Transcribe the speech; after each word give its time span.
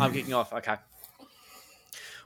I'm 0.00 0.12
kicking 0.12 0.34
off. 0.34 0.52
Okay. 0.52 0.76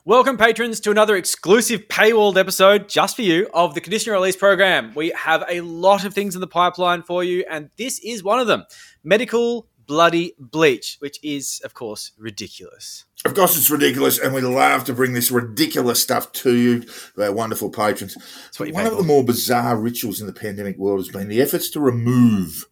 Welcome, 0.04 0.36
patrons, 0.36 0.80
to 0.80 0.90
another 0.90 1.14
exclusive 1.14 1.86
paywalled 1.86 2.36
episode 2.36 2.88
just 2.88 3.14
for 3.14 3.22
you 3.22 3.48
of 3.54 3.74
the 3.74 3.80
conditional 3.80 4.16
release 4.16 4.34
program. 4.34 4.92
We 4.96 5.10
have 5.10 5.44
a 5.48 5.60
lot 5.60 6.04
of 6.04 6.12
things 6.12 6.34
in 6.34 6.40
the 6.40 6.48
pipeline 6.48 7.04
for 7.04 7.22
you, 7.22 7.44
and 7.48 7.70
this 7.76 8.00
is 8.00 8.24
one 8.24 8.40
of 8.40 8.48
them 8.48 8.64
medical 9.04 9.68
bloody 9.86 10.34
bleach, 10.38 10.96
which 11.00 11.18
is, 11.22 11.60
of 11.64 11.74
course, 11.74 12.12
ridiculous. 12.18 13.04
Of 13.24 13.34
course, 13.34 13.56
it's 13.56 13.70
ridiculous, 13.70 14.18
and 14.18 14.34
we 14.34 14.40
love 14.40 14.84
to 14.84 14.92
bring 14.92 15.12
this 15.12 15.30
ridiculous 15.30 16.02
stuff 16.02 16.32
to 16.32 16.56
you, 16.56 16.84
our 17.16 17.32
wonderful 17.32 17.70
patrons. 17.70 18.16
what 18.56 18.72
One 18.72 18.86
of 18.86 18.92
for. 18.92 18.98
the 18.98 19.04
more 19.04 19.24
bizarre 19.24 19.76
rituals 19.76 20.20
in 20.20 20.26
the 20.26 20.32
pandemic 20.32 20.76
world 20.76 21.00
has 21.00 21.08
been 21.08 21.28
the 21.28 21.40
efforts 21.40 21.70
to 21.70 21.80
remove, 21.80 22.64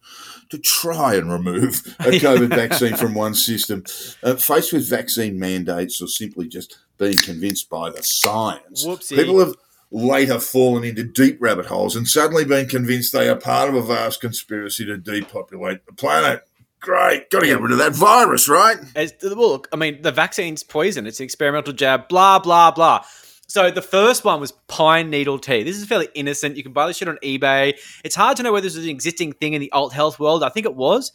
to 0.49 0.57
try 0.57 1.15
and 1.15 1.31
remove 1.31 1.95
a 1.99 2.03
COVID 2.19 2.49
vaccine 2.49 2.97
from 2.97 3.13
one 3.13 3.33
system. 3.33 3.83
Uh, 4.21 4.35
faced 4.35 4.73
with 4.73 4.89
vaccine 4.89 5.39
mandates 5.39 6.01
or 6.01 6.07
simply 6.07 6.47
just 6.49 6.79
being 6.97 7.17
convinced 7.17 7.69
by 7.69 7.89
the 7.89 8.03
science, 8.03 8.85
Whoopsie. 8.85 9.15
people 9.15 9.39
have 9.39 9.55
later 9.89 10.39
fallen 10.39 10.83
into 10.83 11.03
deep 11.03 11.37
rabbit 11.41 11.65
holes 11.65 11.95
and 11.95 12.07
suddenly 12.07 12.45
been 12.45 12.67
convinced 12.67 13.11
they 13.11 13.27
are 13.27 13.35
part 13.35 13.69
of 13.69 13.75
a 13.75 13.81
vast 13.81 14.21
conspiracy 14.21 14.85
to 14.85 14.97
depopulate 14.97 15.85
the 15.85 15.93
planet. 15.93 16.43
Great, 16.81 17.29
got 17.29 17.41
to 17.41 17.45
get 17.45 17.61
rid 17.61 17.71
of 17.71 17.77
that 17.77 17.93
virus, 17.93 18.49
right? 18.49 18.77
As, 18.95 19.13
well, 19.21 19.35
look, 19.37 19.67
I 19.71 19.75
mean, 19.75 20.01
the 20.01 20.11
vaccine's 20.11 20.63
poison. 20.63 21.05
It's 21.05 21.19
an 21.19 21.25
experimental 21.25 21.73
jab, 21.73 22.07
blah, 22.09 22.39
blah, 22.39 22.71
blah. 22.71 23.05
So 23.47 23.69
the 23.69 23.81
first 23.83 24.23
one 24.25 24.39
was 24.39 24.51
pine 24.67 25.09
needle 25.09 25.37
tea. 25.37 25.61
This 25.63 25.77
is 25.77 25.85
fairly 25.85 26.07
innocent. 26.15 26.57
You 26.57 26.63
can 26.63 26.71
buy 26.73 26.87
this 26.87 26.97
shit 26.97 27.07
on 27.07 27.17
eBay. 27.17 27.77
It's 28.03 28.15
hard 28.15 28.37
to 28.37 28.43
know 28.43 28.51
whether 28.53 28.63
this 28.65 28.75
is 28.75 28.85
an 28.85 28.89
existing 28.89 29.33
thing 29.33 29.53
in 29.53 29.61
the 29.61 29.71
alt 29.73 29.93
health 29.93 30.19
world. 30.19 30.41
I 30.43 30.49
think 30.49 30.65
it 30.65 30.75
was. 30.75 31.11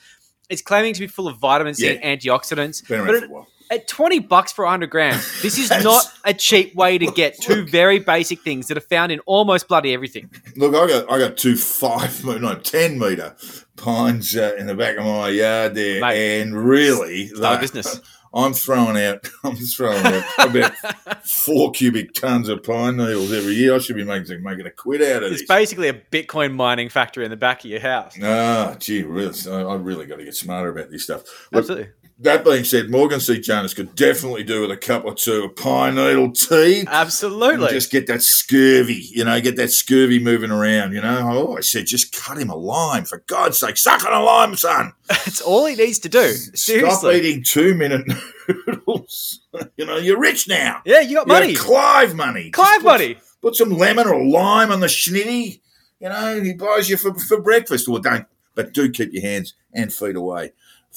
It's 0.48 0.62
claiming 0.62 0.94
to 0.94 1.00
be 1.00 1.06
full 1.08 1.26
of 1.28 1.38
vitamin 1.38 1.74
C 1.74 1.86
Yeah. 1.86 1.92
and 2.00 2.20
antioxidants. 2.20 2.86
Been 2.86 3.00
around 3.00 3.06
But 3.08 3.18
for 3.20 3.24
a 3.24 3.28
while. 3.28 3.46
at 3.72 3.88
20 3.88 4.20
bucks 4.20 4.52
for 4.52 4.64
100 4.66 4.88
grams, 4.90 5.42
this 5.42 5.58
is 5.58 5.70
not 5.82 6.04
a 6.24 6.32
cheap 6.34 6.74
way 6.76 6.98
to 6.98 7.06
get 7.10 7.40
two 7.40 7.64
very 7.66 7.98
basic 7.98 8.42
things 8.42 8.68
that 8.68 8.76
are 8.76 8.82
found 8.82 9.10
in 9.10 9.18
almost 9.20 9.66
bloody 9.66 9.92
everything. 9.94 10.30
Look, 10.56 10.74
I 10.76 10.86
got 10.86 11.10
I 11.10 11.18
got 11.18 11.36
two 11.38 11.56
five 11.56 12.22
no 12.40 12.54
ten 12.56 12.98
meter 12.98 13.34
pines 13.76 14.36
uh, 14.36 14.54
in 14.58 14.66
the 14.66 14.74
back 14.74 14.96
of 14.96 15.04
my 15.04 15.28
yard 15.28 15.74
there, 15.74 16.00
Mate, 16.00 16.40
and 16.40 16.56
really, 16.56 17.30
like, 17.30 17.60
business. 17.60 18.00
I'm 18.34 18.52
throwing 18.52 18.98
out 18.98 19.26
I'm 19.44 19.56
throwing 19.56 20.04
out 20.04 20.24
about 20.38 20.74
four 21.26 21.70
cubic 21.70 22.12
tons 22.12 22.48
of 22.48 22.62
pine 22.62 22.96
needles 22.96 23.32
every 23.32 23.54
year. 23.54 23.74
I 23.74 23.78
should 23.78 23.96
be 23.96 24.04
making 24.04 24.42
making 24.42 24.66
a 24.66 24.70
quid 24.70 25.00
out 25.02 25.22
of 25.22 25.30
it. 25.30 25.32
It's 25.32 25.42
this. 25.42 25.48
basically 25.48 25.88
a 25.88 25.94
Bitcoin 25.94 26.54
mining 26.54 26.90
factory 26.90 27.24
in 27.24 27.30
the 27.30 27.36
back 27.36 27.64
of 27.64 27.70
your 27.70 27.80
house. 27.80 28.16
Ah, 28.22 28.76
gee, 28.78 29.02
really, 29.02 29.34
I 29.50 29.62
I 29.62 29.74
really 29.76 30.06
got 30.06 30.16
to 30.16 30.24
get 30.24 30.34
smarter 30.34 30.68
about 30.68 30.90
this 30.90 31.04
stuff. 31.04 31.22
Look, 31.50 31.60
Absolutely. 31.60 31.92
That 32.20 32.44
being 32.44 32.64
said, 32.64 32.90
Morgan 32.90 33.20
C. 33.20 33.38
Jonas 33.38 33.74
could 33.74 33.94
definitely 33.94 34.42
do 34.42 34.62
with 34.62 34.70
a 34.70 34.76
cup 34.76 35.04
or 35.04 35.14
two 35.14 35.44
of 35.44 35.56
pine 35.56 35.96
needle 35.96 36.32
tea. 36.32 36.84
Absolutely. 36.86 37.68
Just 37.68 37.90
get 37.90 38.06
that 38.06 38.22
scurvy, 38.22 39.06
you 39.10 39.24
know, 39.24 39.38
get 39.40 39.56
that 39.56 39.70
scurvy 39.70 40.18
moving 40.18 40.50
around, 40.50 40.92
you 40.94 41.02
know. 41.02 41.18
Oh, 41.22 41.28
I 41.28 41.36
always 41.36 41.70
said, 41.70 41.86
just 41.86 42.12
cut 42.16 42.38
him 42.38 42.48
a 42.48 42.56
lime, 42.56 43.04
for 43.04 43.22
God's 43.26 43.58
sake. 43.58 43.76
Suck 43.76 44.04
on 44.06 44.12
a 44.14 44.22
lime, 44.24 44.56
son. 44.56 44.92
It's 45.26 45.40
all 45.42 45.66
he 45.66 45.74
needs 45.74 45.98
to 46.00 46.08
do. 46.08 46.32
Seriously. 46.32 46.90
Stop 46.90 47.12
eating 47.14 47.42
two 47.42 47.74
minute 47.74 48.06
noodles. 48.66 49.40
you 49.76 49.84
know, 49.84 49.98
you're 49.98 50.18
rich 50.20 50.48
now. 50.48 50.80
Yeah, 50.86 51.00
you 51.00 51.16
got 51.16 51.26
You 51.26 51.32
got 51.34 51.40
money. 51.40 51.54
Clive 51.54 52.14
money. 52.14 52.50
Clive 52.50 52.80
put- 52.80 52.84
money. 52.84 53.18
Put 53.42 53.54
some 53.56 53.70
lemon 53.70 54.06
or 54.08 54.24
lime 54.24 54.72
on 54.72 54.80
the 54.80 54.86
schnitty. 54.86 55.60
You 56.00 56.08
know, 56.08 56.40
he 56.40 56.54
buys 56.54 56.88
you 56.88 56.96
for, 56.96 57.14
for 57.14 57.40
breakfast. 57.40 57.88
Well, 57.88 58.00
don't, 58.00 58.26
but 58.54 58.72
do 58.72 58.90
keep 58.90 59.12
your 59.12 59.22
hands 59.22 59.54
and 59.74 59.92
feet 59.92 60.16
away 60.16 60.52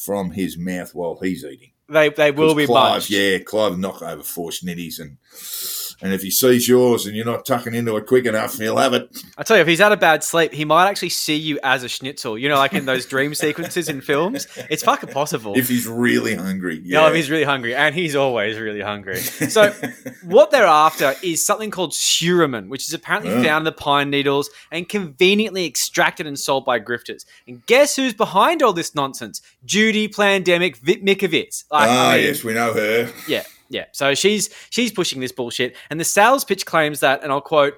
from 0.05 0.31
his 0.31 0.57
mouth 0.57 0.93
while 0.95 1.17
he's 1.21 1.43
eating. 1.43 1.71
They 1.87 2.09
they 2.09 2.31
will 2.31 2.55
be 2.55 2.65
Clive, 2.67 2.91
munched. 2.93 3.09
yeah, 3.09 3.39
Clive 3.39 3.77
knock 3.77 4.01
over 4.01 4.23
four 4.23 4.51
schnitties 4.51 4.99
and 4.99 5.17
and 6.01 6.13
if 6.13 6.21
he 6.21 6.31
sees 6.31 6.67
yours 6.67 7.05
and 7.05 7.15
you're 7.15 7.25
not 7.25 7.45
tucking 7.45 7.73
into 7.73 7.95
it 7.97 8.05
quick 8.05 8.25
enough, 8.25 8.57
he'll 8.57 8.77
have 8.77 8.93
it. 8.93 9.09
I 9.37 9.43
tell 9.43 9.57
you, 9.57 9.61
if 9.61 9.67
he's 9.67 9.79
had 9.79 9.91
a 9.91 9.97
bad 9.97 10.23
sleep, 10.23 10.53
he 10.53 10.65
might 10.65 10.87
actually 10.87 11.09
see 11.09 11.35
you 11.35 11.59
as 11.63 11.83
a 11.83 11.89
schnitzel. 11.89 12.37
You 12.37 12.49
know, 12.49 12.55
like 12.57 12.73
in 12.73 12.85
those 12.85 13.05
dream 13.05 13.33
sequences 13.35 13.89
in 13.89 14.01
films. 14.01 14.47
It's 14.69 14.83
fucking 14.83 15.09
possible. 15.11 15.53
If 15.57 15.67
he's 15.67 15.87
really 15.87 16.35
hungry, 16.35 16.81
Yeah, 16.83 17.01
yeah. 17.01 17.09
if 17.09 17.15
he's 17.15 17.29
really 17.29 17.43
hungry, 17.43 17.75
and 17.75 17.93
he's 17.93 18.15
always 18.15 18.57
really 18.57 18.81
hungry. 18.81 19.19
So, 19.49 19.73
what 20.23 20.51
they're 20.51 20.65
after 20.65 21.15
is 21.23 21.43
something 21.45 21.71
called 21.71 21.91
suramin, 21.91 22.67
which 22.69 22.87
is 22.87 22.93
apparently 22.93 23.31
Yeah. 23.31 23.43
found 23.43 23.61
in 23.61 23.65
the 23.65 23.71
pine 23.71 24.09
needles 24.09 24.49
and 24.71 24.87
conveniently 24.87 25.65
extracted 25.65 26.27
and 26.27 26.37
sold 26.39 26.65
by 26.65 26.79
grifters. 26.79 27.25
And 27.47 27.65
guess 27.65 27.95
who's 27.95 28.13
behind 28.13 28.61
all 28.61 28.73
this 28.73 28.93
nonsense? 28.95 29.41
Judy 29.65 30.07
Plandemic 30.07 30.77
Vitmikovits. 30.79 31.63
Like, 31.71 31.89
ah, 31.89 32.11
I 32.11 32.17
mean, 32.17 32.25
yes, 32.27 32.43
we 32.43 32.53
know 32.53 32.73
her. 32.73 33.11
yeah, 33.27 33.43
yeah. 33.69 33.85
So 33.91 34.13
she's 34.15 34.49
she's 34.69 34.91
pushing 34.91 35.21
this 35.21 35.31
bullshit, 35.31 35.75
and 35.89 35.99
the 35.99 36.05
sales 36.05 36.43
pitch 36.43 36.65
claims 36.65 36.99
that, 37.01 37.23
and 37.23 37.31
I'll 37.31 37.41
quote. 37.41 37.75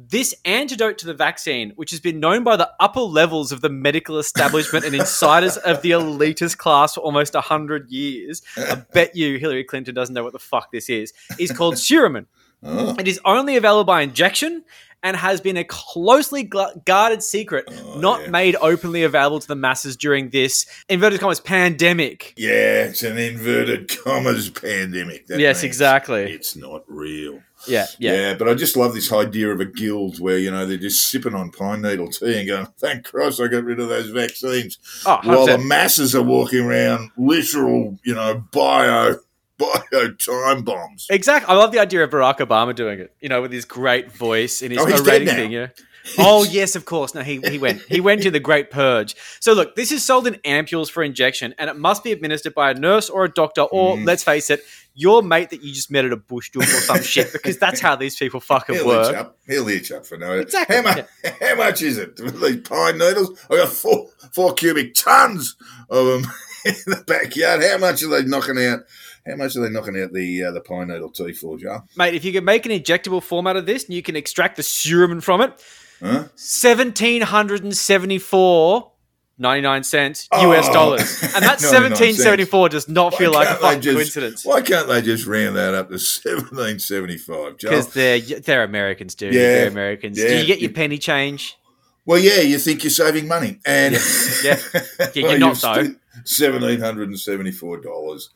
This 0.00 0.32
antidote 0.44 0.98
to 0.98 1.06
the 1.06 1.14
vaccine, 1.14 1.72
which 1.74 1.90
has 1.90 1.98
been 1.98 2.20
known 2.20 2.44
by 2.44 2.54
the 2.54 2.70
upper 2.78 3.00
levels 3.00 3.50
of 3.50 3.62
the 3.62 3.68
medical 3.68 4.20
establishment 4.20 4.84
and 4.84 4.94
insiders 4.94 5.56
of 5.56 5.82
the 5.82 5.90
elitist 5.90 6.56
class 6.56 6.94
for 6.94 7.00
almost 7.00 7.34
100 7.34 7.90
years, 7.90 8.40
I 8.56 8.76
bet 8.94 9.16
you 9.16 9.40
Hillary 9.40 9.64
Clinton 9.64 9.96
doesn't 9.96 10.14
know 10.14 10.22
what 10.22 10.32
the 10.32 10.38
fuck 10.38 10.70
this 10.70 10.88
is, 10.88 11.12
is 11.36 11.50
called 11.50 11.74
Suramin. 11.74 12.26
Oh, 12.62 12.96
It 12.98 13.06
is 13.08 13.20
only 13.24 13.56
available 13.56 13.84
by 13.84 14.02
injection 14.02 14.64
and 15.00 15.16
has 15.16 15.40
been 15.40 15.56
a 15.56 15.62
closely 15.62 16.42
gu- 16.42 16.80
guarded 16.84 17.22
secret, 17.22 17.66
Oh, 17.68 18.00
not 18.00 18.22
yeah. 18.22 18.30
made 18.30 18.56
openly 18.60 19.04
available 19.04 19.38
to 19.38 19.46
the 19.46 19.54
masses 19.54 19.96
during 19.96 20.30
this, 20.30 20.66
inverted 20.88 21.20
commas, 21.20 21.38
pandemic. 21.38 22.34
yeah, 22.36 22.82
it's 22.84 23.04
an 23.04 23.16
inverted 23.16 23.96
commas 24.02 24.50
pandemic. 24.50 25.28
That 25.28 25.38
yes, 25.38 25.62
exactly. 25.62 26.22
It's 26.32 26.56
not 26.56 26.82
real. 26.88 27.40
Yeah, 27.68 27.86
Yeah. 28.00 28.12
yeah. 28.14 28.34
but 28.34 28.48
I 28.48 28.54
just 28.54 28.76
love 28.76 28.92
this 28.94 29.12
idea 29.12 29.50
of 29.52 29.60
a 29.60 29.64
guild 29.64 30.18
where, 30.18 30.38
you 30.38 30.50
know, 30.50 30.66
they're 30.66 30.76
just 30.78 31.06
sipping 31.08 31.34
on 31.34 31.50
pine 31.52 31.82
needle 31.82 32.08
tea 32.08 32.38
and 32.40 32.48
going, 32.48 32.66
thank 32.78 33.04
Christ 33.04 33.40
I 33.40 33.46
got 33.46 33.62
rid 33.64 33.78
of 33.78 33.88
those 33.88 34.10
vaccines. 34.10 34.78
Oh, 35.06 35.20
While 35.22 35.46
the 35.46 35.58
masses 35.58 36.14
are 36.16 36.22
walking 36.22 36.60
around 36.64 37.10
literal, 37.16 37.98
you 38.04 38.14
know, 38.16 38.42
bio, 38.52 39.16
bio 39.58 40.12
time 40.12 40.62
bombs. 40.62 41.06
Exactly. 41.10 41.52
I 41.52 41.56
love 41.58 41.72
the 41.72 41.78
idea 41.80 42.04
of 42.04 42.10
Barack 42.10 42.38
Obama 42.38 42.74
doing 42.74 43.00
it. 43.00 43.12
You 43.20 43.28
know, 43.28 43.42
with 43.42 43.52
his 43.52 43.64
great 43.64 44.12
voice 44.12 44.62
and 44.62 44.70
his 44.72 44.80
Oh, 44.80 44.86
he's 44.86 45.00
orating 45.00 45.04
dead 45.04 45.26
now. 45.26 45.34
thing. 45.34 45.52
You 45.52 45.60
know? 45.62 45.68
Oh 46.16 46.44
yes, 46.44 46.74
of 46.74 46.86
course. 46.86 47.14
No, 47.14 47.20
he 47.22 47.38
he 47.48 47.58
went. 47.58 47.82
He 47.88 48.00
went 48.00 48.22
to 48.22 48.30
the 48.30 48.40
Great 48.40 48.70
Purge. 48.70 49.14
So 49.40 49.52
look, 49.52 49.76
this 49.76 49.92
is 49.92 50.02
sold 50.02 50.26
in 50.26 50.34
ampules 50.36 50.90
for 50.90 51.02
injection, 51.02 51.54
and 51.58 51.68
it 51.68 51.76
must 51.76 52.02
be 52.02 52.12
administered 52.12 52.54
by 52.54 52.70
a 52.70 52.74
nurse 52.74 53.10
or 53.10 53.24
a 53.24 53.28
doctor, 53.30 53.62
or 53.62 53.96
Mm. 53.96 54.06
let's 54.06 54.22
face 54.24 54.48
it, 54.48 54.64
your 54.94 55.22
mate 55.22 55.50
that 55.50 55.62
you 55.62 55.70
just 55.74 55.90
met 55.90 56.06
at 56.06 56.12
a 56.12 56.16
bush 56.16 56.48
joint 56.50 56.66
or 56.68 56.80
some 56.80 57.02
shit, 57.02 57.30
because 57.32 57.58
that's 57.58 57.80
how 57.80 57.94
these 57.94 58.16
people 58.16 58.40
fucking 58.40 58.76
He'll 58.76 58.86
work. 58.86 59.10
itch 59.10 59.16
up. 59.16 59.36
He'll 59.46 59.68
itch 59.68 59.92
up 59.92 60.06
for 60.06 60.16
no. 60.16 60.32
Exactly, 60.32 60.76
How 60.76 60.82
much? 60.82 61.04
How 61.42 61.54
much 61.56 61.82
is 61.82 61.98
it? 61.98 62.16
These 62.40 62.56
pine 62.62 62.96
needles. 62.96 63.38
I 63.50 63.56
got 63.56 63.68
four 63.68 64.08
four 64.32 64.54
cubic 64.54 64.94
tons 64.94 65.56
of 65.90 66.06
them 66.06 66.32
in 66.64 66.74
the 66.86 67.04
backyard. 67.06 67.62
How 67.62 67.76
much 67.76 68.02
are 68.02 68.08
they 68.08 68.22
knocking 68.22 68.56
out? 68.64 68.80
How 69.28 69.36
much 69.36 69.54
are 69.56 69.60
they 69.60 69.70
knocking 69.70 70.00
out 70.00 70.12
the 70.12 70.44
uh, 70.44 70.52
the 70.52 70.60
pine 70.60 70.88
needle 70.88 71.10
tea 71.10 71.32
for, 71.32 71.58
Jar? 71.58 71.84
Mate, 71.96 72.14
if 72.14 72.24
you 72.24 72.32
can 72.32 72.44
make 72.44 72.66
an 72.66 72.72
injectable 72.72 73.22
form 73.22 73.46
out 73.46 73.56
of 73.56 73.66
this 73.66 73.84
and 73.84 73.94
you 73.94 74.02
can 74.02 74.16
extract 74.16 74.56
the 74.56 74.62
serum 74.62 75.20
from 75.20 75.42
it, 75.42 75.50
huh? 76.00 76.28
1774 76.36 78.92
99 79.38 79.84
cents 79.84 80.28
oh. 80.32 80.52
US 80.52 80.68
dollars. 80.68 81.22
And 81.22 81.44
that 81.44 81.60
1774 81.62 82.68
does 82.70 82.88
not 82.88 83.14
feel 83.14 83.32
like 83.32 83.48
a 83.48 83.54
fucking 83.54 83.80
just, 83.80 83.96
coincidence. 83.96 84.44
Why 84.44 84.60
can't 84.62 84.88
they 84.88 85.00
just 85.00 85.26
round 85.26 85.54
that 85.56 85.74
up 85.74 85.86
to 85.88 85.94
1775? 85.94 87.58
Because 87.58 87.92
they're, 87.92 88.18
they're 88.20 88.64
Americans, 88.64 89.14
dude. 89.14 89.34
Yeah. 89.34 89.40
They're 89.40 89.68
Americans. 89.68 90.18
Yeah. 90.18 90.26
Do 90.28 90.38
you 90.38 90.46
get 90.46 90.60
your 90.60 90.72
penny 90.72 90.98
change? 90.98 91.56
Well, 92.04 92.18
yeah, 92.18 92.40
you 92.40 92.58
think 92.58 92.82
you're 92.82 92.90
saving 92.90 93.28
money. 93.28 93.60
And 93.64 93.94
yeah, 93.94 94.00
yeah. 94.42 94.58
yeah 94.98 95.06
you're 95.14 95.28
well, 95.28 95.38
not, 95.38 95.60
though. 95.60 95.94
$1,774 96.24 98.28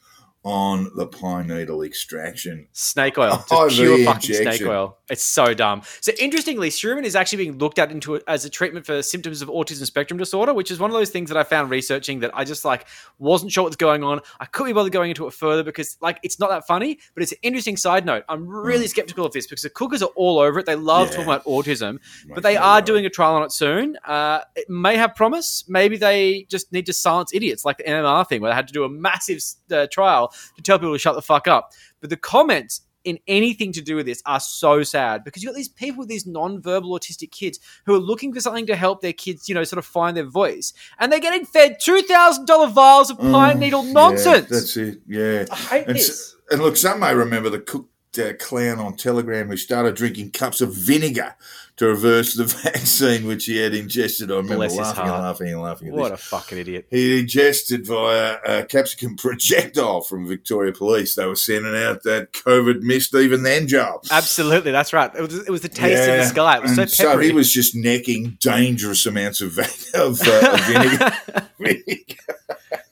on 0.44 0.90
the 0.96 1.06
pine 1.06 1.46
needle 1.46 1.82
extraction. 1.82 2.66
Snake 2.72 3.16
oil, 3.16 3.44
just 3.50 3.76
pure 3.76 4.04
fucking 4.04 4.34
snake 4.34 4.62
oil. 4.62 4.98
It's 5.08 5.22
so 5.22 5.54
dumb. 5.54 5.82
So 6.00 6.12
interestingly, 6.18 6.70
suramin 6.70 7.04
is 7.04 7.14
actually 7.14 7.44
being 7.44 7.58
looked 7.58 7.78
at 7.78 7.92
into 7.92 8.14
it 8.16 8.24
as 8.26 8.44
a 8.44 8.50
treatment 8.50 8.84
for 8.84 9.02
symptoms 9.02 9.42
of 9.42 9.48
autism 9.48 9.84
spectrum 9.84 10.18
disorder, 10.18 10.52
which 10.52 10.70
is 10.70 10.80
one 10.80 10.90
of 10.90 10.94
those 10.94 11.10
things 11.10 11.30
that 11.30 11.36
I 11.36 11.44
found 11.44 11.70
researching 11.70 12.20
that 12.20 12.32
I 12.34 12.44
just 12.44 12.64
like 12.64 12.86
wasn't 13.18 13.52
sure 13.52 13.64
what's 13.64 13.76
going 13.76 14.02
on. 14.02 14.20
I 14.40 14.46
couldn't 14.46 14.70
be 14.70 14.74
bothered 14.74 14.92
going 14.92 15.10
into 15.10 15.26
it 15.26 15.32
further 15.32 15.62
because 15.62 15.96
like 16.00 16.18
it's 16.22 16.40
not 16.40 16.50
that 16.50 16.66
funny, 16.66 16.98
but 17.14 17.22
it's 17.22 17.32
an 17.32 17.38
interesting 17.42 17.76
side 17.76 18.04
note. 18.04 18.24
I'm 18.28 18.46
really 18.46 18.88
skeptical 18.88 19.24
of 19.24 19.32
this 19.32 19.46
because 19.46 19.62
the 19.62 19.70
cookers 19.70 20.02
are 20.02 20.10
all 20.16 20.38
over 20.38 20.58
it. 20.58 20.66
They 20.66 20.74
love. 20.74 21.08
Yeah. 21.08 21.16
talking 21.16 21.32
about 21.32 21.44
autism, 21.44 21.98
but 22.34 22.42
they 22.42 22.56
are 22.56 22.80
doing 22.82 23.06
a 23.06 23.10
trial 23.10 23.34
on 23.34 23.42
it 23.42 23.52
soon. 23.52 23.96
Uh, 24.04 24.40
it 24.56 24.68
may 24.68 24.96
have 24.96 25.14
promise. 25.14 25.64
Maybe 25.68 25.96
they 25.96 26.46
just 26.48 26.72
need 26.72 26.86
to 26.86 26.92
silence 26.92 27.32
idiots, 27.32 27.64
like 27.64 27.78
the 27.78 27.84
NMR 27.84 28.28
thing, 28.28 28.40
where 28.40 28.50
they 28.50 28.54
had 28.54 28.66
to 28.68 28.72
do 28.72 28.84
a 28.84 28.88
massive 28.88 29.40
uh, 29.70 29.86
trial 29.90 30.31
to 30.56 30.62
tell 30.62 30.78
people 30.78 30.92
to 30.94 30.98
shut 30.98 31.14
the 31.14 31.22
fuck 31.22 31.46
up. 31.48 31.72
But 32.00 32.10
the 32.10 32.16
comments 32.16 32.82
in 33.04 33.18
anything 33.26 33.72
to 33.72 33.80
do 33.80 33.96
with 33.96 34.06
this 34.06 34.22
are 34.26 34.38
so 34.38 34.84
sad 34.84 35.24
because 35.24 35.42
you've 35.42 35.50
got 35.52 35.56
these 35.56 35.68
people 35.68 35.98
with 35.98 36.08
these 36.08 36.24
non-verbal 36.24 36.90
autistic 36.96 37.32
kids 37.32 37.58
who 37.84 37.94
are 37.94 37.98
looking 37.98 38.32
for 38.32 38.40
something 38.40 38.64
to 38.66 38.76
help 38.76 39.00
their 39.00 39.12
kids, 39.12 39.48
you 39.48 39.54
know, 39.56 39.64
sort 39.64 39.78
of 39.78 39.84
find 39.84 40.16
their 40.16 40.22
voice, 40.24 40.72
and 41.00 41.10
they're 41.10 41.18
getting 41.18 41.44
fed 41.44 41.78
two 41.80 42.00
thousand 42.02 42.46
dollar 42.46 42.68
vials 42.68 43.10
of 43.10 43.18
pine 43.18 43.56
Mm, 43.56 43.60
needle 43.60 43.84
yeah, 43.86 43.92
nonsense. 43.92 44.48
that's 44.48 44.76
it. 44.76 45.00
Yeah. 45.08 45.46
I 45.50 45.56
hate 45.56 45.86
And, 45.88 45.96
this. 45.96 46.36
and 46.52 46.62
look, 46.62 46.76
some 46.76 47.00
may 47.00 47.12
remember 47.12 47.50
the 47.50 47.58
cooked 47.58 47.88
uh, 48.20 48.34
clown 48.38 48.78
on 48.78 48.94
Telegram 48.96 49.48
who 49.48 49.56
started 49.56 49.96
drinking 49.96 50.30
cups 50.30 50.60
of 50.60 50.72
vinegar 50.72 51.34
to 51.82 51.88
reverse 51.88 52.34
the 52.34 52.44
vaccine 52.62 53.26
which 53.26 53.46
he 53.46 53.56
had 53.56 53.74
ingested. 53.74 54.30
I 54.30 54.36
remember 54.36 54.56
Bless 54.56 54.76
laughing 54.76 55.02
and 55.02 55.12
laughing 55.12 55.48
and 55.48 55.62
laughing 55.62 55.88
at 55.88 55.94
What 55.94 56.10
this. 56.12 56.20
a 56.20 56.24
fucking 56.24 56.58
idiot. 56.58 56.86
He 56.90 57.18
ingested 57.20 57.86
via 57.86 58.38
a 58.46 58.64
capsicum 58.64 59.16
projectile 59.18 60.00
from 60.02 60.26
Victoria 60.26 60.72
Police. 60.72 61.16
They 61.16 61.26
were 61.26 61.34
sending 61.34 61.74
out 61.74 62.04
that 62.04 62.32
COVID 62.32 62.82
mist 62.82 63.14
even 63.14 63.42
then, 63.42 63.66
Joel. 63.66 64.02
Absolutely, 64.10 64.70
that's 64.70 64.92
right. 64.92 65.10
It 65.14 65.22
was, 65.22 65.46
it 65.46 65.50
was 65.50 65.62
the 65.62 65.68
taste 65.68 66.08
of 66.08 66.16
the 66.18 66.24
sky. 66.24 66.56
It 66.58 66.62
was 66.62 66.78
and 66.78 66.88
so 66.90 67.08
peppery. 67.08 67.26
he 67.26 67.32
was 67.32 67.52
just 67.52 67.74
necking 67.74 68.38
dangerous 68.40 69.04
amounts 69.04 69.40
of, 69.40 69.58
of, 69.94 70.20
uh, 70.22 70.52
of 70.52 70.60
vinegar. 70.66 71.16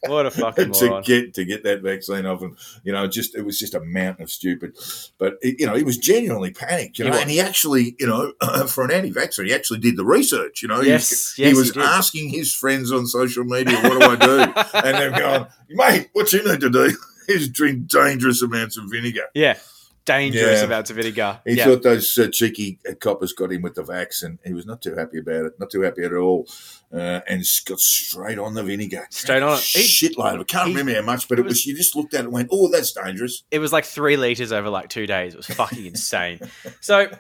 What 0.07 0.27
a 0.27 0.31
fucking 0.31 0.73
to 0.73 0.87
moron. 0.87 1.03
get 1.03 1.35
to 1.35 1.45
get 1.45 1.63
that 1.65 1.83
vaccine 1.83 2.27
off 2.27 2.41
him. 2.43 2.57
You 2.85 2.93
know, 2.93 3.07
just 3.07 3.35
it 3.35 3.43
was 3.45 3.59
just 3.59 3.75
a 3.75 3.81
mountain 3.81 4.23
of 4.25 4.31
stupid. 4.31 4.77
But 5.19 5.35
you 5.43 5.67
know, 5.67 5.75
he 5.75 5.83
was 5.83 5.99
genuinely 5.99 6.51
panicked. 6.51 6.99
You 6.99 7.07
He 7.07 7.11
know, 7.11 7.19
and 7.19 7.31
he 7.31 7.41
actually, 7.41 7.97
you 7.99 8.07
know, 8.07 8.33
for 8.69 8.85
an 8.85 8.91
anti-vaxxer, 8.91 9.47
he 9.47 9.55
actually 9.55 9.81
did 9.81 9.97
the 9.97 10.05
research. 10.05 10.63
You 10.63 10.69
know, 10.69 10.81
Yes, 10.81 11.35
he, 11.35 11.43
yes, 11.43 11.51
he 11.51 11.55
he 11.55 11.55
was 11.55 11.73
did. 11.73 11.83
asking 11.83 12.31
his 12.31 12.55
friends 12.55 12.93
on 12.93 13.07
social 13.07 13.45
media, 13.45 13.77
"What 13.83 14.01
do 14.01 14.07
I 14.07 14.17
do?" 14.17 14.41
and 14.87 14.97
they're 14.97 15.11
going, 15.19 15.47
"Mate, 15.71 16.09
what 16.13 16.33
you 16.33 16.43
need 16.45 16.61
to 16.61 16.71
do 16.71 16.97
is 17.29 17.49
drink 17.49 17.87
dangerous 17.87 18.43
amounts 18.43 18.77
of 18.77 18.85
vinegar." 18.91 19.25
Yeah, 19.35 19.59
dangerous 20.05 20.61
Yeah. 20.61 20.65
amounts 20.67 20.91
of 20.91 20.97
vinegar. 20.97 21.41
He 21.47 21.55
yeah. 21.55 21.65
thought 21.65 21.83
those 21.83 22.17
uh, 22.19 22.29
cheeky 22.33 22.79
coppers 23.01 23.33
got 23.33 23.53
him 23.53 23.63
with 23.63 23.75
the 23.75 23.83
vax, 23.83 24.23
and 24.23 24.39
he 24.45 24.53
was 24.53 24.67
not 24.67 24.83
too 24.83 24.95
happy 24.95 25.19
about 25.19 25.47
it. 25.47 25.53
Not 25.61 25.71
too 25.71 25.83
happy 25.83 26.03
at 26.05 26.13
all, 26.13 26.49
uh, 26.93 27.21
and 27.29 27.45
got 27.67 27.81
straight 27.81 28.39
on 28.39 28.55
the 28.55 28.63
vinegar. 28.63 29.07
Straight 29.11 29.43
on 29.43 29.53
it. 29.55 29.61
Shitload. 29.61 30.41
I 30.41 30.45
can't 30.45 30.69
he- 30.69 30.75
remember 30.77 30.95
how 31.01 31.07
much, 31.07 31.29
but 31.29 31.39
it 31.39 31.43
it 31.43 31.45
was, 31.45 31.53
was- 31.53 31.67
You 31.67 31.77
just 31.77 31.95
looked 31.97 32.15
at 32.15 32.21
it 32.21 32.25
and 32.25 32.33
went, 32.33 32.49
"Oh, 32.51 32.69
that's 32.71 32.93
dangerous." 32.93 33.43
it 33.51 33.59
was 33.59 33.73
like 33.73 33.85
three 33.85 34.17
liters 34.17 34.53
over 34.53 34.69
like 34.71 34.89
two 34.89 35.07
days. 35.07 35.35
It 35.35 35.37
was 35.37 35.47
fucking 35.47 35.87
insane. 35.87 36.41
So, 36.81 37.11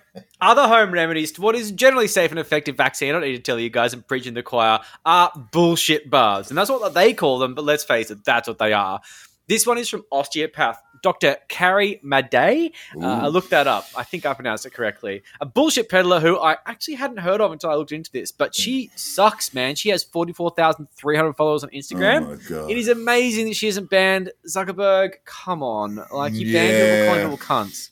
other 0.40 0.66
home 0.68 0.90
remedies 0.92 1.32
to 1.32 1.40
what 1.42 1.54
is 1.54 1.70
generally 1.72 2.08
safe 2.08 2.30
and 2.30 2.38
effective 2.40 2.76
vaccine, 2.76 3.10
I 3.10 3.12
don't 3.12 3.22
need 3.22 3.36
to 3.36 3.42
tell 3.42 3.58
you 3.58 3.70
guys, 3.70 3.92
I'm 3.92 4.02
preaching 4.02 4.34
the 4.34 4.42
choir, 4.42 4.80
are 5.04 5.30
bullshit 5.52 6.10
bars. 6.10 6.48
And 6.50 6.58
that's 6.58 6.70
what 6.70 6.94
they 6.94 7.14
call 7.14 7.38
them, 7.38 7.54
but 7.54 7.64
let's 7.64 7.84
face 7.84 8.10
it, 8.10 8.24
that's 8.24 8.48
what 8.48 8.58
they 8.58 8.72
are. 8.72 9.00
This 9.48 9.66
one 9.66 9.78
is 9.78 9.88
from 9.88 10.04
osteopath 10.12 10.80
Dr. 11.02 11.36
Carrie 11.48 12.00
Madej. 12.04 12.72
Uh, 12.96 13.06
I 13.06 13.26
looked 13.28 13.50
that 13.50 13.66
up. 13.66 13.86
I 13.96 14.02
think 14.04 14.26
I 14.26 14.34
pronounced 14.34 14.66
it 14.66 14.70
correctly. 14.74 15.22
A 15.40 15.46
bullshit 15.46 15.88
peddler 15.88 16.20
who 16.20 16.38
I 16.38 16.56
actually 16.66 16.94
hadn't 16.94 17.18
heard 17.18 17.40
of 17.40 17.52
until 17.52 17.70
I 17.70 17.74
looked 17.74 17.92
into 17.92 18.10
this, 18.12 18.30
but 18.32 18.54
she 18.54 18.90
sucks, 18.96 19.54
man. 19.54 19.74
She 19.74 19.88
has 19.90 20.02
44,300 20.04 21.32
followers 21.34 21.64
on 21.64 21.70
Instagram. 21.70 22.40
Oh! 22.50 22.68
It 22.68 22.76
is 22.76 22.88
amazing 22.88 23.46
that 23.46 23.54
she 23.56 23.66
hasn't 23.66 23.90
banned 23.90 24.32
Zuckerberg. 24.46 25.14
Come 25.24 25.62
on, 25.62 26.04
like 26.12 26.32
you 26.34 26.52
banned 26.52 26.72
her, 26.72 26.78
Yeah. 26.78 27.00
we're 27.00 27.06
calling 27.06 27.30
little 27.30 27.38
cunts. 27.38 27.90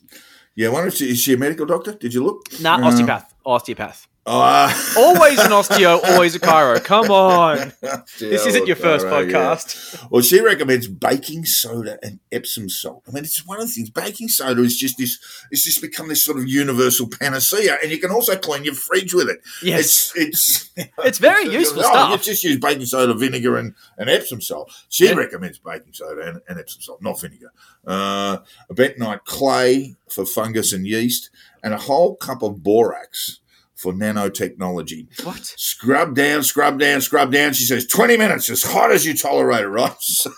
yeah, 0.55 0.67
I 0.67 0.71
wonder 0.71 0.87
if 0.89 0.95
she, 0.95 1.09
is 1.11 1.19
she 1.19 1.33
a 1.33 1.37
medical 1.37 1.65
doctor? 1.65 1.93
Did 1.93 2.13
you 2.13 2.23
look? 2.23 2.43
Nah, 2.61 2.85
osteopath, 2.85 3.33
osteopath. 3.45 4.07
Oh, 4.31 4.41
ah. 4.43 4.93
Always 4.95 5.39
an 5.39 5.49
osteo, 5.49 6.03
always 6.03 6.35
a 6.35 6.39
chiro. 6.39 6.83
Come 6.83 7.09
on, 7.09 7.73
this 8.19 8.45
isn't 8.45 8.67
your 8.67 8.75
first 8.75 9.03
Laura, 9.07 9.25
yeah. 9.25 9.31
podcast. 9.31 10.07
Well, 10.11 10.21
she 10.21 10.39
recommends 10.39 10.87
baking 10.87 11.45
soda 11.45 11.97
and 12.03 12.19
Epsom 12.31 12.69
salt. 12.69 13.01
I 13.07 13.11
mean, 13.11 13.23
it's 13.23 13.43
one 13.47 13.59
of 13.59 13.65
the 13.65 13.73
things. 13.73 13.89
Baking 13.89 14.27
soda 14.27 14.61
is 14.61 14.77
just 14.77 14.99
this. 14.99 15.17
It's 15.49 15.63
just 15.63 15.81
become 15.81 16.09
this 16.09 16.23
sort 16.23 16.37
of 16.37 16.47
universal 16.47 17.07
panacea, 17.09 17.79
and 17.81 17.89
you 17.91 17.97
can 17.97 18.11
also 18.11 18.37
clean 18.37 18.63
your 18.63 18.75
fridge 18.75 19.15
with 19.15 19.29
it. 19.29 19.39
Yes, 19.63 20.13
It's 20.15 20.69
it's 20.77 20.89
It's 20.99 21.17
very 21.17 21.45
useful 21.51 21.79
oh, 21.79 21.89
stuff. 21.89 22.11
You 22.11 22.17
just 22.17 22.43
use 22.43 22.59
baking 22.59 22.85
soda, 22.85 23.15
vinegar, 23.15 23.57
and, 23.57 23.73
and 23.97 24.11
Epsom 24.11 24.41
salt. 24.41 24.71
She 24.89 25.05
Yeah. 25.07 25.13
recommends 25.13 25.57
baking 25.57 25.93
soda 25.93 26.21
and, 26.21 26.41
and 26.47 26.59
Epsom 26.59 26.83
salt, 26.83 27.01
not 27.01 27.19
vinegar. 27.19 27.51
Uh, 27.87 28.37
a 28.69 28.75
bentonite 28.75 29.23
clay 29.25 29.95
for 30.07 30.23
fungus 30.23 30.71
and 30.71 30.85
yeast, 30.85 31.31
and 31.63 31.73
a 31.73 31.77
whole 31.79 32.15
cup 32.15 32.43
of 32.43 32.61
borax 32.61 33.39
for 33.79 33.93
nanotechnology. 33.93 35.07
what? 35.25 35.53
Scrub 35.57 36.13
down, 36.13 36.43
scrub 36.43 36.77
down, 36.79 36.99
scrub 36.99 37.31
down. 37.31 37.53
She 37.53 37.63
says 37.63 37.87
20 37.87 38.17
minutes, 38.17 38.49
as 38.49 38.61
hot 38.63 38.91
as 38.91 39.05
you 39.05 39.15
tolerate 39.15 39.63
it, 39.63 39.67
right? 39.69 39.95
So 40.01 40.31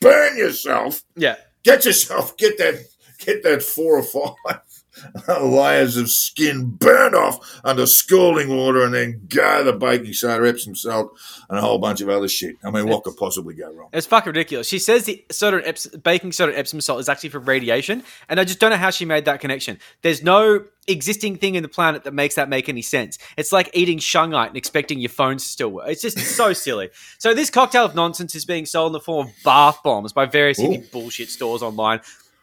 burn 0.00 0.38
yourself. 0.38 1.02
Yeah, 1.14 1.36
Get 1.62 1.84
yourself, 1.84 2.36
get 2.38 2.56
that, 2.56 2.82
get 3.18 3.42
that 3.42 3.62
four 3.62 3.98
or 3.98 4.02
five 4.02 4.60
layers 5.40 5.96
of 5.96 6.10
skin 6.10 6.66
burned 6.66 7.14
off 7.14 7.60
under 7.64 7.86
scalding 7.86 8.48
water 8.48 8.84
and 8.84 8.94
then 8.94 9.22
go 9.28 9.64
the 9.64 9.72
baking 9.72 10.12
soda, 10.12 10.48
Epsom 10.48 10.74
salt, 10.74 11.12
and 11.48 11.58
a 11.58 11.60
whole 11.60 11.78
bunch 11.78 12.00
of 12.00 12.08
other 12.08 12.28
shit. 12.28 12.56
I 12.64 12.70
mean, 12.70 12.88
what 12.88 13.04
could 13.04 13.16
possibly 13.16 13.54
go 13.54 13.72
wrong? 13.72 13.90
it's 13.92 14.06
fucking 14.06 14.30
ridiculous. 14.30 14.68
She 14.68 14.78
says 14.78 15.04
the 15.04 15.24
soda 15.30 15.66
Epsom, 15.66 16.00
baking 16.00 16.32
soda 16.32 16.56
Epsom 16.58 16.80
salt 16.80 17.00
is 17.00 17.08
actually 17.08 17.30
for 17.30 17.38
radiation, 17.40 18.02
and 18.28 18.40
I 18.40 18.44
just 18.44 18.60
don't 18.60 18.70
know 18.70 18.76
how 18.76 18.90
she 18.90 19.04
made 19.04 19.24
that 19.26 19.40
connection. 19.40 19.78
There's 20.02 20.22
no 20.22 20.64
existing 20.88 21.36
thing 21.36 21.54
in 21.54 21.62
the 21.62 21.68
planet 21.68 22.04
that 22.04 22.14
makes 22.14 22.34
that 22.34 22.48
make 22.48 22.68
any 22.68 22.82
sense. 22.82 23.18
It's 23.36 23.52
like 23.52 23.70
eating 23.74 23.98
shungite 23.98 24.48
and 24.48 24.56
expecting 24.56 24.98
your 24.98 25.10
phone 25.10 25.36
to 25.36 25.44
still 25.44 25.70
work. 25.70 25.88
It's 25.88 26.02
just 26.02 26.18
so 26.18 26.52
silly. 26.64 26.90
So 27.18 27.34
this 27.34 27.50
cocktail 27.50 27.84
of 27.84 27.94
nonsense 27.94 28.34
is 28.34 28.44
being 28.44 28.66
sold 28.66 28.88
in 28.88 28.92
the 28.94 29.00
form 29.00 29.28
of 29.28 29.32
bath 29.44 29.78
bombs 29.84 30.12
by 30.12 30.26
various 30.26 30.60
bullshit 30.90 31.28
stores 31.28 31.62
online. 31.62 32.00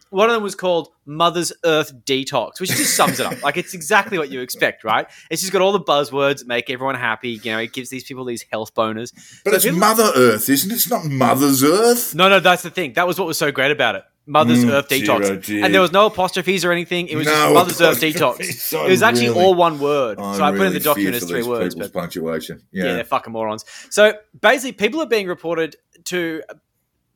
One 0.09 0.29
of 0.29 0.33
them 0.33 0.43
was 0.43 0.55
called 0.55 0.89
Mother's 1.05 1.51
Earth 1.65 1.93
Detox, 2.05 2.59
which 2.59 2.69
just 2.71 2.95
sums 2.95 3.19
it 3.19 3.25
up. 3.25 3.41
Like 3.43 3.57
it's 3.57 3.73
exactly 3.73 4.17
what 4.17 4.29
you 4.29 4.41
expect, 4.41 4.83
right? 4.83 5.07
It's 5.29 5.41
just 5.41 5.53
got 5.53 5.61
all 5.61 5.71
the 5.71 5.79
buzzwords 5.81 6.39
that 6.39 6.47
make 6.47 6.69
everyone 6.69 6.95
happy. 6.95 7.31
You 7.43 7.51
know, 7.51 7.59
it 7.59 7.73
gives 7.73 7.89
these 7.89 8.03
people 8.03 8.25
these 8.25 8.45
health 8.51 8.73
boners. 8.73 9.11
But 9.43 9.51
So 9.51 9.55
it's 9.55 9.65
people- 9.65 9.79
Mother 9.79 10.11
Earth, 10.15 10.49
isn't 10.49 10.71
it? 10.71 10.75
It's 10.75 10.89
not 10.89 11.05
Mother's 11.05 11.63
Earth. 11.63 12.15
No, 12.15 12.29
no, 12.29 12.39
that's 12.39 12.63
the 12.63 12.69
thing. 12.69 12.93
That 12.93 13.07
was 13.07 13.17
what 13.19 13.27
was 13.27 13.37
so 13.37 13.51
great 13.51 13.71
about 13.71 13.95
it. 13.95 14.03
Mother's 14.29 14.65
Mm, 14.65 14.71
Earth 14.71 14.89
Detox. 14.89 15.49
oh. 15.61 15.65
And 15.65 15.73
there 15.73 15.79
was 15.79 15.93
no 15.93 16.07
apostrophes 16.07 16.65
or 16.65 16.73
anything. 16.73 17.07
It 17.07 17.15
was 17.15 17.27
No 17.27 17.31
just 17.31 17.53
Mother's 17.53 17.81
Earth. 17.81 18.01
Detox. 18.01 18.39
It 18.85 18.89
was 18.89 19.01
actually 19.01 19.29
really- 19.29 19.41
all 19.41 19.53
one 19.55 19.79
word. 19.79 20.19
I 20.19 20.35
so 20.35 20.43
I 20.43 20.51
put 20.51 20.61
in 20.67 20.73
the 20.73 20.81
document 20.81 21.15
as 21.15 21.23
three 21.23 21.43
words. 21.43 21.75
But 21.75 21.93
punctuation. 21.93 22.61
yeah. 22.73 22.85
Yeah. 22.87 22.93
they're 22.95 23.03
fucking 23.05 23.31
morons. 23.31 23.63
So 23.89 24.13
basically, 24.41 24.73
people 24.73 25.01
are 25.01 25.05
being 25.05 25.27
reported 25.27 25.77
to 26.05 26.41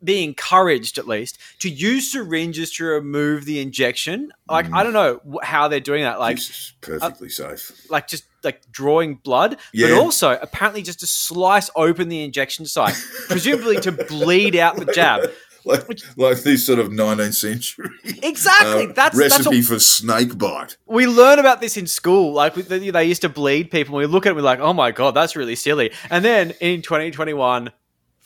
be 0.03 0.23
encouraged, 0.23 0.97
at 0.97 1.07
least, 1.07 1.37
to 1.59 1.69
use 1.69 2.11
syringes 2.11 2.71
to 2.73 2.85
remove 2.85 3.45
the 3.45 3.59
injection. 3.59 4.31
Like, 4.49 4.67
Mm. 4.67 4.75
I 4.77 4.83
don't 4.83 4.93
know 4.93 5.39
how 5.43 5.67
they're 5.67 5.79
doing 5.79 6.03
that. 6.03 6.19
Like, 6.19 6.37
This 6.37 6.49
is 6.49 6.73
perfectly 6.81 7.29
safe. 7.29 7.71
like 7.89 8.07
just 8.07 8.25
like 8.43 8.61
drawing 8.71 9.15
blood, 9.15 9.57
Yeah. 9.73 9.89
but 9.89 9.97
also 9.99 10.37
apparently 10.41 10.81
just 10.81 10.99
to 11.01 11.07
slice 11.07 11.69
open 11.75 12.09
the 12.09 12.23
injection 12.23 12.65
site, 12.65 12.95
presumably 13.29 13.79
to 13.81 13.91
bleed 13.91 14.55
out 14.55 14.77
the 14.77 14.85
jab. 14.85 15.29
like, 15.63 15.87
like 16.17 16.39
this 16.41 16.65
sort 16.65 16.79
of 16.79 16.87
19th 16.89 17.35
century 17.35 17.87
Exactly. 18.23 18.87
uh, 18.87 18.93
that's 18.93 19.15
that's 19.15 19.37
recipe 19.37 19.61
for 19.61 19.77
snake 19.77 20.35
bite. 20.37 20.75
we 20.87 21.05
learn 21.05 21.37
about 21.37 21.61
this 21.61 21.77
in 21.77 21.85
school. 21.85 22.33
Like 22.33 22.55
they 22.55 22.89
they 22.89 23.05
used 23.05 23.21
to 23.21 23.29
bleed 23.29 23.69
people. 23.69 23.95
and 23.95 24.07
We 24.07 24.11
look 24.11 24.25
at 24.25 24.31
it, 24.31 24.35
we're 24.35 24.41
like, 24.41 24.59
oh 24.59 24.73
my 24.73 24.89
god, 24.89 25.11
that's 25.13 25.35
really 25.35 25.55
silly. 25.55 25.91
And 26.09 26.25
then 26.25 26.53
in 26.61 26.81
2021, 26.81 27.71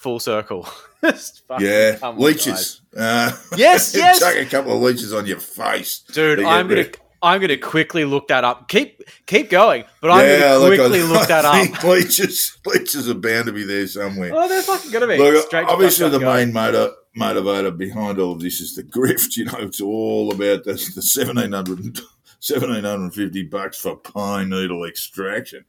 full 0.05 0.19
circle. 0.19 0.67
Yeah, 1.59 1.97
on, 2.01 2.17
leeches. 2.19 2.81
Uh, 2.97 3.31
Yes, 3.55 3.95
yes. 3.95 4.19
Chuck 4.19 4.35
a 4.35 4.45
couple 4.45 4.75
of 4.75 4.81
leeches 4.81 5.13
on 5.13 5.25
your 5.27 5.39
face, 5.39 5.99
dude. 6.11 6.39
I'm 6.43 6.67
gonna. 6.67 6.85
I'm 7.21 7.41
gonna 7.41 7.57
quickly 7.57 8.05
look 8.05 8.27
that 8.29 8.43
up. 8.43 8.67
Keep 8.67 9.01
keep 9.27 9.49
going, 9.51 9.83
but 10.01 10.09
I'm 10.11 10.25
Yeah, 10.27 10.39
gonna 10.39 10.57
look, 10.59 10.73
I- 10.73 10.77
quickly 10.77 11.01
look 11.03 11.27
that 11.27 11.45
I 11.55 11.65
up. 11.67 11.83
Leeches, 11.83 12.57
leeches 12.65 13.07
are 13.09 13.13
bound 13.15 13.45
to 13.47 13.51
be 13.51 13.63
there 13.63 13.85
somewhere. 13.87 14.31
Oh, 14.33 14.47
they're 14.47 14.61
fucking 14.63 14.91
gonna 14.91 15.07
be. 15.07 15.17
Look, 15.17 15.45
Straight 15.45 15.67
to 15.67 15.73
obviously, 15.73 16.09
the 16.09 16.19
main 16.19 16.51
motor, 16.53 16.91
motivator 17.17 17.75
behind 17.77 18.19
all 18.19 18.31
of 18.33 18.39
this 18.41 18.59
is 18.59 18.75
the 18.75 18.83
grift. 18.83 19.37
You 19.37 19.45
know, 19.45 19.57
it's 19.59 19.81
all 19.81 20.31
about 20.31 20.63
the, 20.65 20.73
the 20.73 21.03
1700, 21.03 21.99
1750 22.47 23.43
bucks 23.43 23.79
for 23.79 23.95
pine 23.95 24.49
needle 24.49 24.85
extraction. 24.85 25.65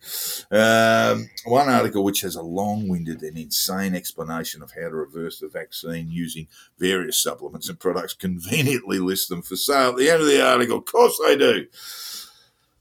Um, 0.51 1.29
one 1.45 1.69
article 1.69 2.05
which 2.05 2.21
has 2.21 2.37
a 2.37 2.43
long 2.43 2.89
winded 2.89 3.23
and 3.23 3.39
insane 3.39 3.95
explanation 3.95 4.63
of 4.63 4.73
how 4.73 4.89
to 4.89 4.95
reverse 4.95 5.41
the 5.41 5.49
vaccine 5.49 6.11
using 6.11 6.49
various 6.79 7.23
supplements 7.23 7.69
and 7.69 7.79
products 7.79 8.15
conveniently 8.15 8.99
lists 8.99 9.29
them 9.29 9.43
for 9.43 9.57
sale. 9.57 9.91
At 9.91 9.97
the 9.97 10.11
end 10.11 10.21
of 10.21 10.29
the 10.29 10.45
article, 10.45 10.79
of 10.79 10.85
course 10.85 11.19
they 11.25 11.37
do. 11.37 11.67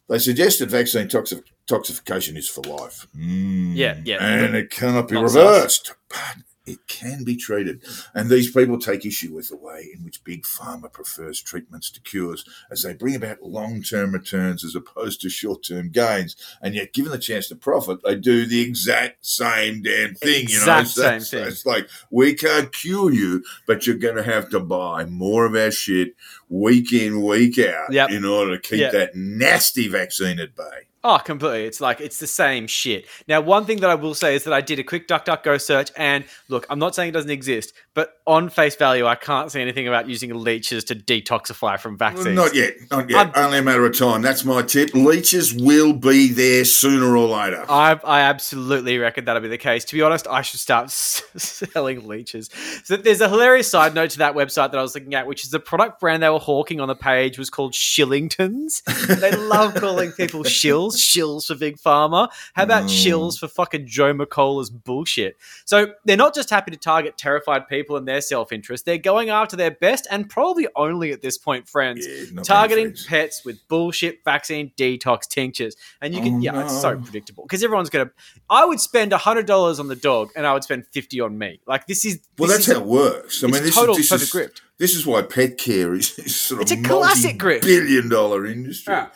They 0.08 0.20
suggest 0.20 0.60
that 0.60 0.70
vaccine 0.70 1.08
toxi- 1.08 1.44
toxification 1.68 2.38
is 2.38 2.48
for 2.48 2.62
life. 2.62 3.08
Mm. 3.16 3.76
Yeah, 3.76 4.00
yeah. 4.04 4.18
And 4.20 4.56
it 4.56 4.70
cannot 4.70 5.08
be 5.08 5.16
reversed. 5.16 5.94
But 6.10 6.38
It 6.66 6.88
can 6.88 7.24
be 7.24 7.36
treated. 7.36 7.84
And 8.14 8.30
these 8.30 8.52
people 8.52 8.80
take 8.80 9.06
issue 9.06 9.34
with 9.34 9.50
the 9.50 9.56
way 9.58 9.90
in 9.96 10.04
which 10.04 10.24
Big 10.24 10.44
Pharma 10.44 10.92
prefers 10.92 11.42
treatments 11.42 11.92
to 11.92 12.02
cures 12.02 12.44
as 12.72 12.82
they 12.82 12.94
bring 12.94 13.16
about 13.16 13.44
long 13.44 13.82
term 13.84 14.14
returns 14.14 14.64
as 14.64 14.76
opposed 14.76 15.22
to 15.22 15.30
short 15.30 15.64
term 15.64 15.90
gains. 15.90 16.36
And 16.62 16.74
yet, 16.76 16.94
given 16.94 17.12
the 17.12 17.20
chance 17.20 17.48
to 17.50 17.56
profit, 17.56 18.00
they 18.04 18.16
do 18.16 18.46
the 18.46 18.62
exact 18.62 19.26
same 19.26 19.82
damn 19.84 20.16
thing. 20.16 20.48
you 20.50 20.66
know, 20.66 20.80
Exact 20.80 20.88
same 20.90 21.14
it's, 21.18 21.30
thing. 21.30 21.48
it's 21.48 21.66
like, 21.66 21.88
we 22.10 22.34
can't 22.34 22.72
cure 22.74 23.12
you, 23.12 23.44
but 23.68 23.86
you're 23.86 23.98
going 23.98 24.16
to 24.16 24.24
have 24.24 24.50
to 24.50 24.60
buy 24.60 25.06
more 25.06 25.46
of 25.46 25.56
our 25.56 25.72
shit 25.72 26.16
week 26.50 26.92
in, 26.94 27.22
week 27.22 27.60
out 27.60 27.92
Yep. 27.92 28.10
in 28.12 28.26
order 28.26 28.58
to 28.58 28.62
keep 28.62 28.80
Yep. 28.80 28.92
that 28.94 29.16
nasty 29.16 29.88
vaccine 29.88 30.40
at 30.40 30.56
bay. 30.56 30.88
Oh, 31.08 31.20
completely. 31.20 31.66
It's 31.66 31.80
like 31.80 32.02
it's 32.02 32.18
the 32.20 32.26
same 32.26 32.66
shit. 32.66 33.06
Now, 33.28 33.40
one 33.40 33.66
thing 33.66 33.80
that 33.82 33.92
I 33.92 33.96
will 33.96 34.16
say 34.16 34.34
is 34.36 34.44
that 34.46 34.54
I 34.54 34.62
did 34.62 34.80
a 34.80 34.84
quick 34.84 35.08
DuckDuckGo 35.08 35.62
search, 35.62 35.92
and 35.96 36.26
look, 36.50 36.66
I'm 36.68 36.80
not 36.80 36.96
saying 36.96 37.10
it 37.10 37.12
doesn't 37.12 37.30
exist, 37.30 37.74
but 37.94 38.14
on 38.26 38.50
face 38.50 38.76
value, 38.76 39.06
I 39.06 39.14
can't 39.14 39.52
see 39.52 39.62
anything 39.62 39.88
about 39.88 40.10
using 40.10 40.34
leeches 40.34 40.84
to 40.86 40.96
detoxify 40.96 41.80
from 41.80 41.92
Well, 42.00 42.10
vaccines. 42.10 42.36
not 42.36 42.56
yet, 42.56 42.74
not 42.90 43.08
yet. 43.08 43.18
I'm- 43.20 43.32
Only 43.36 43.60
a 43.60 43.62
matter 43.62 43.86
of 43.86 43.96
time. 43.96 44.24
That's 44.24 44.44
my 44.44 44.64
tip. 44.64 44.96
Leeches 44.96 45.54
will 45.54 45.94
be 45.94 46.30
there 46.34 46.66
sooner 46.66 47.16
or 47.16 47.28
later. 47.28 47.64
I, 47.70 48.00
I 48.04 48.22
absolutely 48.22 48.98
reckon 48.98 49.26
that'll 49.26 49.44
be 49.44 49.48
the 49.48 49.60
case. 49.60 49.86
To 49.86 49.94
be 49.96 50.02
honest, 50.02 50.26
I 50.28 50.42
should 50.42 50.60
start 50.60 50.86
s- 50.86 51.22
selling 51.38 52.08
leeches. 52.08 52.50
So 52.84 52.98
there's 52.98 53.22
a 53.22 53.30
hilarious 53.30 53.70
side 53.70 53.94
note 53.94 54.10
to 54.12 54.18
that 54.18 54.34
website 54.34 54.72
that 54.72 54.78
I 54.80 54.82
was 54.82 54.96
looking 54.96 55.14
at, 55.14 55.28
which 55.28 55.44
is 55.44 55.52
the 55.52 55.60
product 55.60 56.00
brand 56.00 56.24
they 56.24 56.30
were 56.30 56.40
hawking 56.40 56.80
on 56.82 56.88
the 56.88 56.96
page 56.96 57.38
was 57.38 57.52
called 57.52 57.74
Shillingtons. 57.74 58.84
they 59.20 59.32
love 59.36 59.76
calling 59.76 60.12
people 60.12 60.44
shills, 60.44 60.95
shills 61.00 61.46
for 61.48 61.56
Big 61.56 61.78
Pharma. 61.78 62.30
How 62.54 62.64
about 62.64 62.84
Mm. 62.86 62.90
shills 62.90 63.38
for 63.40 63.48
fucking 63.48 63.88
Joe 63.88 64.14
McCullough's 64.14 64.70
bullshit? 64.70 65.38
So 65.66 65.94
they're 66.06 66.18
not 66.18 66.36
just 66.36 66.50
happy 66.50 66.72
to 66.72 66.78
target 66.78 67.18
terrified 67.18 67.68
people 67.68 67.98
and 67.98 68.08
their 68.08 68.22
self-interest. 68.22 68.86
They're 68.86 68.98
going 68.98 69.30
after 69.30 69.56
their 69.56 69.72
best 69.72 70.08
and 70.12 70.30
probably 70.30 70.68
only 70.76 71.12
at 71.12 71.22
this 71.22 71.38
point 71.38 71.68
friends 71.68 72.06
Yeah, 72.08 72.42
targeting 72.44 72.94
pets 73.08 73.44
with 73.46 73.60
bullshit 73.68 74.24
vaccine 74.24 74.72
detox 74.78 75.28
tinctures. 75.28 75.76
And 76.02 76.14
you 76.14 76.22
can, 76.22 76.36
Oh, 76.36 76.40
yeah, 76.40 76.64
it's 76.64 76.82
so 76.82 76.98
predictable 76.98 77.44
because 77.44 77.64
everyone's 77.64 77.90
going 77.90 78.08
to. 78.08 78.14
I 78.50 78.66
would 78.66 78.80
spend 78.80 79.12
$100 79.12 79.80
on 79.80 79.88
the 79.88 79.96
dog 79.96 80.30
and 80.36 80.46
I 80.46 80.54
would 80.54 80.64
spend 80.64 80.86
50 80.88 81.22
on 81.22 81.38
me. 81.38 81.60
Like, 81.66 81.88
this 81.88 82.06
is. 82.06 82.20
Well, 82.38 82.48
this 82.50 82.58
that's 82.58 82.68
is, 82.70 82.74
how 82.76 82.82
it 82.82 82.86
works. 82.88 83.44
I 83.44 83.48
mean, 83.48 83.64
this 83.64 83.76
total 83.76 83.96
is, 83.96 84.10
this 84.10 84.30
perfect 84.32 84.36
is, 84.36 84.60
grift. 84.60 84.62
This 84.78 84.96
is 84.96 85.06
why 85.06 85.22
pet 85.22 85.58
care 85.58 85.94
is, 85.94 86.18
is 86.20 86.36
sort 86.36 86.62
of 86.62 86.64
It's 86.64 86.72
a 86.72 86.82
classic 86.84 87.38
grift. 87.40 87.62
billion 87.62 88.10
dollar 88.10 88.46
industry. 88.46 88.94
Yeah. 88.94 89.08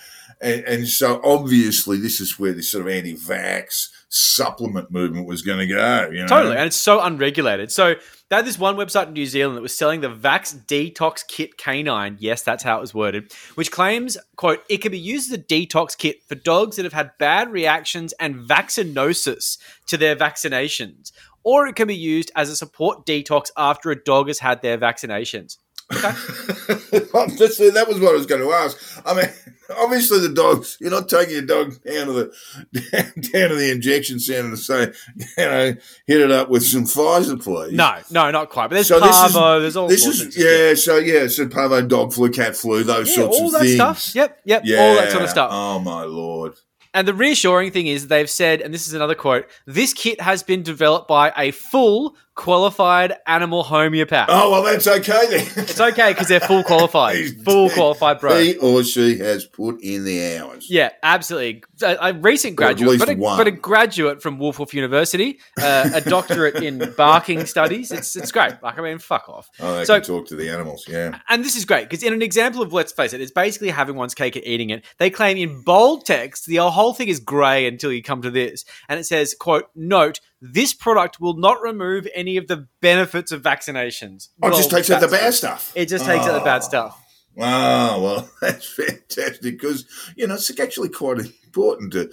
And, 0.41 0.63
and 0.63 0.87
so 0.87 1.19
obviously 1.23 1.97
this 1.97 2.21
is 2.21 2.39
where 2.39 2.53
this 2.53 2.71
sort 2.71 2.85
of 2.85 2.91
anti-vax 2.91 3.89
supplement 4.07 4.89
movement 4.89 5.27
was 5.27 5.41
going 5.41 5.59
to 5.59 5.67
go. 5.67 6.09
You 6.11 6.21
know? 6.21 6.27
Totally. 6.27 6.55
And 6.55 6.65
it's 6.65 6.75
so 6.75 7.01
unregulated. 7.01 7.71
So 7.71 7.95
they 8.29 8.35
had 8.35 8.45
this 8.45 8.57
one 8.57 8.75
website 8.75 9.07
in 9.07 9.13
New 9.13 9.25
Zealand 9.25 9.57
that 9.57 9.61
was 9.61 9.75
selling 9.75 10.01
the 10.01 10.09
Vax 10.09 10.65
Detox 10.65 11.27
Kit 11.27 11.57
Canine. 11.57 12.17
Yes, 12.19 12.41
that's 12.41 12.63
how 12.63 12.77
it 12.77 12.81
was 12.81 12.93
worded, 12.93 13.33
which 13.55 13.71
claims, 13.71 14.17
quote, 14.35 14.63
it 14.69 14.77
can 14.77 14.91
be 14.91 14.99
used 14.99 15.31
as 15.31 15.39
a 15.39 15.41
detox 15.41 15.97
kit 15.97 16.23
for 16.23 16.35
dogs 16.35 16.77
that 16.77 16.85
have 16.85 16.93
had 16.93 17.11
bad 17.17 17.51
reactions 17.51 18.13
and 18.13 18.35
vaccinosis 18.35 19.57
to 19.87 19.97
their 19.97 20.15
vaccinations. 20.15 21.11
Or 21.43 21.67
it 21.67 21.75
can 21.75 21.87
be 21.87 21.95
used 21.95 22.31
as 22.35 22.49
a 22.49 22.55
support 22.55 23.05
detox 23.05 23.49
after 23.57 23.91
a 23.91 24.03
dog 24.03 24.27
has 24.27 24.39
had 24.39 24.61
their 24.61 24.77
vaccinations. 24.77 25.57
That's, 25.89 27.57
that 27.57 27.85
was 27.87 27.99
what 27.99 28.09
I 28.11 28.17
was 28.17 28.25
going 28.25 28.41
to 28.41 28.51
ask. 28.51 29.01
I 29.05 29.13
mean, 29.15 29.25
obviously 29.77 30.19
the 30.19 30.29
dogs. 30.33 30.77
You're 30.79 30.91
not 30.91 31.09
taking 31.09 31.33
your 31.33 31.45
dog 31.45 31.73
down 31.83 32.07
to 32.07 32.13
the 32.13 32.31
down 33.33 33.49
to 33.49 33.55
the 33.55 33.71
injection 33.71 34.19
center 34.19 34.51
to 34.51 34.57
say, 34.57 34.91
you 35.17 35.25
know, 35.37 35.73
hit 36.07 36.21
it 36.21 36.31
up 36.31 36.49
with 36.49 36.63
some 36.63 36.83
Pfizer, 36.83 37.41
please. 37.41 37.73
No, 37.73 37.97
no, 38.11 38.31
not 38.31 38.49
quite. 38.49 38.67
But 38.67 38.75
there's 38.75 38.87
So 38.87 38.99
this 38.99 39.09
is- 39.09 39.33
parvo, 39.33 39.59
there's 39.59 39.75
all 39.75 39.87
This 39.87 40.05
is 40.05 40.37
yeah, 40.37 40.75
so 40.75 40.97
yeah, 40.97 41.27
so 41.27 41.47
parvo, 41.47 41.81
dog 41.81 42.13
flu, 42.13 42.29
cat 42.29 42.55
flu, 42.55 42.83
those 42.83 43.09
Yeah, 43.09 43.15
sorts 43.15 43.37
of 43.37 43.41
things. 43.41 43.53
all 43.79 43.87
that 43.87 43.97
stuff. 43.97 44.15
Yep, 44.15 44.39
yep, 44.45 44.61
Yeah, 44.65 44.77
all 44.81 44.95
that 44.95 45.11
sort 45.11 45.23
of 45.23 45.29
stuff. 45.29 45.49
Oh 45.51 45.79
my 45.79 46.03
lord! 46.03 46.53
And 46.93 47.07
the 47.07 47.13
reassuring 47.13 47.71
thing 47.71 47.85
is 47.87 48.07
they've 48.07 48.29
said, 48.29 48.61
and 48.61 48.73
this 48.73 48.87
is 48.87 48.93
another 48.93 49.15
quote: 49.15 49.45
"This 49.67 49.93
kit 49.93 50.21
has 50.21 50.41
been 50.43 50.63
developed 50.63 51.07
by 51.07 51.31
a 51.37 51.51
full 51.51 52.15
qualified 52.39 53.13
animal 53.27 53.63
homeopath." 53.63 54.29
Oh 54.31 54.49
well, 54.51 54.63
that's 54.63 54.87
okay 54.87 55.27
then. 55.29 55.47
It's 55.57 55.79
okay 55.79 56.11
because 56.13 56.27
they're 56.29 56.39
full 56.39 56.63
qualified, 56.71 57.43
full 57.43 57.69
qualified, 57.69 58.19
bro. 58.19 58.39
He 58.39 58.55
or 58.57 58.83
she 58.83 59.17
has 59.19 59.45
put 59.45 59.81
in 59.81 60.05
the 60.05 60.37
hours. 60.37 60.67
Yeah, 60.69 60.89
absolutely. 61.03 61.63
A, 61.83 61.97
a 62.01 62.13
recent 62.13 62.55
graduate, 62.55 62.97
but 62.99 63.09
a, 63.09 63.15
but 63.15 63.47
a 63.47 63.51
graduate 63.51 64.21
from 64.23 64.39
Wolf 64.39 64.57
Wolf 64.59 64.73
University, 64.73 65.39
uh, 65.61 65.89
a 65.93 66.01
doctorate 66.01 66.63
in 66.63 66.93
barking 66.97 67.45
studies. 67.45 67.91
It's 67.91 68.15
it's 68.15 68.31
great. 68.31 68.53
Like 68.63 68.79
I 68.79 68.81
mean, 68.81 68.99
fuck 68.99 69.27
off. 69.29 69.49
Oh, 69.59 69.75
they 69.75 69.85
So- 69.85 69.95
can 69.99 70.07
talk 70.07 70.27
to 70.27 70.35
the 70.35 70.49
animals. 70.49 70.85
Yeah. 70.87 71.19
And 71.27 71.43
this 71.43 71.55
is 71.57 71.65
great 71.65 71.89
because 71.89 72.03
in 72.03 72.13
an 72.13 72.21
example 72.21 72.61
of 72.61 72.71
let's 72.73 72.91
face 72.93 73.13
it, 73.13 73.21
it's 73.21 73.31
basically 73.31 73.69
having 73.69 73.95
one's 73.95 74.15
cake 74.15 74.35
and 74.37 74.45
eating 74.45 74.69
it. 74.69 74.85
They 74.97 75.09
claim 75.09 75.37
in 75.37 75.61
bold 75.61 76.05
text 76.05 76.45
the 76.45 76.57
whole 76.57 76.93
thing 76.93 77.09
is 77.09 77.19
grey 77.19 77.67
until 77.67 77.91
you 77.91 78.01
come 78.01 78.21
to 78.21 78.31
this, 78.31 78.63
and 78.87 78.99
it 78.99 79.03
says, 79.03 79.35
"quote 79.37 79.65
Note: 79.75 80.19
This 80.41 80.73
product 80.73 81.19
will 81.19 81.37
not 81.37 81.61
remove 81.61 82.07
any 82.15 82.37
of 82.37 82.47
the 82.47 82.67
benefits 82.81 83.31
of 83.31 83.41
vaccinations." 83.41 84.29
Oh, 84.41 84.49
it 84.49 84.55
just 84.55 84.71
takes 84.71 84.89
out 84.89 85.01
the 85.01 85.07
bad 85.07 85.33
stuff. 85.33 85.71
It 85.75 85.87
just 85.89 86.05
takes 86.05 86.25
out 86.25 86.33
the 86.33 86.45
bad 86.45 86.61
Oh. 86.61 86.65
stuff. 86.67 87.01
Wow, 87.35 88.01
well, 88.01 88.29
that's 88.41 88.67
fantastic 88.67 89.41
because, 89.41 89.85
you 90.17 90.27
know, 90.27 90.33
it's 90.33 90.59
actually 90.59 90.89
quite 90.89 91.19
important 91.45 91.93
to 91.93 92.09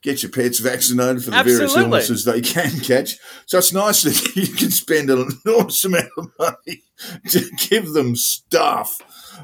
get 0.00 0.22
your 0.22 0.32
pets 0.32 0.58
vaccinated 0.58 1.22
for 1.24 1.30
the 1.32 1.42
various 1.42 1.76
illnesses 1.76 2.24
they 2.24 2.40
can 2.40 2.80
catch. 2.80 3.18
So 3.46 3.58
it's 3.58 3.72
nice 3.74 4.02
that 4.04 4.32
you 4.36 4.46
can 4.46 4.70
spend 4.70 5.10
an 5.10 5.28
enormous 5.44 5.84
amount 5.84 6.08
of 6.16 6.28
money 6.38 6.82
give 7.68 7.92
them 7.92 8.16
stuff 8.16 9.00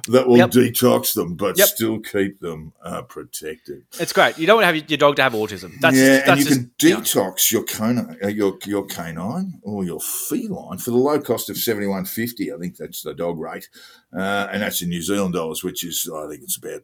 that 0.09 0.29
will 0.29 0.37
Yep. 0.39 0.51
detox 0.51 1.15
them 1.15 1.37
but 1.37 1.57
Yep. 1.57 1.69
still 1.69 2.01
keep 2.01 2.41
them 2.41 2.73
uh, 2.83 3.03
protected. 3.03 3.85
It's 3.99 4.13
great. 4.13 4.39
You 4.39 4.47
don't 4.47 4.57
want 4.57 4.65
to 4.65 4.81
have 4.81 4.91
your 4.91 4.99
dog 4.99 5.17
to 5.17 5.23
have 5.23 5.33
autism. 5.33 5.73
That's 5.81 5.97
yeah, 5.97 6.17
just, 6.17 6.27
that's 6.27 6.29
and 6.29 6.39
you 6.39 6.45
just, 6.45 6.79
can 6.79 6.89
you 6.89 6.95
know. 6.95 7.01
detox 7.01 7.51
your 7.53 7.63
canine, 7.65 8.19
uh, 8.23 8.29
your 8.29 8.59
your 8.67 8.85
canine 8.87 9.61
or 9.63 9.85
your 9.85 10.01
feline 10.01 10.79
for 10.79 10.91
the 10.91 10.97
low 10.99 11.19
cost 11.21 11.49
of 11.51 11.57
seventy 11.57 11.87
one 11.87 12.05
fifty. 12.05 12.53
I 12.53 12.57
think 12.59 12.77
that's 12.77 13.03
the 13.03 13.15
dog 13.15 13.39
rate, 13.39 13.69
uh, 14.17 14.49
and 14.53 14.63
that's 14.63 14.83
in 14.83 14.89
New 14.91 15.03
Zealand 15.03 15.35
dollars, 15.35 15.65
which 15.65 15.83
is 15.85 16.11
I 16.15 16.29
think 16.29 16.43
it's 16.43 16.57
about 16.59 16.83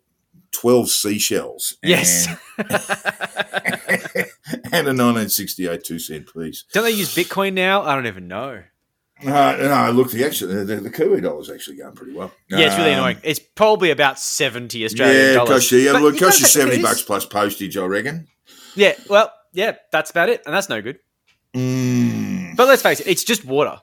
twelve 0.53 0.89
seashells. 0.89 1.77
Yes. 1.83 2.29
and, 2.59 4.27
and 4.73 4.89
a 4.89 4.93
nineteen 4.93 5.29
sixty 5.29 5.67
eight 5.69 5.85
two 5.85 5.99
cent 5.99 6.33
piece. 6.33 6.65
Don't 6.73 6.85
they 6.85 6.91
use 6.93 7.15
Bitcoin 7.15 7.53
now? 7.53 7.83
I 7.83 7.95
don't 7.95 8.07
even 8.07 8.29
know. 8.29 8.63
Uh, 9.25 9.57
no, 9.61 9.93
look, 9.93 10.11
the 10.11 10.25
actually 10.25 10.65
the, 10.65 10.77
the 10.77 10.91
Kiwi 10.91 11.21
dollar's 11.21 11.51
actually 11.51 11.77
going 11.77 11.95
pretty 11.95 12.13
well. 12.13 12.33
Yeah, 12.51 12.59
it's 12.67 12.77
really 12.77 12.93
Um, 12.93 12.99
annoying. 13.01 13.19
It's 13.23 13.39
probably 13.39 13.91
about 13.91 14.19
seventy 14.19 14.85
Australian 14.85 15.17
Yeah, 15.17 15.31
it 15.31 15.35
dollars. 15.35 15.49
costs 15.51 15.73
you, 15.73 15.79
yeah, 15.79 15.93
But 15.93 16.03
look, 16.03 16.15
it 16.17 16.21
costs 16.21 16.41
you 16.41 16.47
seventy 16.47 16.77
is- 16.77 16.83
bucks 16.83 17.03
plus 17.03 17.25
postage, 17.27 17.77
I 17.77 17.85
reckon. 17.85 18.27
Yeah, 18.75 18.95
well, 19.09 19.33
yeah, 19.53 19.77
that's 19.91 20.11
about 20.11 20.29
it, 20.29 20.43
and 20.47 20.55
that's 20.55 20.69
no 20.69 20.81
good. 20.83 20.99
Mm. 21.55 22.57
But 22.57 22.69
let's 22.69 22.83
face 22.83 23.01
it, 23.01 23.07
it's 23.07 23.25
just 23.25 23.45
water. 23.45 23.81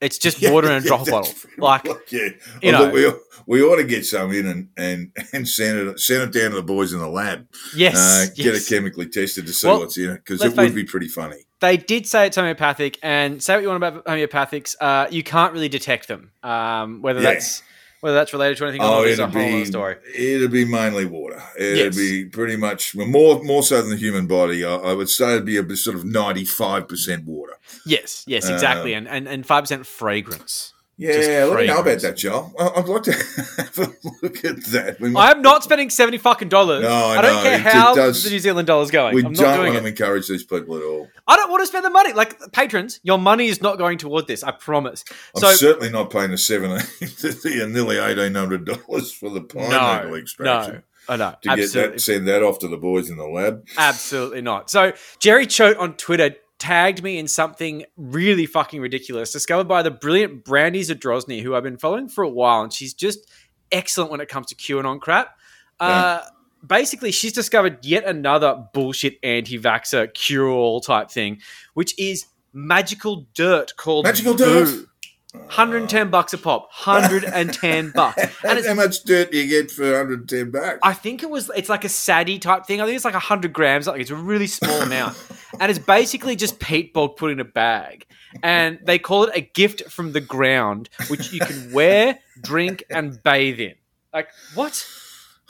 It's 0.00 0.18
just 0.18 0.40
Yeah, 0.40 0.52
water 0.52 0.68
in 0.68 0.74
a 0.74 0.80
yeah, 0.80 0.86
drop 0.88 1.06
bottle. 1.10 1.32
pretty 1.34 1.56
Like, 1.60 1.86
yeah, 2.12 2.28
you 2.62 2.72
look, 2.72 2.94
know. 2.94 3.18
we, 3.46 3.60
we 3.60 3.62
ought 3.62 3.76
to 3.76 3.84
get 3.84 4.04
some 4.06 4.32
in 4.32 4.46
and, 4.46 4.68
and, 4.76 5.12
and 5.32 5.48
send 5.48 5.78
it 5.88 6.00
send 6.00 6.22
it 6.22 6.38
down 6.38 6.50
to 6.50 6.56
the 6.56 6.62
boys 6.62 6.92
in 6.92 7.00
the 7.00 7.08
lab. 7.08 7.46
yes, 7.74 7.96
uh, 7.96 8.26
Get 8.34 8.54
it 8.54 8.66
chemically 8.68 9.08
tested 9.08 9.46
to 9.46 9.52
see 9.52 9.66
Well, 9.66 9.80
what's 9.80 9.96
in 9.98 10.10
it 10.10 10.24
because 10.24 10.42
it 10.44 10.56
would 10.56 10.74
be 10.74 10.84
pretty 10.84 11.08
funny. 11.08 11.46
they 11.60 11.76
did 11.76 12.06
say 12.06 12.26
it's 12.26 12.36
homeopathic, 12.36 12.98
and 13.02 13.42
say 13.42 13.54
what 13.54 13.62
you 13.62 13.68
want 13.68 13.82
about 13.82 14.04
homeopathics, 14.04 14.76
uh, 14.80 15.08
you 15.10 15.22
can't 15.24 15.52
really 15.52 15.68
detect 15.68 16.06
them. 16.08 16.30
Um, 16.42 17.02
whether 17.02 17.20
Yeah. 17.20 17.32
that's 17.32 17.62
whether 18.00 18.14
that's 18.14 18.32
related 18.32 18.56
to 18.58 18.64
anything 18.64 18.82
or 18.82 18.84
Oh, 18.84 18.98
not 18.98 19.06
is 19.06 19.18
a 19.18 19.22
it'll 19.24 19.32
whole 19.32 19.42
other 19.48 19.58
be 19.60 19.64
story. 19.64 19.96
it'll 20.16 20.48
be 20.48 20.64
mainly 20.64 21.04
water. 21.04 21.42
It'll 21.58 21.76
Yes. 21.86 21.96
be 21.96 22.24
pretty 22.26 22.56
much 22.56 22.94
well, 22.94 23.06
more 23.06 23.42
more 23.42 23.62
so 23.62 23.80
than 23.80 23.90
the 23.90 23.96
human 23.96 24.26
body. 24.26 24.64
I, 24.64 24.74
I 24.74 24.92
would 24.94 25.08
say 25.10 25.32
it'd 25.32 25.44
be 25.44 25.56
a 25.58 25.76
sort 25.76 25.96
of 25.96 26.04
ninety 26.04 26.44
five 26.44 26.88
percent 26.88 27.24
water. 27.26 27.54
Yes, 27.86 28.24
yes, 28.26 28.48
exactly, 28.48 28.94
um, 28.94 29.06
and 29.06 29.08
and 29.08 29.28
and 29.28 29.46
five 29.46 29.64
percent 29.64 29.86
fragrance. 29.86 30.72
Yeah, 31.00 31.44
let 31.48 31.60
me 31.60 31.66
know 31.68 31.78
about 31.80 32.00
that, 32.00 32.16
Joel. 32.16 32.52
I'd 32.58 32.88
like 32.88 33.02
to 33.04 33.12
have 33.56 33.78
a 33.78 33.92
look 34.20 34.44
at 34.44 34.64
that. 34.72 34.96
We, 35.00 35.14
I 35.14 35.30
am 35.30 35.42
not 35.42 35.62
spending 35.62 35.90
seventy 35.90 36.18
fucking 36.18 36.48
dollars. 36.48 36.82
No, 36.82 36.88
I 36.90 37.18
I 37.18 37.22
don't 37.22 37.34
know, 37.36 37.42
care 37.44 37.58
how 37.60 37.94
does- 37.94 38.24
the 38.24 38.30
New 38.30 38.40
Zealand 38.40 38.66
dollar's 38.66 38.90
going. 38.90 39.14
we 39.14 39.24
I'm 39.24 39.32
don't 39.32 39.58
want 39.60 39.76
it. 39.76 39.80
to 39.80 39.86
encourage 39.86 40.26
these 40.26 40.42
people 40.42 40.76
at 40.76 40.82
all. 40.82 41.08
I 41.28 41.36
don't 41.36 41.50
want 41.50 41.62
to 41.62 41.66
spend 41.68 41.84
the 41.84 41.90
money. 41.90 42.12
Like 42.14 42.36
patrons, 42.52 42.98
your 43.04 43.18
money 43.18 43.46
is 43.46 43.62
not 43.62 43.78
going 43.78 43.98
toward 43.98 44.26
this. 44.26 44.42
I 44.42 44.50
promise. 44.50 45.04
I'm 45.36 45.40
So 45.42 45.52
certainly 45.52 45.90
not 45.90 46.10
paying 46.10 46.32
the 46.32 46.38
seven, 46.38 46.70
the 47.00 47.68
nearly 47.72 47.98
eighteen 47.98 48.34
hundred 48.34 48.64
dollars 48.64 49.12
for 49.12 49.30
the 49.30 49.42
pineapple 49.42 50.10
no, 50.10 50.16
extraction. 50.16 50.74
no, 50.74 50.80
I 51.08 51.16
know. 51.16 51.30
To 51.42 51.48
get 51.48 51.58
Absolutely, 51.60 51.92
that, 51.92 52.00
send 52.00 52.26
that 52.28 52.42
off 52.42 52.58
to 52.58 52.66
the 52.68 52.76
boys 52.76 53.08
in 53.08 53.18
the 53.18 53.24
lab. 53.28 53.64
absolutely 53.76 54.40
not. 54.42 54.68
So 54.68 54.92
Jerry 55.20 55.46
Choate 55.46 55.76
on 55.76 55.94
Twitter 55.94 56.34
tagged 56.58 57.02
me 57.02 57.18
in 57.18 57.28
something 57.28 57.84
really 57.96 58.46
fucking 58.46 58.80
ridiculous, 58.80 59.32
discovered 59.32 59.68
by 59.68 59.82
the 59.82 59.90
brilliant 59.90 60.44
Brandy 60.44 60.80
Zadrozny, 60.82 61.42
who 61.42 61.54
I've 61.54 61.62
been 61.62 61.78
following 61.78 62.08
for 62.08 62.24
a 62.24 62.28
while, 62.28 62.62
and 62.62 62.72
she's 62.72 62.94
just 62.94 63.30
excellent 63.70 64.10
when 64.10 64.20
it 64.20 64.28
comes 64.28 64.46
to 64.48 64.54
QAnon 64.54 65.00
crap. 65.00 65.36
Uh, 65.78 66.20
basically, 66.66 67.12
she's 67.12 67.32
discovered 67.32 67.84
yet 67.84 68.04
another 68.04 68.66
bullshit 68.72 69.18
anti-vaxxer 69.22 70.12
cure-all 70.14 70.80
type 70.80 71.10
thing, 71.10 71.40
which 71.74 71.98
is 71.98 72.26
magical 72.52 73.26
dirt 73.34 73.76
called 73.76 74.04
Magical 74.04 74.34
Boo. 74.34 74.88
Dirt? 75.32 75.40
110 75.40 76.10
bucks 76.10 76.32
a 76.32 76.38
pop. 76.38 76.68
110 76.84 77.90
bucks. 77.94 78.18
And 78.22 78.30
How, 78.42 78.56
it's 78.56 78.66
how 78.66 78.74
much 78.74 79.02
dirt 79.04 79.30
do 79.32 79.38
you 79.38 79.48
get 79.48 79.70
for 79.70 79.84
110 79.84 80.50
bucks? 80.50 80.78
I 80.82 80.92
think 80.94 81.22
it 81.22 81.30
was. 81.30 81.50
It's 81.56 81.68
like 81.68 81.84
a 81.84 81.88
saddy 81.88 82.38
type 82.38 82.66
thing. 82.66 82.80
I 82.80 82.84
think 82.86 82.96
it's 82.96 83.04
like 83.04 83.14
hundred 83.14 83.52
grams. 83.52 83.86
Like 83.86 84.00
it's 84.00 84.10
a 84.10 84.16
really 84.16 84.46
small 84.46 84.80
amount, 84.82 85.16
and 85.60 85.70
it's 85.70 85.78
basically 85.78 86.36
just 86.36 86.58
peat 86.58 86.92
bog 86.92 87.16
put 87.16 87.30
in 87.30 87.40
a 87.40 87.44
bag. 87.44 88.06
And 88.42 88.78
they 88.84 88.98
call 88.98 89.24
it 89.24 89.30
a 89.34 89.40
gift 89.40 89.90
from 89.90 90.12
the 90.12 90.20
ground, 90.20 90.90
which 91.08 91.32
you 91.32 91.40
can 91.40 91.72
wear, 91.72 92.18
drink, 92.42 92.84
and 92.90 93.22
bathe 93.22 93.58
in. 93.58 93.74
Like 94.12 94.28
what? 94.54 94.86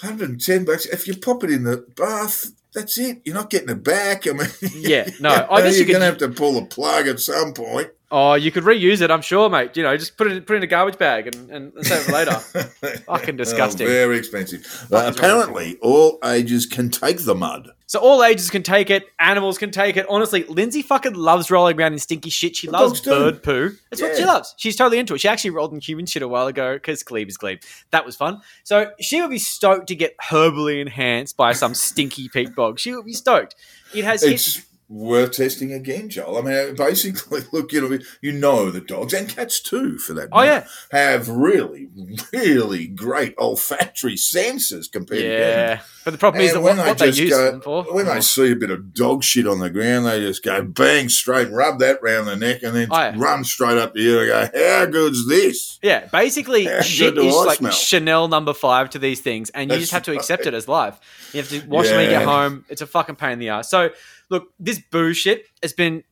110 0.01 0.65
bucks. 0.65 0.87
If 0.87 1.09
you 1.09 1.17
pop 1.17 1.43
it 1.43 1.51
in 1.51 1.65
the 1.65 1.79
bath, 1.97 2.53
that's 2.73 2.97
it. 2.99 3.21
You're 3.25 3.35
not 3.35 3.51
getting 3.51 3.69
it 3.71 3.83
back. 3.83 4.29
I 4.29 4.33
mean, 4.33 4.47
Yeah, 4.77 5.09
no, 5.21 5.47
I 5.51 5.63
guess 5.63 5.73
you 5.73 5.79
you're 5.79 5.87
could- 5.87 5.93
going 5.93 6.01
to 6.01 6.07
have 6.07 6.19
to 6.19 6.29
pull 6.29 6.53
the 6.61 6.67
plug 6.67 7.09
at 7.09 7.19
some 7.19 7.53
point. 7.53 7.89
Oh, 8.11 8.35
you 8.35 8.51
could 8.51 8.65
reuse 8.65 9.03
it. 9.03 9.11
I'm 9.11 9.21
sure, 9.21 9.51
mate. 9.51 9.77
You 9.77 9.83
know, 9.83 9.95
just 9.97 10.17
put 10.17 10.29
it 10.29 10.47
put 10.47 10.55
it 10.55 10.59
in 10.59 10.63
a 10.63 10.67
garbage 10.67 10.97
bag 10.97 11.27
and, 11.27 11.51
and, 11.51 11.75
and 11.75 11.87
save 11.87 12.09
it 12.09 12.13
later. 12.13 12.33
Fucking 13.07 13.35
oh, 13.35 13.37
disgusting. 13.37 13.87
Oh, 13.87 13.91
very 13.91 14.17
expensive. 14.17 14.65
Uh, 14.85 14.87
but 14.91 15.17
apparently, 15.17 15.77
all 15.83 16.19
ages 16.25 16.65
can 16.65 16.89
take 16.89 17.19
the 17.25 17.35
mud. 17.35 17.71
So 17.87 17.99
all 18.01 18.23
ages 18.23 18.51
can 18.51 18.63
take 18.63 18.91
it. 18.91 19.07
Animals 19.19 19.57
can 19.57 19.71
take 19.71 19.97
it. 19.97 20.07
Honestly, 20.11 20.45
Lindsay 20.45 20.83
fucking 20.83 21.15
loves 21.15 21.51
rolling 21.51 21.79
around 21.79 21.95
in 21.95 21.99
stinky 21.99 22.29
shit. 22.29 22.55
She 22.55 22.69
loves 22.69 23.01
bird 23.01 23.43
poo. 23.43 23.73
That's 23.91 24.03
what 24.03 24.15
she 24.15 24.27
loves. 24.27 24.55
She's 24.59 24.77
totally 24.77 24.99
into 24.99 25.15
it. 25.15 25.23
She 25.23 25.29
actually 25.29 25.51
rolled 25.51 25.73
in 25.73 25.81
human 25.81 26.05
shit 26.05 26.23
a 26.23 26.29
while 26.29 26.47
ago 26.47 26.75
because 26.75 27.03
Glebe 27.03 27.29
is 27.29 27.39
Glebe. 27.39 27.61
That 27.91 28.05
was 28.05 28.15
fun. 28.15 28.43
So 28.63 28.93
she 29.01 29.23
would 29.23 29.31
be 29.31 29.39
stoked 29.39 29.87
to 29.89 29.95
get 29.95 30.15
herbally 30.19 30.83
enhanced 30.83 31.39
by 31.39 31.53
some 31.53 31.73
stinky 31.75 32.29
peat 32.29 32.55
bog. 32.55 32.79
She 32.79 32.95
would 32.95 33.07
be 33.07 33.15
stoked. 33.15 33.55
It 33.95 34.05
has 34.05 34.23
hit. 34.23 34.65
Worth 34.91 35.33
testing 35.33 35.71
again, 35.75 36.09
Joel. 36.09 36.39
I 36.39 36.41
mean, 36.41 36.55
uh, 36.55 36.73
basically, 36.75 37.43
look, 37.53 37.73
you 37.73 37.87
know, 37.87 37.99
you 38.23 38.33
know 38.33 38.71
the 38.71 38.81
dogs 38.81 39.13
and 39.13 39.29
cats 39.29 39.61
too, 39.61 39.99
for 39.99 40.15
that. 40.15 40.31
Oh, 40.33 40.39
matter, 40.41 40.67
yeah. 40.93 40.99
have 40.99 41.29
really, 41.29 41.91
really 42.33 42.87
great 42.87 43.35
olfactory 43.39 44.17
senses 44.17 44.89
compared 44.89 45.21
to 45.21 45.29
Yeah, 45.29 45.81
but 46.07 46.13
the 46.13 46.17
problem 46.19 46.41
is 46.43 46.53
that 46.53 46.57
And 46.57 46.65
what, 46.65 46.77
when 46.77 46.77
they 46.85 46.89
what 46.91 46.99
they 46.99 47.07
just 47.09 47.19
use 47.19 47.31
go- 47.31 47.51
them 47.51 47.61
for. 47.61 47.85
When 47.93 48.09
Oh. 48.09 48.15
they 48.15 48.21
see 48.23 48.53
a 48.53 48.57
bit 48.57 48.71
of 48.71 48.95
dog 48.95 49.23
shit 49.25 49.47
on 49.47 49.59
the 49.59 49.69
ground, 49.69 50.07
they 50.07 50.21
just 50.21 50.43
go 50.43 50.63
bang 50.63 51.11
straight, 51.11 51.51
rub 51.51 51.81
that 51.81 52.03
round 52.03 52.27
the 52.27 52.37
neck, 52.37 52.63
and 52.63 52.75
then 52.75 52.89
Oh, 52.91 52.97
yeah. 52.99 53.13
run 53.15 53.45
straight 53.45 53.77
up 53.77 53.95
to 53.95 54.01
you 54.01 54.21
and 54.21 54.29
go, 54.29 54.59
"How 54.59 54.87
good's 54.87 55.29
this?" 55.29 55.79
Yeah, 55.83 56.07
basically, 56.07 56.65
How 56.65 56.81
shit 56.81 57.19
is 57.19 57.35
like 57.35 57.59
smell? 57.59 57.73
Chanel 57.73 58.29
number 58.29 58.55
five 58.55 58.89
to 58.91 58.99
these 58.99 59.21
things, 59.21 59.51
and 59.51 59.69
you 59.69 59.75
That's 59.75 59.81
just 59.83 59.93
have 59.93 60.05
to 60.05 60.13
right. 60.13 60.19
accept 60.19 60.47
it 60.47 60.55
as 60.55 60.67
life. 60.67 60.99
You 61.35 61.43
have 61.43 61.51
to 61.51 61.61
wash 61.69 61.89
them 61.89 61.97
when 61.97 62.07
you 62.07 62.11
get 62.13 62.25
home. 62.25 62.65
It's 62.71 62.81
a 62.81 62.87
fucking 62.87 63.17
pain 63.17 63.33
in 63.33 63.39
the 63.39 63.51
ass. 63.51 63.71
So, 63.71 63.91
look, 64.31 64.49
this 64.59 64.81
boo 64.91 65.13
shit 65.15 65.45
has 65.63 65.73
been 65.73 66.05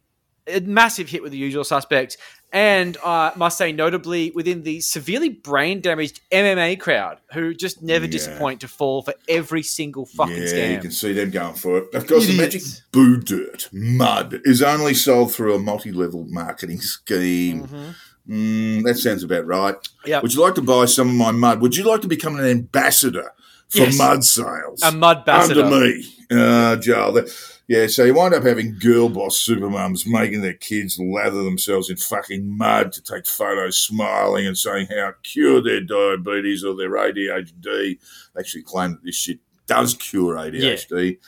a 0.48 0.60
massive 0.60 1.08
hit 1.08 1.22
with 1.22 1.32
the 1.32 1.38
usual 1.38 1.64
suspects, 1.64 2.16
and 2.52 2.96
I 3.04 3.32
must 3.34 3.58
say, 3.58 3.72
notably 3.72 4.30
within 4.30 4.62
the 4.62 4.80
severely 4.80 5.28
brain 5.28 5.80
damaged 5.80 6.20
MMA 6.30 6.78
crowd, 6.78 7.18
who 7.32 7.52
just 7.52 7.82
never 7.82 8.04
Yeah. 8.04 8.12
disappoint 8.12 8.60
to 8.60 8.68
fall 8.68 9.02
for 9.02 9.14
every 9.28 9.62
single 9.64 10.06
fucking 10.06 10.36
yeah, 10.36 10.44
scam. 10.46 10.72
you 10.74 10.78
can 10.78 10.92
see 10.92 11.12
them 11.12 11.30
going 11.30 11.54
for 11.54 11.78
it. 11.78 11.94
Of 11.94 12.06
course, 12.06 12.26
the 12.28 12.36
magic 12.36 12.62
boo 12.92 13.16
dirt 13.16 13.68
mud 13.72 14.40
is 14.44 14.62
only 14.62 14.94
sold 14.94 15.34
through 15.34 15.54
a 15.56 15.58
multi-level 15.58 16.26
marketing 16.28 16.80
scheme. 16.80 17.66
Mhm. 17.66 17.94
Mm, 18.28 18.84
that 18.84 18.96
sounds 18.98 19.22
about 19.24 19.46
right. 19.46 19.74
Yep. 20.04 20.22
Would 20.22 20.34
you 20.34 20.40
like 20.42 20.54
to 20.56 20.62
buy 20.62 20.84
some 20.86 21.08
of 21.08 21.14
my 21.14 21.32
mud? 21.32 21.60
Would 21.60 21.76
you 21.76 21.84
like 21.84 22.00
to 22.02 22.08
become 22.08 22.38
an 22.38 22.46
ambassador 22.46 23.30
for 23.68 23.78
Yes. 23.78 23.98
mud 23.98 24.24
sales? 24.24 24.80
A 24.84 24.92
mud 24.92 25.24
bastard. 25.24 25.58
Under 25.58 25.80
me, 25.80 26.04
uh, 26.30 26.76
Joel. 26.76 27.24
Yeah, 27.68 27.88
so 27.88 28.04
you 28.04 28.14
wind 28.14 28.32
up 28.32 28.44
having 28.44 28.78
girl 28.78 29.08
boss 29.08 29.44
supermums 29.44 30.06
making 30.06 30.42
their 30.42 30.54
kids 30.54 31.00
lather 31.00 31.42
themselves 31.42 31.90
in 31.90 31.96
fucking 31.96 32.56
mud 32.56 32.92
to 32.92 33.02
take 33.02 33.26
photos 33.26 33.76
smiling 33.78 34.46
and 34.46 34.56
saying 34.56 34.86
how 34.88 35.14
cure 35.24 35.60
their 35.60 35.80
diabetes 35.80 36.62
or 36.62 36.76
their 36.76 36.90
ADHD. 36.90 37.62
They 37.62 37.98
actually 38.38 38.62
claim 38.62 38.92
that 38.92 39.04
this 39.04 39.16
shit 39.16 39.40
does 39.66 39.94
cure 39.94 40.36
ADHD 40.36 41.18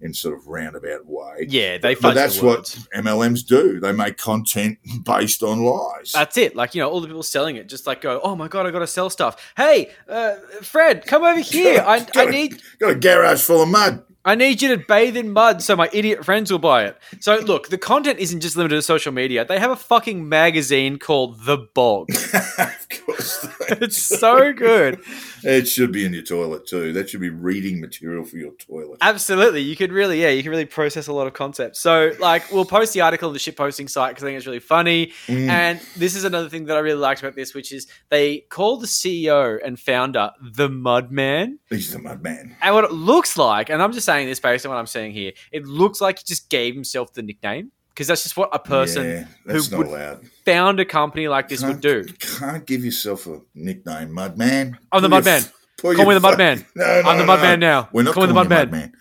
in 0.00 0.12
sort 0.12 0.36
of 0.36 0.48
roundabout 0.48 1.06
way. 1.06 1.46
Yeah, 1.48 1.78
they 1.78 1.94
But 1.94 2.14
that's 2.14 2.40
the 2.40 2.46
what. 2.46 2.64
MLMs 2.94 3.46
do. 3.46 3.78
They 3.78 3.92
make 3.92 4.18
content 4.18 4.78
based 5.04 5.44
on 5.44 5.62
lies. 5.62 6.10
That's 6.12 6.36
it. 6.36 6.56
Like, 6.56 6.74
you 6.74 6.82
know, 6.82 6.90
all 6.90 7.00
the 7.00 7.06
people 7.06 7.22
selling 7.22 7.54
it 7.54 7.68
just 7.68 7.86
like 7.86 8.00
go, 8.00 8.20
oh 8.22 8.34
my 8.34 8.48
God, 8.48 8.66
I 8.66 8.72
got 8.72 8.80
to 8.80 8.86
sell 8.88 9.10
stuff. 9.10 9.52
Hey, 9.56 9.92
uh, 10.08 10.34
Fred, 10.60 11.06
come 11.06 11.22
over 11.22 11.38
here. 11.40 11.84
I, 11.86 12.04
I 12.16 12.26
need 12.26 12.60
Got 12.80 12.90
a 12.90 12.94
garage 12.96 13.42
full 13.42 13.62
of 13.62 13.68
mud. 13.68 14.02
I 14.26 14.34
need 14.34 14.62
you 14.62 14.68
to 14.68 14.78
bathe 14.78 15.18
in 15.18 15.32
mud 15.32 15.62
so 15.62 15.76
my 15.76 15.90
idiot 15.92 16.24
friends 16.24 16.50
will 16.50 16.58
buy 16.58 16.84
it. 16.84 16.96
So, 17.20 17.36
look, 17.40 17.68
the 17.68 17.76
content 17.76 18.18
isn't 18.18 18.40
just 18.40 18.56
limited 18.56 18.76
to 18.76 18.82
social 18.82 19.12
media. 19.12 19.44
They 19.44 19.58
have 19.58 19.70
a 19.70 19.76
fucking 19.76 20.26
magazine 20.26 20.98
called 20.98 21.44
The 21.44 21.58
Bog. 21.74 22.08
of 22.58 22.88
course. 23.04 23.46
it's 23.68 23.98
so 23.98 24.52
good. 24.54 24.98
It 25.42 25.68
should 25.68 25.92
be 25.92 26.06
in 26.06 26.14
your 26.14 26.22
toilet 26.22 26.66
too. 26.66 26.94
That 26.94 27.10
should 27.10 27.20
be 27.20 27.28
reading 27.28 27.82
material 27.82 28.24
for 28.24 28.38
your 28.38 28.52
toilet. 28.52 28.98
Absolutely. 29.02 29.60
You 29.60 29.76
could 29.76 29.92
really, 29.92 30.22
yeah, 30.22 30.30
you 30.30 30.42
can 30.42 30.50
really 30.50 30.64
process 30.64 31.06
a 31.06 31.12
lot 31.12 31.26
of 31.26 31.34
concepts. 31.34 31.80
So, 31.80 32.12
like, 32.18 32.50
we'll 32.50 32.64
post 32.64 32.94
the 32.94 33.02
article 33.02 33.28
on 33.28 33.34
the 33.34 33.40
shitposting 33.40 33.90
site 33.90 34.12
because 34.12 34.24
I 34.24 34.28
think 34.28 34.38
it's 34.38 34.46
really 34.46 34.58
funny. 34.58 35.12
Mm. 35.26 35.48
And 35.48 35.80
this 35.98 36.16
is 36.16 36.24
another 36.24 36.48
thing 36.48 36.64
that 36.66 36.78
I 36.78 36.80
really 36.80 36.98
liked 36.98 37.20
about 37.20 37.36
this, 37.36 37.52
which 37.52 37.72
is 37.72 37.86
they 38.08 38.40
call 38.48 38.78
the 38.78 38.86
CEO 38.86 39.58
and 39.62 39.78
founder 39.78 40.30
the 40.40 40.70
Mudman. 40.70 41.58
He's 41.68 41.92
the 41.92 41.98
mud 41.98 42.22
man. 42.22 42.56
And 42.62 42.74
what 42.74 42.84
it 42.84 42.92
looks 42.92 43.36
like, 43.36 43.68
and 43.68 43.82
I'm 43.82 43.92
just 43.92 44.06
saying 44.06 44.13
this 44.22 44.40
based 44.40 44.64
on 44.66 44.70
what 44.72 44.78
I'm 44.78 44.86
seeing 44.86 45.12
here, 45.12 45.32
it 45.52 45.64
looks 45.66 46.00
like 46.00 46.18
he 46.20 46.24
just 46.26 46.48
gave 46.48 46.74
himself 46.74 47.12
the 47.12 47.22
nickname 47.22 47.72
because 47.90 48.06
that's 48.06 48.22
just 48.22 48.36
what 48.36 48.50
a 48.52 48.58
person 48.58 49.04
yeah, 49.04 49.24
who 49.52 49.76
would 49.76 49.86
allowed. 49.86 50.26
found 50.44 50.80
a 50.80 50.84
company 50.84 51.28
like 51.28 51.48
this 51.48 51.62
would 51.62 51.80
do. 51.80 52.04
Can't 52.38 52.64
give 52.66 52.84
yourself 52.84 53.26
a 53.26 53.40
nickname, 53.54 54.10
Mudman. 54.10 54.76
I'm 54.92 55.02
the 55.02 55.08
Mudman. 55.08 55.50
Call 55.80 55.94
your 55.96 56.06
me 56.06 56.14
the 56.14 56.20
fuck- 56.20 56.38
Mudman. 56.38 56.64
No, 56.74 57.02
no, 57.02 57.08
I'm 57.08 57.18
the 57.18 57.24
no. 57.26 57.36
Mudman 57.36 57.58
now. 57.60 57.88
We're 57.92 58.02
not 58.04 58.14
Call 58.14 58.22
me 58.22 58.28
the 58.28 58.34
calling 58.34 58.50
you 58.50 58.56
Mudman. 58.56 58.70
Mudman. 58.70 58.92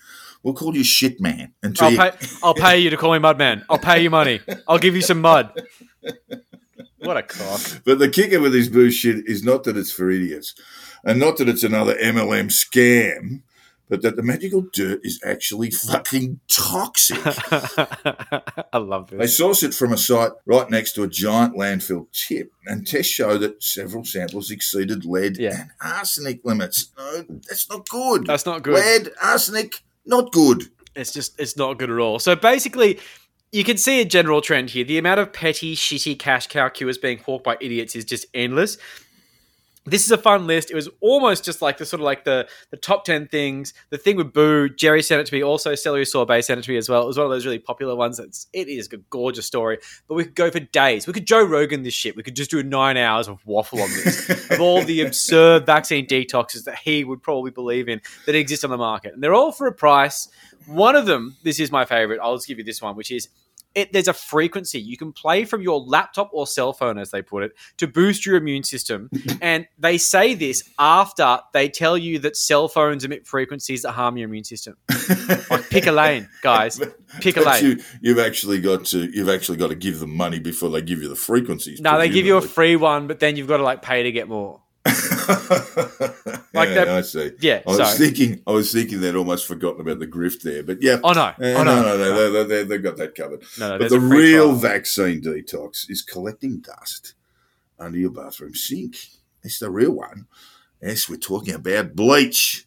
We'll 0.44 0.54
call 0.54 0.76
you 0.76 0.84
Shitman 0.84 1.52
until 1.64 1.86
I'll 1.86 1.92
you. 1.92 1.98
pay. 1.98 2.12
I'll 2.44 2.54
pay 2.54 2.80
you 2.80 2.90
to 2.90 2.98
call 2.98 3.14
me 3.14 3.20
Mudman. 3.20 3.64
I'll 3.70 3.78
pay 3.78 4.02
you 4.04 4.10
money. 4.10 4.42
I'll 4.68 4.78
give 4.80 4.96
you 4.96 5.02
some 5.02 5.22
mud. 5.22 5.54
What 7.00 7.18
a 7.18 7.24
cock. 7.24 7.62
But 7.86 8.00
the 8.00 8.10
kicker 8.10 8.40
with 8.40 8.54
this 8.54 8.70
bullshit 8.70 9.26
is 9.28 9.44
not 9.44 9.64
that 9.66 9.76
it's 9.78 9.92
for 9.92 10.10
idiots, 10.10 10.54
and 11.04 11.20
not 11.20 11.38
that 11.38 11.50
it's 11.50 11.64
another 11.64 11.96
MLM 11.96 12.48
scam, 12.50 13.42
but 13.90 14.02
that 14.02 14.16
the 14.16 14.24
magical 14.24 14.64
dirt 14.74 15.02
is 15.04 15.22
actually 15.26 15.70
fucking 15.72 16.40
toxic. 16.48 17.18
I 18.74 18.78
love 18.78 19.10
this. 19.10 19.20
They 19.20 19.28
source 19.28 19.64
it 19.64 19.74
from 19.74 19.94
a 19.94 19.98
site 19.98 20.32
right 20.46 20.70
next 20.70 20.94
to 20.94 21.04
a 21.04 21.08
giant 21.08 21.56
landfill 21.56 22.08
tip, 22.12 22.52
and 22.66 22.88
tests 22.88 23.12
show 23.12 23.38
that 23.38 23.62
several 23.62 24.04
samples 24.06 24.50
exceeded 24.52 25.06
lead 25.06 25.38
Yeah. 25.38 25.62
and 25.62 25.72
arsenic 25.82 26.42
limits. 26.44 26.92
No, 26.98 27.26
that's 27.48 27.70
not 27.70 27.88
good. 27.90 28.26
That's 28.26 28.46
not 28.46 28.64
good. 28.64 28.76
Lead, 28.76 29.10
arsenic, 29.22 29.76
not 30.06 30.32
good. 30.32 30.64
It's 30.96 31.12
just 31.12 31.40
it's 31.40 31.58
not 31.58 31.78
good 31.80 31.90
at 31.90 31.98
all. 32.00 32.20
So 32.20 32.36
basically, 32.36 33.00
you 33.52 33.64
can 33.64 33.78
see 33.78 34.02
a 34.02 34.06
general 34.06 34.42
trend 34.42 34.70
here. 34.72 34.84
The 34.84 34.98
amount 34.98 35.20
of 35.20 35.34
petty, 35.34 35.76
shitty 35.76 36.18
cash 36.20 36.48
cow 36.48 36.70
cures 36.70 36.98
being 36.98 37.18
hawked 37.20 37.44
by 37.44 37.58
idiots 37.62 37.96
is 37.96 38.06
just 38.06 38.26
endless. 38.34 38.78
This 39.86 40.06
is 40.06 40.12
a 40.12 40.18
fun 40.18 40.48
list. 40.48 40.72
It 40.72 40.76
was 40.76 40.88
almost 41.02 41.44
just 41.44 41.62
like 41.62 41.78
the 41.78 41.86
sort 41.86 42.00
of 42.00 42.06
like 42.06 42.24
the 42.24 42.48
the 42.72 42.78
top 42.78 43.04
ten 43.04 43.28
things. 43.28 43.74
The 43.90 43.98
thing 43.98 44.16
with 44.16 44.32
Boo, 44.32 44.70
Jerry 44.70 45.04
sent 45.04 45.20
it 45.20 45.28
to 45.28 45.36
me. 45.36 45.44
Also, 45.44 45.76
Celery 45.76 46.06
Sorbet 46.06 46.42
sent 46.42 46.60
it 46.60 46.64
to 46.64 46.72
me 46.72 46.78
as 46.78 46.88
well. 46.88 47.04
It 47.04 47.08
was 47.08 47.18
one 47.18 47.26
of 47.26 47.32
those 47.32 47.46
really 47.46 47.60
popular 47.60 47.96
ones. 47.96 48.18
It's 48.18 48.48
it 48.54 48.70
is 48.70 48.88
a 48.94 48.98
gorgeous 48.98 49.46
story. 49.46 49.80
But 50.08 50.16
we 50.16 50.24
could 50.24 50.36
go 50.36 50.50
for 50.52 50.62
days. 50.62 51.06
We 51.06 51.12
could 51.12 51.28
Joe 51.28 51.44
Rogan 51.44 51.84
this 51.84 51.94
shit. 51.94 52.16
We 52.16 52.24
could 52.24 52.36
just 52.36 52.52
do 52.52 52.64
nine 52.64 52.96
hours 52.96 53.28
of 53.28 53.46
waffle 53.46 53.82
on 53.82 53.90
this 53.90 54.52
of 54.52 54.62
all 54.62 54.82
the 54.84 55.02
absurd 55.06 55.66
vaccine 55.66 56.06
detoxes 56.08 56.64
that 56.64 56.78
he 56.78 57.04
would 57.04 57.22
probably 57.22 57.52
believe 57.52 57.90
in 57.90 58.00
that 58.26 58.36
exist 58.36 58.64
on 58.64 58.70
the 58.70 58.78
market, 58.78 59.14
and 59.14 59.22
they're 59.22 59.34
all 59.34 59.52
for 59.52 59.68
a 59.68 59.74
price. 59.74 60.30
One 60.66 60.96
of 60.96 61.06
them, 61.06 61.36
this 61.44 61.60
is 61.60 61.74
my 61.74 61.84
favorite. 61.84 62.22
I'll 62.24 62.36
just 62.36 62.48
give 62.48 62.58
you 62.58 62.64
this 62.64 62.82
one, 62.82 62.96
which 62.96 63.12
is 63.12 63.28
it, 63.76 63.92
there's 63.94 64.08
a 64.08 64.14
frequency 64.14 64.80
you 64.80 64.98
can 64.98 65.12
play 65.12 65.46
from 65.46 65.62
your 65.62 65.80
laptop 65.80 66.30
or 66.32 66.46
cell 66.46 66.74
phone, 66.74 66.98
as 66.98 67.12
they 67.12 67.22
put 67.22 67.44
it, 67.44 67.54
to 67.78 67.88
boost 67.88 68.26
your 68.26 68.36
immune 68.36 68.64
system. 68.64 69.10
and 69.42 69.68
they 69.78 69.98
say 69.98 70.34
this 70.34 70.70
after 70.78 71.40
they 71.54 71.70
tell 71.70 71.98
you 71.98 72.20
that 72.20 72.38
cell 72.38 72.68
phones 72.68 73.04
emit 73.04 73.26
frequencies 73.26 73.82
that 73.82 73.92
harm 73.94 74.18
your 74.18 74.28
immune 74.28 74.44
system. 74.44 74.76
Like, 75.50 75.70
pick 75.70 75.88
a 75.88 75.92
lane, 75.92 76.30
guys. 76.42 76.80
Pick 77.20 77.38
a 77.38 77.42
lane. 77.42 77.66
you, 77.66 77.84
you've 78.02 78.20
actually 78.20 78.60
got 78.60 78.86
to 78.86 79.10
you've 79.14 79.30
actually 79.30 79.58
got 79.58 79.68
to 79.68 79.76
give 79.76 80.00
them 80.00 80.16
money 80.16 80.40
before 80.40 80.70
they 80.70 80.82
give 80.82 81.02
you 81.02 81.10
the 81.10 81.16
frequencies. 81.16 81.82
No, 81.82 81.98
they 81.98 82.10
give 82.10 82.26
you 82.26 82.38
a 82.38 82.42
free 82.42 82.76
one, 82.76 83.08
but 83.08 83.20
then 83.20 83.36
you've 83.36 83.48
got 83.48 83.58
to 83.58 83.64
like 83.64 83.82
pay 83.82 84.04
to 84.04 84.12
get 84.12 84.28
more. 84.28 84.63
Like 86.56 86.70
yeah, 86.70 86.76
that- 86.76 86.88
I 86.90 87.02
see. 87.02 87.32
Yeah, 87.40 87.62
I 87.66 87.70
was 87.70 87.78
sorry. 87.78 87.98
thinking, 87.98 88.44
I 88.46 88.52
was 88.52 88.72
thinking 88.72 89.02
they'd 89.02 89.16
almost 89.16 89.48
forgotten 89.48 89.82
about 89.82 89.98
the 90.00 90.06
grift 90.08 90.42
there, 90.44 90.62
but 90.62 90.82
yeah. 90.84 91.00
Oh 91.04 91.12
no! 91.14 91.34
Eh, 91.42 91.56
Oh 91.58 91.64
no, 91.64 91.82
no! 91.82 91.98
no, 91.98 92.14
no, 92.16 92.32
they, 92.32 92.44
they, 92.44 92.64
they've 92.64 92.84
got 92.84 92.98
that 92.98 93.16
covered. 93.16 93.42
No, 93.60 93.70
no, 93.72 93.80
but 93.80 93.90
the 93.90 94.00
real 94.00 94.54
vaccine 94.54 95.20
detox 95.22 95.90
is 95.90 96.04
collecting 96.04 96.60
dust 96.60 97.16
under 97.80 97.98
your 97.98 98.12
bathroom 98.12 98.54
sink. 98.54 98.98
It's 99.44 99.58
the 99.60 99.72
real 99.72 99.94
one. 99.94 100.28
Yes, 100.82 101.10
we're 101.10 101.16
talking 101.18 101.56
about 101.56 101.96
bleach. 101.96 102.66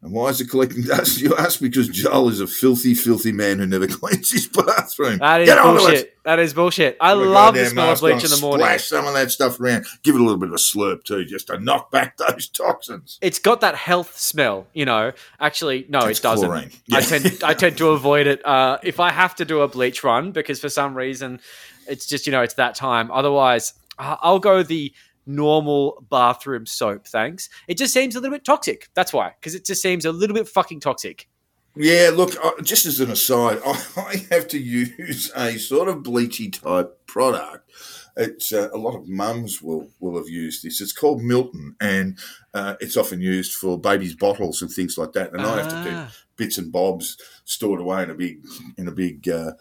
And 0.00 0.12
why 0.12 0.28
is 0.28 0.40
it 0.40 0.48
collecting 0.48 0.82
dust? 0.84 1.20
You 1.22 1.34
ask 1.36 1.60
because 1.60 1.88
Joel 1.88 2.28
is 2.28 2.40
a 2.40 2.46
filthy, 2.46 2.94
filthy 2.94 3.32
man 3.32 3.58
who 3.58 3.66
never 3.66 3.86
cleans 3.88 4.30
his 4.30 4.46
bathroom. 4.46 5.18
That 5.18 5.40
is 5.40 5.48
Get 5.48 5.58
on 5.58 5.74
to 5.74 5.80
it. 5.80 5.82
bullshit. 5.86 6.14
That 6.24 6.38
is 6.38 6.54
bullshit. 6.54 6.96
I 7.00 7.14
love 7.14 7.54
the 7.54 7.66
smell 7.66 7.92
of 7.92 7.98
bleach 8.00 8.22
in 8.22 8.30
the 8.30 8.38
morning. 8.40 8.64
Splash 8.64 8.84
some 8.84 9.06
of 9.06 9.14
that 9.14 9.30
stuff 9.32 9.58
around. 9.58 9.86
Give 10.04 10.14
it 10.14 10.20
a 10.20 10.22
little 10.22 10.38
bit 10.38 10.50
of 10.50 10.54
a 10.54 10.58
slurp 10.58 11.02
too, 11.02 11.24
just 11.24 11.48
to 11.48 11.58
knock 11.58 11.90
back 11.90 12.16
those 12.28 12.48
toxins. 12.48 13.18
It's 13.22 13.40
got 13.40 13.60
that 13.62 13.74
health 13.74 14.16
smell, 14.16 14.66
you 14.72 14.84
know. 14.84 15.12
Actually, 15.40 15.86
no, 15.88 16.00
It's 16.06 16.20
it 16.20 16.22
doesn't. 16.22 16.48
chlorine. 16.48 16.70
I 16.92 17.00
tend 17.00 17.42
I 17.42 17.54
tend 17.54 17.76
to 17.78 17.88
avoid 17.88 18.26
it 18.28 18.46
uh, 18.46 18.78
if 18.84 19.00
I 19.00 19.10
have 19.10 19.34
to 19.36 19.44
do 19.44 19.62
a 19.62 19.68
bleach 19.68 20.04
run 20.04 20.30
because 20.30 20.60
for 20.60 20.68
some 20.68 20.94
reason 20.94 21.40
it's 21.88 22.06
just 22.06 22.26
you 22.26 22.30
know 22.30 22.42
it's 22.42 22.54
that 22.54 22.74
time. 22.76 23.10
Otherwise, 23.10 23.72
I'll 23.98 24.38
go 24.38 24.62
the 24.62 24.92
normal 25.28 26.04
bathroom 26.10 26.66
soap. 26.66 27.06
Thanks. 27.06 27.48
It 27.68 27.78
just 27.78 27.92
seems 27.92 28.16
a 28.16 28.20
little 28.20 28.34
bit 28.34 28.44
toxic. 28.44 28.88
That's 28.94 29.12
why, 29.12 29.34
because 29.38 29.54
it 29.54 29.64
just 29.64 29.82
seems 29.82 30.04
a 30.04 30.10
little 30.12 30.34
bit 30.34 30.48
fucking 30.48 30.80
toxic. 30.80 31.28
Yeah, 31.76 32.10
look, 32.12 32.34
uh, 32.44 32.60
just 32.62 32.86
as 32.86 32.98
an 32.98 33.10
aside, 33.12 33.60
I, 33.96 34.26
have 34.32 34.48
to 34.48 34.58
use 34.58 35.30
a 35.36 35.56
sort 35.58 35.88
of 35.88 35.98
bleachy 35.98 36.52
type 36.52 37.06
product. 37.06 37.70
It's 38.16 38.52
uh, 38.52 38.68
a 38.72 38.76
lot 38.78 38.96
of 38.96 39.06
mums 39.08 39.62
will 39.62 39.88
will 40.00 40.16
have 40.16 40.28
used 40.28 40.64
this. 40.64 40.80
It's 40.80 40.92
called 40.92 41.22
Milton, 41.22 41.76
and 41.80 42.18
uh, 42.52 42.74
it's 42.80 42.96
often 42.96 43.20
used 43.20 43.52
for 43.54 43.78
babies' 43.78 44.16
bottles 44.16 44.60
and 44.60 44.72
things 44.72 44.98
like 44.98 45.12
that. 45.12 45.32
And 45.32 45.42
I 45.42 45.62
have 45.62 45.68
to 45.68 45.82
keep 45.84 45.92
Ah. 45.92 46.12
bits 46.36 46.58
and 46.58 46.72
bobs 46.72 47.16
stored 47.44 47.80
away 47.80 48.02
in 48.02 48.10
a 48.10 48.14
big 48.14 48.44
in 48.76 48.88
a 48.88 48.92
big 48.92 49.28
uh, 49.28 49.52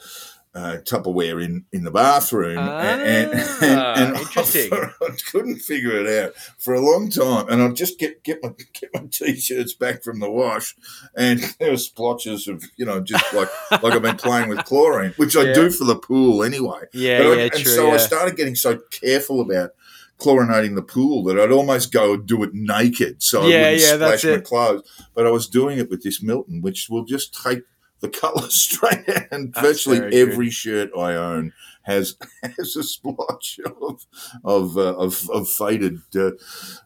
uh, 0.58 0.78
Tupperware 0.84 1.44
in, 1.44 1.66
in 1.72 1.84
the 1.84 1.92
bathroom. 1.92 2.58
and, 2.58 3.02
and, 3.02 3.30
Ah, 3.62 3.94
and 3.96 4.18
I- 4.18 4.20
interesting. 4.22 4.74
I, 4.74 4.90
couldn't 5.32 5.58
figure 5.60 5.92
it 5.92 6.08
out 6.24 6.34
for 6.58 6.74
a 6.74 6.82
long 6.82 7.10
time, 7.10 7.48
and 7.50 7.62
I'd 7.62 7.76
just 7.76 8.00
get 8.00 8.24
get 8.24 8.40
my 8.42 8.50
get 8.80 8.90
my 8.94 9.04
t-shirts 9.12 9.74
back 9.74 10.04
from 10.04 10.20
the 10.20 10.30
wash, 10.32 10.76
and 11.16 11.40
there 11.60 11.72
were 11.72 11.78
splotches 11.78 12.48
of 12.48 12.64
you 12.78 12.86
know 12.86 13.00
just 13.02 13.32
like 13.34 13.50
like 13.84 13.94
I've 13.94 14.02
been 14.02 14.18
playing 14.18 14.50
with 14.50 14.64
chlorine, 14.66 15.14
which 15.18 15.38
I 15.38 15.54
do 15.54 15.70
for 15.70 15.84
the 15.86 15.96
pool 15.96 16.44
anyway. 16.44 16.82
Yeah, 16.94 17.20
But 17.20 17.28
I- 17.28 17.36
yeah, 17.36 17.42
and 17.44 17.54
true. 17.54 17.72
so 17.72 17.92
I 17.92 17.98
started 17.98 18.36
getting 18.36 18.56
so 18.56 18.80
careful 18.92 19.42
about 19.42 19.72
chlorinating 20.20 20.74
the 20.74 20.82
pool 20.82 21.24
that 21.26 21.40
I'd 21.40 21.52
almost 21.52 21.92
go 21.92 22.16
and 22.16 22.26
do 22.26 22.42
it 22.42 22.50
naked, 22.54 23.22
so 23.22 23.44
I 23.44 23.48
Yeah, 23.50 23.62
wouldn't 23.62 23.82
yeah, 23.82 23.88
splash 23.96 24.00
that's 24.00 24.24
my 24.24 24.30
it. 24.32 24.44
clothes. 24.44 24.90
But 25.14 25.28
I 25.28 25.30
was 25.30 25.48
doing 25.48 25.78
it 25.78 25.90
with 25.92 26.02
this 26.02 26.24
Milton, 26.24 26.62
which 26.64 26.88
will 26.90 27.06
just 27.06 27.40
take 27.44 27.62
the 28.00 28.10
colour 28.10 28.48
straight 28.50 29.08
out. 29.10 29.24
And 29.32 29.54
That's 29.54 29.68
virtually 29.68 30.00
very 30.00 30.12
good. 30.12 30.30
every 30.30 30.50
shirt 30.50 30.92
I 30.98 31.16
own 31.16 31.54
has 31.84 32.16
has 32.44 32.76
a 32.76 32.84
splotch 32.84 33.60
of 33.66 34.06
of 34.44 34.78
uh, 34.78 34.96
of, 34.96 35.30
of 35.30 35.50
faded 35.50 36.02
uh, 36.16 36.32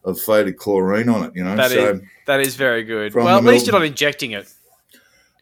of 0.04 0.20
faded 0.20 0.56
chlorine 0.56 1.08
on 1.08 1.24
it. 1.24 1.32
You 1.34 1.44
know, 1.44 1.56
That 1.56 1.70
so. 1.70 2.00
That 2.26 2.40
is 2.40 2.56
very 2.56 2.84
good. 2.84 3.14
Well, 3.14 3.28
at 3.28 3.44
least 3.44 3.66
you're 3.66 3.72
not 3.78 3.84
injecting 3.84 4.32
it. 4.32 4.52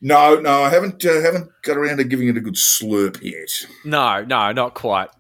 No, 0.02 0.40
no, 0.40 0.62
I 0.62 0.70
haven't 0.70 1.04
uh, 1.04 1.20
haven't 1.20 1.50
got 1.62 1.76
around 1.76 1.98
to 1.98 2.04
giving 2.04 2.28
it 2.28 2.36
a 2.36 2.40
good 2.40 2.54
slurp 2.54 3.20
yet. 3.22 3.66
No, 3.84 4.24
no, 4.24 4.50
not 4.52 4.74
quite. 4.74 5.10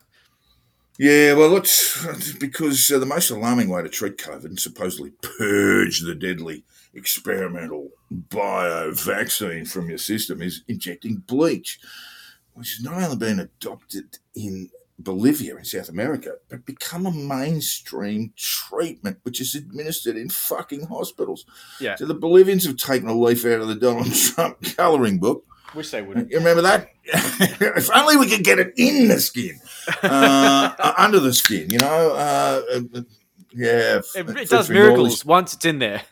Yeah, 0.98 1.32
well, 1.32 1.56
it's, 1.56 2.04
it's 2.04 2.32
because 2.34 2.90
uh, 2.90 2.98
the 2.98 3.06
most 3.06 3.30
alarming 3.30 3.70
way 3.70 3.82
to 3.82 3.88
treat 3.88 4.18
COVID 4.18 4.44
and 4.44 4.60
supposedly 4.60 5.12
purge 5.38 6.00
the 6.00 6.14
deadly 6.14 6.62
experimental 6.92 7.88
bio 8.10 8.92
vaccine 8.92 9.64
from 9.64 9.88
your 9.88 9.98
system 9.98 10.42
is 10.42 10.62
injecting 10.68 11.16
bleach, 11.16 11.78
which 12.54 12.76
has 12.76 12.84
not 12.84 13.02
only 13.02 13.16
been 13.16 13.40
adopted 13.40 14.18
in 14.34 14.70
Bolivia 14.98 15.56
in 15.56 15.64
South 15.64 15.88
America, 15.88 16.34
but 16.48 16.66
become 16.66 17.06
a 17.06 17.12
mainstream 17.12 18.32
treatment 18.36 19.18
which 19.22 19.40
is 19.40 19.54
administered 19.54 20.16
in 20.16 20.28
fucking 20.28 20.86
hospitals. 20.86 21.46
Yeah. 21.80 21.96
So 21.96 22.04
the 22.04 22.14
Bolivians 22.14 22.66
have 22.66 22.76
taken 22.76 23.08
a 23.08 23.14
leaf 23.14 23.44
out 23.46 23.60
of 23.60 23.68
the 23.68 23.74
Donald 23.74 24.12
Trump 24.14 24.62
colouring 24.76 25.18
book 25.18 25.44
Wish 25.74 25.90
they 25.90 26.02
wouldn't. 26.02 26.30
you 26.30 26.38
remember 26.38 26.62
that? 26.62 26.90
if 27.04 27.90
only 27.94 28.16
we 28.16 28.28
could 28.28 28.42
get 28.42 28.58
it 28.58 28.72
in 28.76 29.08
the 29.08 29.20
skin, 29.20 29.58
uh, 30.02 30.74
uh, 30.78 30.94
under 30.98 31.20
the 31.20 31.32
skin. 31.32 31.70
You 31.70 31.78
know, 31.78 32.10
uh, 32.12 32.62
uh, 32.72 33.00
yeah. 33.54 34.00
It, 34.16 34.28
it 34.30 34.48
does 34.48 34.68
miracles 34.68 35.24
once 35.24 35.54
it's 35.54 35.64
in 35.64 35.78
there. 35.78 36.02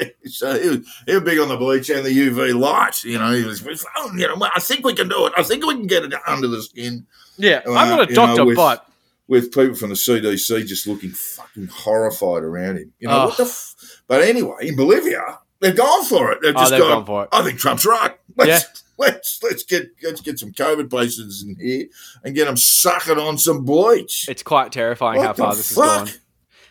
So 0.26 0.60
he 0.60 0.68
was, 0.68 0.78
he 1.06 1.14
was 1.14 1.22
big 1.22 1.38
on 1.38 1.48
the 1.48 1.56
bleach 1.56 1.88
and 1.90 2.04
the 2.04 2.10
UV 2.10 2.58
light. 2.58 3.02
You 3.04 3.18
know, 3.18 3.32
he 3.32 3.44
was, 3.44 3.64
oh, 3.96 4.12
you 4.14 4.26
know, 4.28 4.36
I 4.54 4.60
think 4.60 4.84
we 4.84 4.94
can 4.94 5.08
do 5.08 5.26
it. 5.26 5.32
I 5.36 5.42
think 5.42 5.64
we 5.64 5.74
can 5.74 5.86
get 5.86 6.04
it 6.04 6.12
under 6.26 6.46
the 6.48 6.62
skin. 6.62 7.06
Yeah, 7.38 7.62
Well, 7.64 7.78
I'm 7.78 7.88
not 7.88 8.00
a 8.08 8.10
you 8.10 8.16
know, 8.16 8.26
doctor, 8.26 8.44
with- 8.44 8.56
but 8.56 8.86
With 9.26 9.52
people 9.52 9.74
from 9.74 9.88
the 9.90 9.94
CDC 9.96 10.66
just 10.66 10.86
looking 10.86 11.10
fucking 11.10 11.68
horrified 11.68 12.42
around 12.42 12.76
him. 12.78 12.92
You 12.98 13.08
know, 13.08 13.22
Oh. 13.22 13.26
what 13.28 13.36
the 13.38 13.44
f- 13.44 14.02
But 14.06 14.22
anyway, 14.22 14.56
in 14.68 14.76
Bolivia, 14.76 15.38
they've 15.60 15.76
gone 15.76 16.04
for 16.04 16.32
it. 16.32 16.40
They've 16.42 16.54
oh, 16.54 16.58
just 16.58 16.70
they've 16.72 16.80
gone, 16.80 16.90
gone 16.90 17.06
for 17.06 17.22
it. 17.24 17.28
I 17.32 17.42
think 17.42 17.58
Trump's 17.58 17.86
right. 17.86 18.16
Let's 18.36 18.84
let's 18.98 19.40
let's 19.42 19.62
get 19.64 19.90
let's 20.02 20.20
get 20.20 20.38
some 20.38 20.52
COVID 20.52 20.90
patients 20.90 21.42
in 21.42 21.56
here 21.58 21.86
and 22.22 22.34
get 22.34 22.46
them 22.46 22.56
sucking 22.56 23.18
on 23.18 23.38
some 23.38 23.64
bleach. 23.64 24.28
It's 24.28 24.42
quite 24.42 24.72
terrifying 24.72 25.18
What 25.18 25.26
how 25.28 25.32
far 25.32 25.54
this 25.54 25.74
fuck? 25.74 26.08
has 26.08 26.12
gone. 26.12 26.20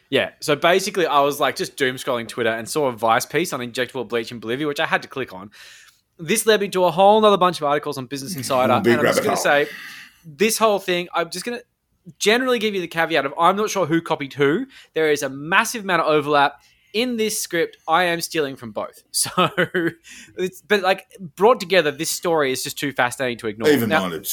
Yeah, 0.10 0.32
so 0.40 0.56
basically, 0.56 1.06
I 1.06 1.22
was 1.22 1.40
like 1.40 1.56
just 1.56 1.76
doom 1.76 1.98
scrolling 1.98 2.28
Twitter 2.28 2.50
and 2.50 2.68
saw 2.68 2.88
a 2.88 2.94
Vice 2.94 3.26
piece 3.26 3.52
on 3.52 3.60
injectable 3.60 4.08
bleach 4.08 4.32
in 4.32 4.40
Bolivia, 4.40 4.68
which 4.68 4.80
I 4.80 4.86
had 4.86 5.02
to 5.02 5.08
click 5.08 5.34
on. 5.34 5.52
This 6.18 6.46
led 6.46 6.62
me 6.62 6.70
to 6.70 6.86
a 6.86 6.92
whole 6.92 7.24
other 7.24 7.38
bunch 7.38 7.60
of 7.60 7.66
articles 7.66 7.98
on 7.98 8.06
Business 8.06 8.36
Insider, 8.38 8.80
Big 8.82 8.94
and 8.94 9.02
I'm 9.02 9.14
just 9.14 9.24
going 9.24 9.36
to 9.36 9.42
say 9.42 9.68
this 10.26 10.58
whole 10.58 10.80
thing. 10.80 11.08
I'm 11.14 11.30
just 11.30 11.46
going 11.46 11.60
to 11.60 12.14
generally 12.20 12.60
give 12.60 12.74
you 12.74 12.82
the 12.82 12.88
caveat 12.88 13.26
of 13.26 13.34
I'm 13.38 13.56
not 13.58 13.70
sure 13.70 13.86
who 13.86 14.02
copied 14.02 14.34
who. 14.34 14.68
There 14.94 15.12
is 15.12 15.24
a 15.24 15.30
massive 15.30 15.84
amount 15.84 16.02
of 16.04 16.08
overlap 16.08 16.62
in 16.94 17.18
this 17.18 17.40
script. 17.40 17.78
I 17.88 18.04
am 18.04 18.22
stealing 18.22 18.56
from 18.56 18.72
both, 18.72 19.04
so 19.12 19.30
it's 20.38 20.62
but 20.62 20.82
like 20.82 21.06
brought 21.36 21.60
together, 21.60 21.92
this 21.92 22.10
story 22.10 22.52
is 22.52 22.64
just 22.64 22.80
too 22.80 22.94
fascinating 22.94 23.38
to 23.40 23.48
ignore. 23.48 23.70
Even 23.70 23.90
minded, 23.90 24.28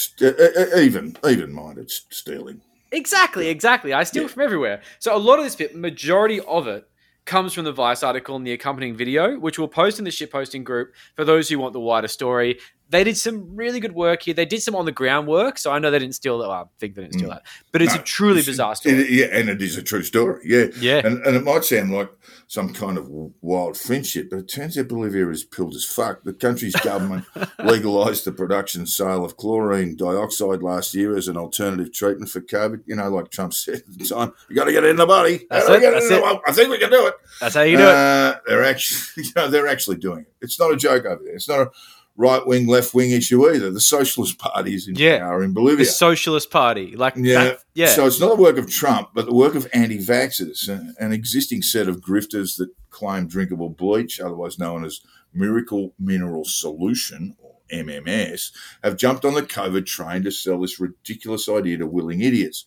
even 0.76 1.16
even 1.26 1.52
minded 1.52 1.90
stealing. 1.90 2.60
Exactly, 2.94 3.48
exactly. 3.48 3.92
I 3.92 4.04
steal 4.04 4.22
Yeah. 4.22 4.28
from 4.28 4.42
everywhere. 4.42 4.80
So 4.98 5.14
a 5.14 5.18
lot 5.18 5.38
of 5.38 5.44
this 5.44 5.56
bit, 5.56 5.74
majority 5.74 6.40
of 6.40 6.66
it, 6.68 6.88
comes 7.26 7.54
from 7.54 7.64
the 7.64 7.72
Vice 7.72 8.02
article 8.02 8.36
and 8.36 8.46
the 8.46 8.52
accompanying 8.52 8.94
video, 8.94 9.38
which 9.38 9.58
we'll 9.58 9.66
post 9.66 9.98
in 9.98 10.04
the 10.04 10.10
shitposting 10.10 10.62
group 10.62 10.92
for 11.16 11.24
those 11.24 11.48
who 11.48 11.58
want 11.58 11.72
the 11.72 11.80
wider 11.80 12.06
story. 12.06 12.58
They 12.94 13.04
did 13.04 13.16
some 13.16 13.56
really 13.56 13.80
good 13.80 13.92
work 13.94 14.22
here. 14.22 14.34
They 14.34 14.46
did 14.46 14.62
some 14.62 14.74
on 14.76 14.84
the 14.84 14.92
ground 14.92 15.26
work, 15.26 15.58
so 15.58 15.70
I 15.72 15.78
know 15.78 15.90
they 15.90 15.98
didn't 15.98 16.14
steal 16.14 16.38
that. 16.38 16.48
Well, 16.48 16.56
I 16.58 16.64
think 16.78 16.94
they 16.94 17.02
didn't 17.02 17.14
steal 17.14 17.28
Mm. 17.28 17.34
that, 17.34 17.42
but 17.72 17.82
it's 17.82 17.94
No, 17.94 18.00
a 18.00 18.04
truly 18.04 18.38
It's- 18.40 18.46
bizarre 18.46 18.74
story. 18.76 18.94
it- 18.96 19.10
yeah, 19.10 19.26
and 19.32 19.48
it 19.48 19.60
is 19.60 19.76
a 19.76 19.82
true 19.82 20.02
story. 20.02 20.40
Yeah, 20.44 20.66
yeah, 20.80 21.02
and, 21.04 21.24
and 21.26 21.36
it 21.36 21.42
might 21.44 21.64
sound 21.64 21.92
like 21.92 22.10
some 22.46 22.72
kind 22.72 22.96
of 22.98 23.08
wild 23.40 23.76
friendship, 23.76 24.28
but 24.30 24.38
it 24.38 24.48
turns 24.48 24.78
out 24.78 24.88
Bolivia 24.88 25.28
is 25.30 25.44
pilled 25.44 25.74
as 25.74 25.84
fuck. 25.84 26.22
The 26.24 26.32
country's 26.32 26.74
government 26.76 27.24
legalised 27.64 28.24
the 28.26 28.32
production 28.32 28.82
and 28.82 28.88
sale 28.88 29.24
of 29.24 29.36
chlorine 29.36 29.96
dioxide 29.96 30.62
last 30.62 30.94
year 30.94 31.16
as 31.16 31.26
an 31.26 31.36
alternative 31.36 31.92
treatment 31.92 32.30
for 32.30 32.40
COVID. 32.40 32.82
You 32.86 32.96
know, 32.96 33.08
like 33.10 33.30
Trump 33.30 33.54
said 33.54 33.76
at 33.88 33.98
the 33.98 34.04
time, 34.04 34.32
you 34.48 34.54
got 34.54 34.64
to 34.64 34.72
get 34.72 34.84
it 34.84 34.90
in 34.90 34.96
the 34.96 35.06
body. 35.06 35.46
That's 35.50 35.68
it, 35.68 35.80
that's 35.82 36.10
it. 36.10 36.22
I 36.46 36.52
think 36.52 36.70
we 36.70 36.78
can 36.78 36.90
do 36.90 37.06
it. 37.06 37.14
that's 37.40 37.54
how 37.54 37.62
you 37.62 37.76
do 37.76 37.82
it. 37.82 37.88
Uh, 37.88 38.36
they're 38.46 38.64
actually, 38.64 39.24
you 39.24 39.30
know, 39.34 39.48
they're 39.48 39.66
actually 39.66 39.96
doing 39.96 40.20
it. 40.20 40.32
It's 40.40 40.60
not 40.60 40.72
a 40.72 40.76
joke 40.76 41.06
over 41.06 41.22
there. 41.24 41.34
It's 41.34 41.48
not 41.48 41.60
a 41.60 41.70
right 42.16 42.46
wing, 42.46 42.66
left 42.66 42.94
wing 42.94 43.10
issue 43.10 43.48
either. 43.50 43.70
The 43.70 43.80
Socialist 43.80 44.38
Party 44.38 44.74
is 44.74 44.86
in 44.86 44.94
Yeah. 44.94 45.18
power 45.18 45.42
in 45.42 45.50
The 45.50 45.54
Bolivia. 45.54 45.86
Socialist 45.86 46.50
Party, 46.50 46.94
like 46.96 47.14
Yeah. 47.16 47.44
that, 47.44 47.58
yeah, 47.74 47.88
So 47.94 48.06
it's 48.06 48.20
not 48.20 48.36
the 48.36 48.42
work 48.42 48.56
of 48.56 48.70
Trump, 48.70 49.08
but 49.14 49.26
the 49.26 49.34
work 49.34 49.54
of 49.56 49.66
anti-vaxxers, 49.72 50.68
an- 50.68 50.94
uh, 51.00 51.04
an 51.04 51.12
existing 51.12 51.62
set 51.62 51.88
of 51.88 52.00
grifters 52.00 52.56
that 52.58 52.68
claim 52.90 53.26
drinkable 53.26 53.70
bleach, 53.70 54.20
otherwise 54.20 54.58
known 54.58 54.84
as 54.84 55.00
Miracle 55.32 55.94
Mineral 55.98 56.44
Solution 56.44 57.34
or 57.42 57.56
MMS, 57.70 58.52
have 58.84 58.96
jumped 58.96 59.24
on 59.24 59.34
the 59.34 59.42
COVID 59.42 59.84
train 59.84 60.22
to 60.22 60.30
sell 60.30 60.60
this 60.60 60.78
ridiculous 60.78 61.48
idea 61.48 61.78
to 61.78 61.86
willing 61.86 62.20
idiots. 62.20 62.66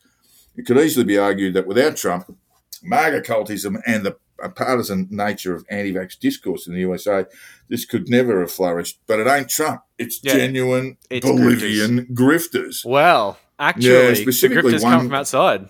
It 0.58 0.66
could 0.66 0.78
easily 0.78 1.06
be 1.06 1.18
argued 1.18 1.54
that 1.54 1.68
without 1.68 1.96
Trump, 1.96 2.36
MAGA 2.84 3.22
cultism 3.22 3.82
and 3.86 4.06
the 4.06 4.18
partisan 4.56 5.08
nature 5.10 5.54
of 5.56 5.66
anti-vax 5.70 6.20
discourse 6.20 6.68
in 6.68 6.74
the 6.74 6.80
USA, 6.82 7.26
this 7.70 7.86
could 7.86 8.10
never 8.10 8.40
have 8.42 8.52
flourished. 8.52 9.00
But 9.08 9.20
it 9.20 9.28
ain't 9.28 9.50
Trump; 9.50 9.82
it's 9.98 10.20
Yeah. 10.24 10.34
genuine 10.34 10.98
It's 11.10 11.26
Bolivian 11.26 12.08
grifters. 12.14 12.86
Well, 12.86 13.38
actually, 13.60 13.88
Yeah, 13.90 14.12
the 14.12 14.26
grifters 14.26 14.84
one- 14.84 14.92
come 14.94 15.08
from 15.08 15.16
outside. 15.16 15.70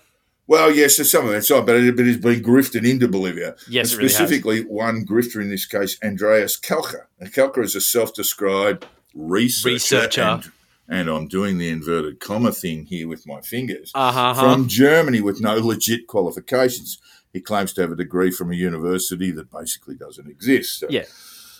Well, 0.49 0.73
yes, 0.73 0.95
there's 0.95 1.11
some 1.11 1.25
of 1.25 1.31
that's 1.31 1.51
right, 1.51 1.65
but 1.65 1.75
it, 1.75 1.95
but 1.97 2.07
it's 2.07 2.21
been 2.23 2.41
grifted 2.41 2.89
into 2.89 3.09
Bolivia. 3.09 3.55
Yes, 3.69 3.91
And 3.91 3.93
it 3.93 3.97
really 3.97 4.07
has. 4.07 4.15
specifically, 4.15 4.61
one 4.63 5.05
grifter 5.05 5.41
in 5.41 5.49
this 5.49 5.65
case, 5.65 5.97
Andreas 6.01 6.57
Kalcker. 6.57 7.03
And 7.19 7.33
Kalcker 7.33 7.63
is 7.65 7.75
a 7.75 7.81
self-described 7.81 8.85
researcher. 9.13 9.73
Researcher. 9.73 10.21
And, 10.21 10.51
and 10.87 11.09
I'm 11.09 11.27
doing 11.27 11.57
the 11.57 11.67
inverted 11.69 12.21
comma 12.21 12.53
thing 12.53 12.85
here 12.85 13.09
with 13.09 13.27
my 13.27 13.41
fingers. 13.41 13.91
Uh 13.93 14.11
huh. 14.13 14.33
From 14.35 14.69
Germany 14.69 15.19
with 15.19 15.41
no 15.41 15.57
legit 15.57 16.07
qualifications. 16.07 16.97
He 17.37 17.41
claims 17.41 17.71
to 17.73 17.81
have 17.81 17.91
a 17.91 17.95
degree 17.95 18.31
from 18.31 18.51
a 18.51 18.55
university 18.55 19.29
that 19.31 19.51
basically 19.51 19.95
doesn't 19.95 20.27
exist. 20.27 20.79
So, 20.79 20.87
Yeah. 20.89 21.05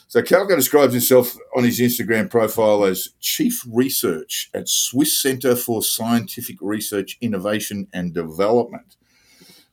So 0.10 0.22
Kalcker 0.22 0.56
describes 0.56 0.94
himself 0.94 1.36
on 1.56 1.66
his 1.66 1.80
Instagram 1.80 2.30
profile 2.30 2.84
as 2.86 3.10
Chief 3.20 3.62
Research 3.70 4.50
at 4.54 4.68
Swiss 4.70 5.22
Centre 5.22 5.56
for 5.56 5.84
Scientific 5.84 6.56
Research, 6.62 7.18
Innovation 7.22 7.88
and 7.94 8.14
Development. 8.14 8.96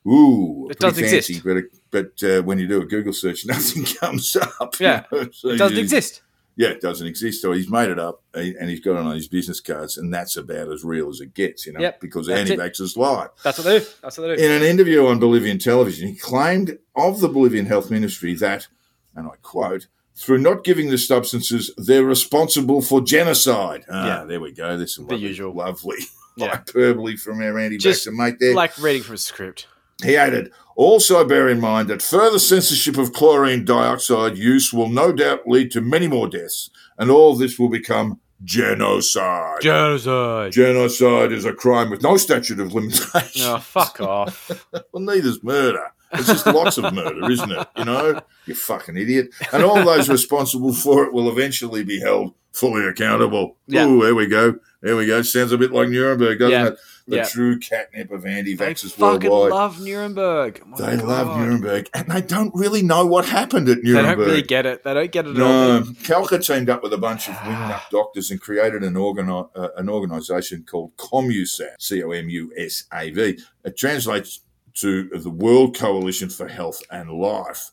Ooh, 0.06 0.68
It 0.70 0.78
pretty 0.80 1.02
does 1.02 1.14
exist. 1.14 1.42
but, 1.44 1.64
but 1.90 2.22
uh, 2.28 2.42
when 2.42 2.58
you 2.58 2.66
do 2.68 2.82
a 2.82 2.84
Google 2.84 3.12
search, 3.12 3.46
nothing 3.54 3.84
comes 3.84 4.36
up. 4.36 4.78
you 4.80 4.86
Yeah. 4.86 5.04
know, 5.10 5.28
so 5.32 5.48
It 5.50 5.56
doesn't 5.58 5.78
exist. 5.78 6.20
Yeah, 6.56 6.68
it 6.68 6.80
doesn't 6.80 7.06
exist. 7.06 7.42
So 7.42 7.50
he's 7.52 7.68
made 7.68 7.90
it 7.90 7.98
up 7.98 8.22
and 8.32 8.70
he's 8.70 8.80
got 8.80 8.92
it 8.92 8.98
on 9.06 9.14
his 9.14 9.26
business 9.28 9.60
cards, 9.60 9.96
and 9.98 10.12
that's 10.14 10.36
about 10.36 10.70
as 10.72 10.84
real 10.84 11.08
as 11.08 11.20
it 11.20 11.34
gets, 11.34 11.66
you 11.66 11.72
know, 11.72 11.80
Yep, 11.80 12.00
because 12.00 12.28
anti-vaxxers 12.28 12.96
lie. 12.96 13.26
That's 13.42 13.58
what 13.58 13.64
they 13.64 13.78
do. 13.80 13.86
That's 14.02 14.18
what 14.18 14.28
they 14.28 14.36
do. 14.36 14.42
In 14.44 14.50
an 14.52 14.62
interview 14.62 15.06
on 15.06 15.18
Bolivian 15.18 15.58
television, 15.58 16.08
he 16.08 16.14
claimed 16.14 16.78
of 16.94 17.20
the 17.20 17.28
Bolivian 17.28 17.66
health 17.66 17.90
ministry 17.90 18.34
that, 18.34 18.68
and 19.16 19.26
I 19.26 19.32
quote, 19.42 19.88
through 20.16 20.38
not 20.38 20.62
giving 20.62 20.90
the 20.90 20.98
substances, 20.98 21.72
they're 21.76 22.04
responsible 22.04 22.82
for 22.82 23.00
genocide. 23.00 23.84
Ah, 23.90 24.06
Yeah. 24.20 24.24
there 24.24 24.40
we 24.40 24.52
go. 24.52 24.76
There's 24.76 24.94
some 24.94 25.06
The 25.06 25.14
lovely, 25.14 25.26
usual. 25.28 25.54
lovely 25.54 25.96
Yeah. 26.36 26.48
hyperbole 26.50 27.16
from 27.16 27.40
our 27.42 27.68
Just 27.78 28.06
anti-vaxxer 28.06 28.16
mate 28.16 28.36
there. 28.38 28.54
like 28.54 28.78
reading 28.78 29.02
from 29.02 29.16
a 29.16 29.18
script. 29.18 29.66
He 30.02 30.16
added, 30.16 30.50
also 30.76 31.24
bear 31.26 31.48
in 31.48 31.60
mind 31.60 31.88
that 31.88 32.02
further 32.02 32.38
censorship 32.38 32.96
of 32.98 33.12
chlorine 33.12 33.64
dioxide 33.64 34.36
use 34.36 34.72
will 34.72 34.88
no 34.88 35.12
doubt 35.12 35.46
lead 35.46 35.70
to 35.72 35.80
many 35.80 36.08
more 36.08 36.28
deaths, 36.28 36.70
and 36.98 37.10
all 37.10 37.36
this 37.36 37.58
will 37.58 37.68
become 37.68 38.20
genocide. 38.42 39.60
Genocide. 39.62 40.52
genocide 40.52 41.32
is 41.32 41.44
a 41.44 41.52
crime 41.52 41.90
with 41.90 42.02
no 42.02 42.16
statute 42.16 42.60
of 42.60 42.72
limitation. 42.74 43.42
Oh, 43.42 43.58
fuck 43.58 44.00
off. 44.00 44.50
Well, 44.92 45.02
neither's 45.02 45.42
murder. 45.42 45.92
It's 46.12 46.26
just 46.28 46.46
lots 46.46 46.78
of 46.78 46.92
murder, 46.94 47.28
isn't 47.30 47.50
it? 47.50 47.66
You 47.76 47.84
know, 47.84 48.20
you 48.46 48.54
fucking 48.54 48.96
idiot. 48.96 49.30
And 49.52 49.64
all 49.64 49.84
those 49.84 50.08
responsible 50.08 50.72
for 50.72 51.04
it 51.04 51.12
will 51.12 51.28
eventually 51.28 51.82
be 51.82 51.98
held 52.00 52.32
fully 52.52 52.86
accountable. 52.86 53.56
Yeah. 53.66 53.86
Ooh, 53.86 54.02
there 54.04 54.14
we 54.14 54.26
go. 54.28 54.56
There 54.82 54.94
we 54.96 55.06
go. 55.06 55.22
Sounds 55.22 55.50
a 55.50 55.58
bit 55.58 55.72
like 55.72 55.88
Nuremberg, 55.88 56.38
doesn't 56.38 56.52
Yeah. 56.52 56.66
it? 56.68 56.78
The 57.06 57.16
Yeah. 57.16 57.24
true 57.24 57.58
catnip 57.58 58.10
of 58.10 58.22
They 58.22 58.30
anti-vaxxers 58.30 58.92
fucking 58.92 59.30
worldwide. 59.30 59.50
love 59.52 59.78
Nuremberg. 59.80 60.62
My 60.66 60.76
They 60.78 60.96
love 60.96 61.38
Nuremberg, 61.38 61.90
and 61.92 62.08
they 62.08 62.22
don't 62.22 62.50
really 62.54 62.80
know 62.80 63.04
what 63.04 63.26
happened 63.26 63.68
at 63.68 63.82
Nuremberg. 63.82 64.16
They 64.16 64.22
don't 64.24 64.26
really 64.26 64.42
get 64.42 64.64
it. 64.64 64.84
They 64.84 64.94
don't 64.94 65.12
get 65.12 65.26
it 65.26 65.36
at 65.36 65.42
all. 65.42 65.48
no, 65.50 65.82
Kalcker 66.02 66.42
teamed 66.42 66.70
up 66.70 66.82
with 66.82 66.94
a 66.94 66.98
bunch 66.98 67.28
of 67.28 67.34
wing-up 67.46 67.82
doctors 67.90 68.30
and 68.30 68.40
created 68.40 68.82
an, 68.82 68.94
organi- 68.94 69.50
uh, 69.54 69.68
an 69.76 69.90
organisation 69.90 70.64
called 70.66 70.96
COMUSAV, 70.96 71.74
C-O-M-U-S-A-V. 71.78 73.38
It 73.64 73.76
translates 73.76 74.40
to 74.76 75.08
the 75.10 75.30
World 75.30 75.76
Coalition 75.76 76.30
for 76.30 76.48
Health 76.48 76.82
and 76.90 77.10
Life. 77.10 77.70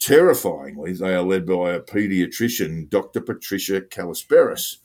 Terrifyingly, 0.00 0.92
they 0.94 1.14
are 1.14 1.22
led 1.22 1.46
by 1.46 1.72
a 1.72 1.80
paediatrician, 1.80 2.90
Dr. 2.90 3.20
Patricia 3.20 3.80
Callisperis. 3.80 4.78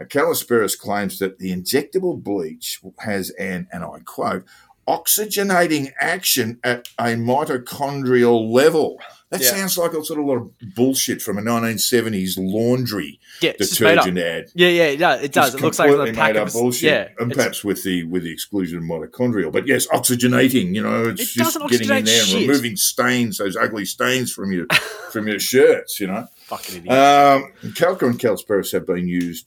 Callisperis 0.00 0.78
claims 0.78 1.18
that 1.20 1.38
the 1.38 1.50
injectable 1.54 2.20
bleach 2.22 2.80
has 3.00 3.30
an, 3.30 3.68
and 3.72 3.84
I 3.84 4.00
quote, 4.04 4.44
oxygenating 4.88 5.92
action 6.00 6.58
at 6.62 6.88
a 6.98 7.14
mitochondrial 7.14 8.50
level. 8.52 8.98
That 9.30 9.40
Yeah. 9.40 9.50
sounds 9.52 9.78
like 9.78 9.94
a 9.94 10.04
sort 10.04 10.20
of 10.20 10.26
lot 10.26 10.36
of 10.36 10.50
bullshit 10.76 11.20
from 11.22 11.38
a 11.38 11.42
1970s 11.42 12.36
laundry 12.38 13.18
Yeah, 13.40 13.52
it's 13.58 13.70
just 13.70 13.80
made 13.80 13.98
up. 13.98 14.04
detergent 14.04 14.18
ad. 14.18 14.52
Yeah, 14.54 14.68
yeah, 14.68 14.84
it 14.84 14.96
does. 14.98 15.22
It 15.24 15.32
does. 15.32 15.46
Just 15.52 15.58
It 15.58 15.62
looks 15.64 15.78
like 15.78 15.90
a 15.90 16.12
pack 16.12 16.34
made 16.34 16.36
up 16.40 16.48
of 16.48 16.52
bullshit, 16.52 16.82
Yeah, 16.84 17.08
and 17.18 17.32
perhaps 17.32 17.64
with 17.64 17.82
the 17.82 18.04
with 18.04 18.22
the 18.22 18.30
exclusion 18.32 18.78
of 18.78 18.84
mitochondrial. 18.84 19.50
But 19.50 19.66
yes, 19.66 19.86
oxygenating. 19.88 20.74
You 20.74 20.82
know, 20.82 21.08
it's 21.08 21.22
It 21.22 21.38
just 21.42 21.58
getting 21.68 21.90
in 21.90 22.04
there 22.04 22.20
and 22.20 22.28
shit. 22.28 22.46
removing 22.48 22.76
stains, 22.76 23.38
those 23.38 23.56
ugly 23.56 23.86
stains 23.86 24.30
from 24.32 24.52
your 24.52 24.66
from 25.10 25.26
your 25.26 25.40
shirts. 25.40 25.98
You 25.98 26.08
know, 26.08 26.28
fucking 26.46 26.76
idiot. 26.86 26.92
um, 26.96 27.52
Kalcker 27.72 28.02
and 28.08 28.18
Callisperis 28.20 28.70
have 28.72 28.86
been 28.86 29.08
used 29.08 29.46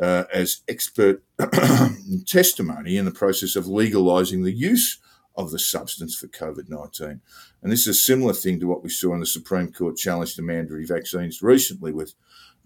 uh, 0.00 0.24
as 0.32 0.62
expert 0.68 1.22
testimony 2.26 2.96
in 2.96 3.04
the 3.04 3.10
process 3.10 3.56
of 3.56 3.64
legalising 3.64 4.44
the 4.44 4.52
use 4.52 4.98
of 5.36 5.50
the 5.50 5.58
substance 5.58 6.16
for 6.16 6.28
COVID 6.28 6.68
19. 6.68 7.20
And 7.62 7.72
this 7.72 7.86
is 7.86 7.88
a 7.88 7.94
similar 7.94 8.32
thing 8.32 8.58
to 8.60 8.66
what 8.66 8.82
we 8.82 8.88
saw 8.88 9.12
in 9.14 9.20
the 9.20 9.26
Supreme 9.26 9.72
Court 9.72 9.96
challenge 9.96 10.34
to 10.36 10.42
mandatory 10.42 10.86
vaccines 10.86 11.42
recently 11.42 11.92
with 11.92 12.14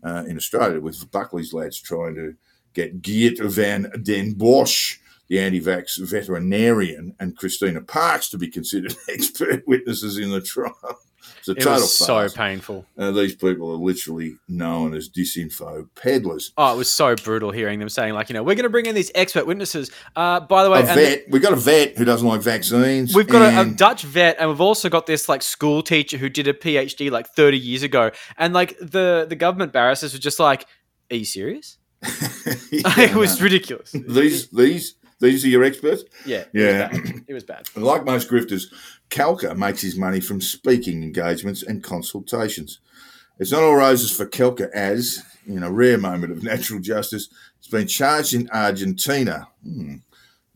uh, 0.03 0.25
in 0.27 0.37
Australia, 0.37 0.81
with 0.81 1.11
Buckley's 1.11 1.53
lads 1.53 1.81
trying 1.81 2.14
to 2.14 2.35
get 2.73 3.03
Geert 3.03 3.38
van 3.38 3.90
den 4.03 4.33
Bosch, 4.33 4.99
the 5.29 5.38
anti 5.38 5.61
vax 5.61 5.99
veterinarian, 5.99 7.14
and 7.21 7.37
Christina 7.37 7.81
Parks 7.81 8.31
to 8.31 8.38
be 8.38 8.49
considered 8.49 8.95
expert 9.09 9.66
witnesses 9.66 10.19
in 10.19 10.31
the 10.31 10.40
trial. 10.40 11.01
It's 11.40 11.48
a 11.48 11.53
it 11.53 11.57
total 11.59 11.72
was 11.74 11.96
so 11.96 12.07
farce. 12.07 12.35
painful. 12.35 12.87
Uh, 12.96 13.11
these 13.11 13.35
people 13.35 13.70
are 13.72 13.76
literally 13.76 14.37
known 14.48 14.94
as 14.94 15.09
disinfo 15.09 15.88
peddlers. 15.94 16.53
Oh, 16.57 16.74
it 16.74 16.76
was 16.76 16.90
so 16.90 17.16
brutal 17.16 17.50
hearing 17.50 17.79
them 17.79 17.88
saying, 17.88 18.14
like, 18.14 18.29
you 18.29 18.35
know, 18.35 18.42
we're 18.42 18.55
going 18.55 18.64
to 18.64 18.70
bring 18.70 18.87
in 18.87 18.94
these 18.94 19.11
expert 19.14 19.46
witnesses. 19.46 19.90
Uh, 20.14 20.40
by 20.40 20.64
the 20.64 20.70
way, 20.70 20.81
A 20.81 20.87
and 20.87 20.94
vet, 20.94 21.24
we've 21.31 21.42
got 21.42 21.53
a 21.53 21.57
vet 21.57 21.96
who 21.98 22.05
doesn't 22.05 22.26
like 22.26 22.42
vaccines. 22.42 23.14
we've 23.14 23.26
got 23.29 23.42
a, 23.55 23.61
a 23.62 23.64
Dutch 23.74 24.03
vet, 24.03 24.37
and 24.38 24.48
we've 24.48 24.61
also 24.61 24.88
got 24.88 25.07
this 25.07 25.29
like 25.29 25.42
school 25.42 25.83
teacher 25.83 26.16
who 26.16 26.29
did 26.29 26.46
a 26.46 26.53
PhD 26.53 27.11
like 27.11 27.26
30 27.29 27.59
years 27.59 27.83
ago, 27.83 28.11
and 28.38 28.55
like 28.55 28.79
the 28.79 29.26
the 29.29 29.37
government 29.37 29.72
barristers 29.72 30.12
were 30.12 30.18
just 30.18 30.38
like, 30.38 30.66
"Are 31.11 31.16
you 31.16 31.24
serious?" 31.24 31.79
Yeah, 32.03 32.09
it 32.98 33.14
was 33.14 33.42
ridiculous. 33.42 33.92
these 33.92 34.48
these 34.48 34.94
these 35.20 35.44
are 35.44 35.48
your 35.48 35.64
experts. 35.64 36.04
yeah, 36.26 36.44
Yeah. 36.52 36.88
it 36.92 36.92
was 36.92 37.11
bad. 37.11 37.24
It 37.28 37.35
was 37.35 37.44
bad. 37.44 37.68
Like 37.76 38.04
most 38.04 38.28
grifters, 38.28 38.64
Kalcker 39.11 39.56
makes 39.56 39.83
his 39.83 39.96
money 39.96 40.20
from 40.20 40.40
speaking 40.40 41.02
engagements 41.02 41.62
and 41.62 41.83
consultations. 41.83 42.80
It's 43.38 43.52
not 43.52 43.62
all 43.62 43.74
roses 43.76 44.11
for 44.14 44.26
Kalcker 44.26 44.70
as, 44.72 45.22
in 45.46 45.62
a 45.62 45.70
rare 45.72 45.98
moment 45.98 46.33
of 46.33 46.42
natural 46.42 46.80
justice, 46.80 47.28
he's 47.59 47.68
been 47.70 47.87
charged 47.87 48.35
in 48.35 48.50
Argentina. 48.50 49.48
Hmm. 49.62 49.96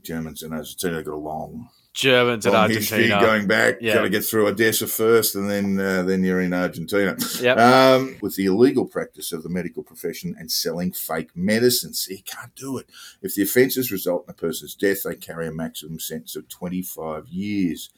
Germans 0.03 0.43
and 0.43 0.53
Argentina 0.53 1.03
got 1.03 1.15
a 1.15 1.17
long, 1.17 1.71
Germans 1.95 2.45
at 2.45 2.53
long 2.53 2.69
history 2.69 3.11
Argentina. 3.11 3.21
going 3.21 3.47
back. 3.47 3.77
Yeah. 3.81 3.95
Got 3.95 4.03
to 4.03 4.11
get 4.11 4.25
through 4.25 4.49
Odessa 4.49 4.87
first, 4.87 5.37
and 5.37 5.49
then 5.49 5.79
uh, 5.79 6.03
then 6.03 6.25
you're 6.25 6.41
in 6.41 6.53
Argentina. 6.53 7.17
Yep. 7.41 7.59
Um, 7.59 8.17
with 8.21 8.35
the 8.35 8.47
illegal 8.47 8.85
practice 8.85 9.33
of 9.33 9.45
the 9.45 9.49
medical 9.49 9.85
profession 9.85 10.35
and 10.39 10.51
selling 10.51 10.93
fake 10.93 11.31
medicines, 11.37 12.07
you 12.11 12.19
can't 12.25 12.55
do 12.57 12.79
it. 12.79 12.91
If 13.23 13.37
the 13.37 13.43
offences 13.43 13.93
result 13.93 14.25
in 14.27 14.31
a 14.31 14.35
person's 14.35 14.75
death, 14.75 15.05
they 15.05 15.15
carry 15.15 15.47
a 15.47 15.53
maximum 15.53 16.01
sentence 16.01 16.35
of 16.35 16.49
25 16.49 17.29
years. 17.29 17.91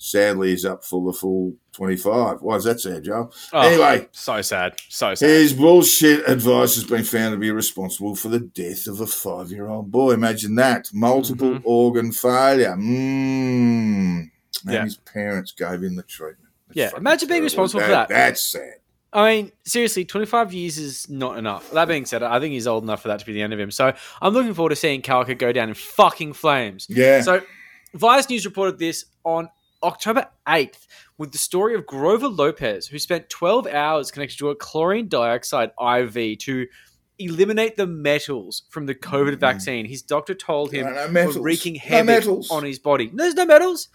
Sadly, 0.00 0.50
he's 0.50 0.64
up 0.64 0.84
for 0.84 1.04
the 1.10 1.18
full 1.18 1.54
25. 1.72 2.40
Why 2.40 2.54
is 2.56 2.64
that 2.64 2.80
sad, 2.80 3.02
Joe? 3.02 3.30
Oh, 3.52 3.60
Anyway, 3.60 4.08
so 4.12 4.40
sad. 4.42 4.76
So 4.88 5.14
sad. 5.16 5.28
his 5.28 5.52
bullshit 5.52 6.28
advice 6.28 6.76
has 6.76 6.84
been 6.84 7.02
found 7.02 7.32
to 7.32 7.36
be 7.36 7.50
responsible 7.50 8.14
for 8.14 8.28
the 8.28 8.38
death 8.38 8.86
of 8.86 9.00
a 9.00 9.06
five 9.08 9.50
year 9.50 9.66
old 9.68 9.90
boy. 9.90 10.12
Imagine 10.12 10.54
that. 10.54 10.88
Multiple 10.92 11.54
Mhm. 11.54 11.62
organ 11.64 12.12
failure. 12.12 12.76
Mmm. 12.76 14.30
And 14.64 14.74
Yeah. 14.74 14.84
his 14.84 14.96
parents 14.98 15.52
gave 15.52 15.82
him 15.82 15.96
the 15.96 16.02
treatment. 16.02 16.50
It's 16.68 16.76
Yeah, 16.76 16.90
imagine 16.96 17.28
being 17.28 17.38
terrible. 17.40 17.44
responsible 17.44 17.80
for 17.82 17.88
that. 17.90 18.08
That's 18.08 18.42
sad. 18.42 18.74
I 19.12 19.28
mean, 19.34 19.52
seriously, 19.64 20.04
25 20.04 20.52
years 20.52 20.76
is 20.78 21.08
not 21.08 21.38
enough. 21.38 21.70
That 21.70 21.88
being 21.88 22.04
said, 22.04 22.22
I 22.22 22.38
think 22.40 22.52
he's 22.52 22.66
old 22.66 22.82
enough 22.84 23.00
for 23.02 23.08
that 23.08 23.20
to 23.20 23.26
be 23.26 23.32
the 23.32 23.40
end 23.42 23.52
of 23.54 23.58
him. 23.60 23.70
So 23.70 23.94
I'm 24.20 24.34
looking 24.34 24.52
forward 24.54 24.70
to 24.70 24.76
seeing 24.76 25.00
Kalcker 25.00 25.36
go 25.38 25.50
down 25.50 25.68
in 25.70 25.74
fucking 25.74 26.34
flames. 26.34 26.86
Yeah. 26.90 27.22
So 27.22 27.40
Vice 27.94 28.28
News 28.28 28.44
reported 28.44 28.78
this 28.78 29.06
on 29.24 29.48
October 29.82 30.26
8th 30.46 30.86
with 31.18 31.32
the 31.32 31.38
story 31.38 31.74
of 31.74 31.86
Grover 31.86 32.28
Lopez, 32.28 32.86
who 32.88 32.98
spent 32.98 33.28
12 33.30 33.66
hours 33.68 34.10
connected 34.10 34.38
to 34.38 34.50
a 34.50 34.56
chlorine 34.56 35.08
dioxide 35.08 35.70
IV 35.80 36.38
to 36.38 36.66
eliminate 37.18 37.76
the 37.76 37.86
metals 37.86 38.62
from 38.70 38.86
the 38.86 38.94
COVID 38.94 39.34
Mm. 39.36 39.40
vaccine. 39.40 39.84
His 39.86 40.02
doctor 40.02 40.34
told 40.34 40.72
him 40.72 40.86
No, 40.86 40.92
no 40.92 41.02
were 41.06 41.08
metals. 41.12 41.38
wreaking 41.38 41.74
No 41.74 41.80
havoc 41.80 42.06
metals. 42.06 42.50
on 42.50 42.64
his 42.64 42.78
body. 42.78 43.10
There's 43.12 43.34
no 43.34 43.44
metals. 43.46 43.88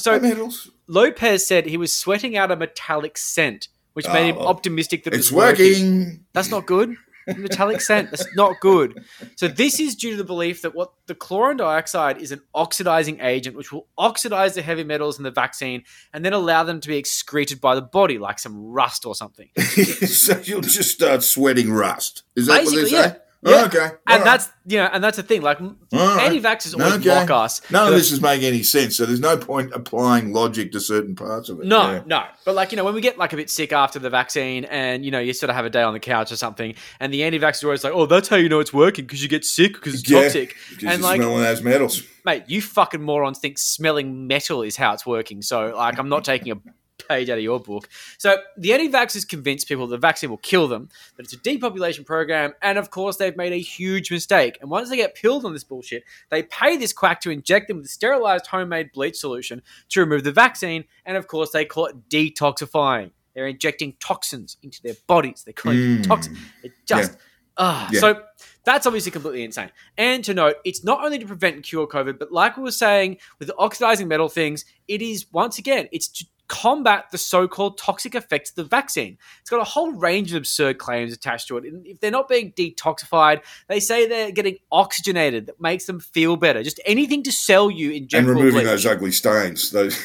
So 0.00 0.12
No 0.16 0.20
medals. 0.28 0.70
Lopez 0.88 1.46
said 1.46 1.66
he 1.66 1.76
was 1.76 1.94
sweating 1.94 2.36
out 2.36 2.50
a 2.50 2.56
metallic 2.56 3.16
scent, 3.16 3.68
which 3.92 4.08
made 4.08 4.28
him 4.30 4.36
Oh. 4.38 4.46
optimistic 4.46 5.04
that 5.04 5.14
it 5.14 5.18
It's 5.18 5.30
was 5.30 5.36
working. 5.36 5.66
working. 6.00 6.24
That's 6.32 6.50
not 6.50 6.66
good. 6.66 6.96
Metallic 7.26 7.80
scent. 7.80 8.10
That's 8.10 8.34
not 8.36 8.60
good. 8.60 9.04
So 9.36 9.48
this 9.48 9.80
is 9.80 9.94
due 9.94 10.12
to 10.12 10.16
the 10.16 10.24
belief 10.24 10.62
that 10.62 10.74
what 10.74 10.92
the 11.06 11.14
chlorine 11.14 11.56
dioxide 11.56 12.18
is 12.18 12.32
an 12.32 12.40
oxidizing 12.54 13.20
agent, 13.20 13.56
which 13.56 13.72
will 13.72 13.86
oxidize 13.96 14.54
the 14.54 14.62
heavy 14.62 14.84
metals 14.84 15.18
in 15.18 15.24
the 15.24 15.30
vaccine 15.30 15.84
and 16.12 16.24
then 16.24 16.32
allow 16.32 16.64
them 16.64 16.80
to 16.80 16.88
be 16.88 16.96
excreted 16.96 17.60
by 17.60 17.74
the 17.74 17.82
body, 17.82 18.18
like 18.18 18.38
some 18.38 18.56
rust 18.56 19.06
or 19.06 19.14
something. 19.14 19.48
so 19.58 20.40
you'll 20.44 20.60
just 20.60 20.90
start 20.90 21.22
sweating 21.22 21.72
rust. 21.72 22.22
Is 22.36 22.46
that 22.46 22.60
Basically, 22.60 22.82
what 22.82 22.90
they 22.90 22.96
say? 22.96 23.08
Yeah. 23.08 23.16
Oh, 23.46 23.66
okay. 23.66 23.78
And 23.78 23.92
right. 24.06 24.24
that's 24.24 24.48
you 24.66 24.78
know, 24.78 24.88
and 24.92 25.04
that's 25.04 25.18
the 25.18 25.22
thing. 25.22 25.42
Like 25.42 25.60
right. 25.60 25.72
anti-vaxxers 25.92 26.72
always 26.78 26.94
Okay. 26.94 27.08
mock 27.08 27.30
us. 27.30 27.60
None 27.70 27.88
of 27.88 27.92
this 27.94 28.10
is 28.10 28.22
making 28.22 28.46
any 28.46 28.62
sense. 28.62 28.96
So 28.96 29.04
there's 29.04 29.20
no 29.20 29.36
point 29.36 29.72
applying 29.74 30.32
logic 30.32 30.72
to 30.72 30.80
certain 30.80 31.14
parts 31.14 31.50
of 31.50 31.60
it. 31.60 31.66
No, 31.66 31.90
Yeah. 31.92 32.02
no. 32.06 32.24
But 32.46 32.54
like, 32.54 32.72
you 32.72 32.76
know, 32.76 32.84
when 32.84 32.94
we 32.94 33.02
get 33.02 33.18
like 33.18 33.34
a 33.34 33.36
bit 33.36 33.50
sick 33.50 33.72
after 33.74 33.98
the 33.98 34.08
vaccine 34.08 34.64
and, 34.64 35.04
you 35.04 35.10
know, 35.10 35.18
you 35.20 35.34
sort 35.34 35.50
of 35.50 35.56
have 35.56 35.66
a 35.66 35.70
day 35.70 35.82
on 35.82 35.92
the 35.92 36.00
couch 36.00 36.32
or 36.32 36.36
something 36.36 36.74
and 37.00 37.12
the 37.12 37.22
anti-vaxxers 37.24 37.64
are 37.64 37.66
always 37.66 37.84
like, 37.84 37.92
oh, 37.92 38.06
that's 38.06 38.28
how 38.28 38.36
you 38.36 38.48
know 38.48 38.60
it's 38.60 38.72
working 38.72 39.04
because 39.04 39.22
you 39.22 39.28
get 39.28 39.44
sick 39.44 39.74
because 39.74 39.94
it's 40.00 40.08
Yeah, 40.08 40.22
toxic. 40.22 40.56
And 40.86 41.02
like, 41.02 41.16
smelling 41.20 41.42
those 41.42 41.60
metals. 41.62 42.02
mate, 42.24 42.44
you 42.46 42.62
fucking 42.62 43.02
morons 43.02 43.38
think 43.38 43.58
smelling 43.58 44.26
metal 44.26 44.62
is 44.62 44.76
how 44.76 44.94
it's 44.94 45.04
working. 45.04 45.42
So 45.42 45.74
like, 45.76 45.98
I'm 45.98 46.08
not 46.08 46.24
taking 46.24 46.52
a 46.52 46.56
page 46.98 47.30
out 47.30 47.38
of 47.38 47.44
your 47.44 47.60
book. 47.60 47.88
So 48.18 48.38
the 48.56 48.72
anti-vaxxers 48.72 49.28
convince 49.28 49.64
people 49.64 49.86
the 49.86 49.98
vaccine 49.98 50.30
will 50.30 50.36
kill 50.38 50.68
them, 50.68 50.88
that 51.16 51.24
it's 51.24 51.32
a 51.32 51.36
depopulation 51.38 52.04
program, 52.04 52.54
and 52.62 52.78
of 52.78 52.90
course 52.90 53.16
they've 53.16 53.36
made 53.36 53.52
a 53.52 53.60
huge 53.60 54.10
mistake. 54.10 54.58
And 54.60 54.70
once 54.70 54.90
they 54.90 54.96
get 54.96 55.14
pilled 55.14 55.44
on 55.44 55.52
this 55.52 55.64
bullshit, 55.64 56.04
they 56.30 56.42
pay 56.42 56.76
this 56.76 56.92
quack 56.92 57.20
to 57.22 57.30
inject 57.30 57.68
them 57.68 57.78
with 57.78 57.86
a 57.86 57.90
sterilized 57.90 58.46
homemade 58.46 58.92
bleach 58.92 59.16
solution 59.16 59.62
to 59.90 60.00
remove 60.00 60.24
the 60.24 60.32
vaccine, 60.32 60.84
and 61.04 61.16
of 61.16 61.26
course 61.26 61.50
they 61.50 61.64
call 61.64 61.86
it 61.86 62.08
detoxifying. 62.08 63.10
They're 63.34 63.48
injecting 63.48 63.94
toxins 63.98 64.56
into 64.62 64.80
their 64.82 64.94
bodies. 65.06 65.42
They're 65.44 65.72
it 65.72 65.76
Mm. 65.76 66.06
toxin. 66.06 66.36
It 66.62 66.72
just 66.86 67.12
Yeah. 67.12 67.18
ah. 67.56 67.88
Yeah. 67.92 68.00
So 68.00 68.22
that's 68.64 68.86
obviously 68.86 69.10
completely 69.10 69.42
insane. 69.42 69.70
And 69.98 70.24
to 70.24 70.34
note, 70.34 70.56
it's 70.64 70.84
not 70.84 71.04
only 71.04 71.18
to 71.18 71.26
prevent 71.26 71.56
and 71.56 71.64
cure 71.64 71.86
COVID, 71.88 72.18
but 72.18 72.30
like 72.30 72.56
we 72.56 72.62
were 72.62 72.70
saying 72.70 73.18
with 73.40 73.48
the 73.48 73.56
oxidizing 73.56 74.06
metal 74.06 74.28
things, 74.28 74.64
it 74.86 75.02
is 75.02 75.26
once 75.32 75.58
again, 75.58 75.88
it's 75.90 76.06
to 76.08 76.26
combat 76.48 77.06
the 77.10 77.18
so-called 77.18 77.78
toxic 77.78 78.14
effects 78.14 78.50
of 78.50 78.56
the 78.56 78.64
vaccine. 78.64 79.16
It's 79.40 79.50
got 79.50 79.60
a 79.60 79.64
whole 79.64 79.92
range 79.92 80.32
of 80.32 80.36
absurd 80.36 80.78
claims 80.78 81.12
attached 81.12 81.48
to 81.48 81.56
it. 81.56 81.64
And 81.64 81.86
if 81.86 82.00
they're 82.00 82.10
not 82.10 82.28
being 82.28 82.52
detoxified, 82.52 83.42
they 83.68 83.80
say 83.80 84.06
they're 84.06 84.30
getting 84.30 84.58
oxygenated 84.70 85.46
that 85.46 85.60
makes 85.60 85.86
them 85.86 86.00
feel 86.00 86.36
better. 86.36 86.62
Just 86.62 86.80
anything 86.84 87.22
to 87.22 87.32
sell 87.32 87.70
you 87.70 87.90
in 87.90 88.08
general. 88.08 88.32
and 88.32 88.40
removing 88.40 88.60
bleach. 88.60 88.72
those 88.72 88.86
ugly 88.86 89.12
stains. 89.12 89.70
Those, 89.74 89.98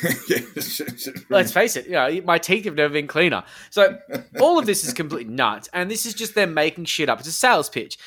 Let's 1.30 1.52
face 1.52 1.76
it, 1.76 1.86
you 1.86 1.92
know, 1.92 2.22
my 2.24 2.38
teeth 2.38 2.66
have 2.66 2.76
never 2.76 2.94
been 2.94 3.08
cleaner. 3.08 3.44
So 3.70 4.00
all 4.40 4.58
of 4.58 4.66
this 4.66 4.84
is 4.84 4.94
completely 4.94 5.34
nuts, 5.34 5.70
and 5.74 5.92
this 5.92 6.06
is 6.06 6.14
just 6.14 6.36
them 6.36 6.54
making 6.54 6.86
shit 6.86 7.10
up. 7.10 7.20
It's 7.20 7.28
a 7.28 7.32
sales 7.32 7.70
pitch. 7.70 7.98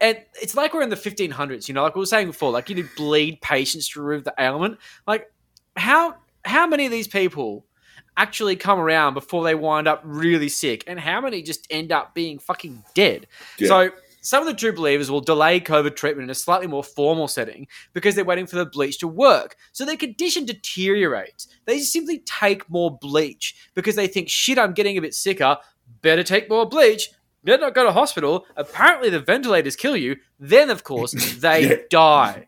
And 0.00 0.18
it's 0.40 0.56
like 0.56 0.74
we're 0.74 0.82
in 0.82 0.88
the 0.88 0.96
1500s, 0.96 1.68
you 1.68 1.74
know, 1.74 1.82
like 1.82 1.94
we 1.94 2.00
were 2.00 2.06
saying 2.06 2.26
before, 2.26 2.50
like 2.50 2.68
you 2.68 2.74
did 2.74 2.88
bleed 2.96 3.40
patients 3.40 3.88
to 3.90 4.02
remove 4.02 4.24
the 4.24 4.34
ailment. 4.38 4.78
Like, 5.06 5.30
how 5.76 6.16
how 6.44 6.66
many 6.66 6.86
of 6.86 6.92
these 6.92 7.06
people 7.06 7.64
actually 8.16 8.56
come 8.56 8.78
around 8.78 9.14
before 9.14 9.44
they 9.44 9.54
wind 9.54 9.88
up 9.88 10.00
really 10.04 10.48
sick, 10.48 10.84
and 10.86 10.98
how 11.00 11.20
many 11.20 11.42
just 11.42 11.66
end 11.70 11.92
up 11.92 12.14
being 12.14 12.38
fucking 12.38 12.82
dead? 12.94 13.26
Yeah. 13.58 13.68
So 13.68 13.90
some 14.20 14.40
of 14.42 14.46
the 14.46 14.54
true 14.54 14.72
believers 14.72 15.10
will 15.10 15.20
delay 15.20 15.58
COVID 15.60 15.96
treatment 15.96 16.24
in 16.24 16.30
a 16.30 16.34
slightly 16.34 16.66
more 16.68 16.84
formal 16.84 17.26
setting 17.26 17.66
because 17.92 18.14
they're 18.14 18.24
waiting 18.24 18.46
for 18.46 18.56
the 18.56 18.66
bleach 18.66 18.98
to 18.98 19.08
work. 19.08 19.56
So 19.72 19.84
their 19.84 19.96
condition 19.96 20.44
deteriorates. 20.44 21.48
They 21.64 21.78
simply 21.80 22.20
take 22.20 22.68
more 22.70 22.96
bleach 22.98 23.56
because 23.74 23.96
they 23.96 24.06
think, 24.06 24.28
shit, 24.28 24.58
I'm 24.58 24.74
getting 24.74 24.96
a 24.96 25.00
bit 25.00 25.14
sicker. 25.14 25.56
Better 26.02 26.22
take 26.22 26.48
more 26.48 26.66
bleach. 26.68 27.10
Better 27.44 27.60
not 27.62 27.74
go 27.74 27.82
to 27.84 27.90
hospital. 27.92 28.46
Apparently, 28.56 29.10
the 29.10 29.18
ventilators 29.18 29.74
kill 29.74 29.96
you. 29.96 30.16
Then, 30.38 30.70
of 30.70 30.84
course, 30.84 31.10
they 31.40 31.68
Yeah. 31.68 31.76
die, 31.90 32.46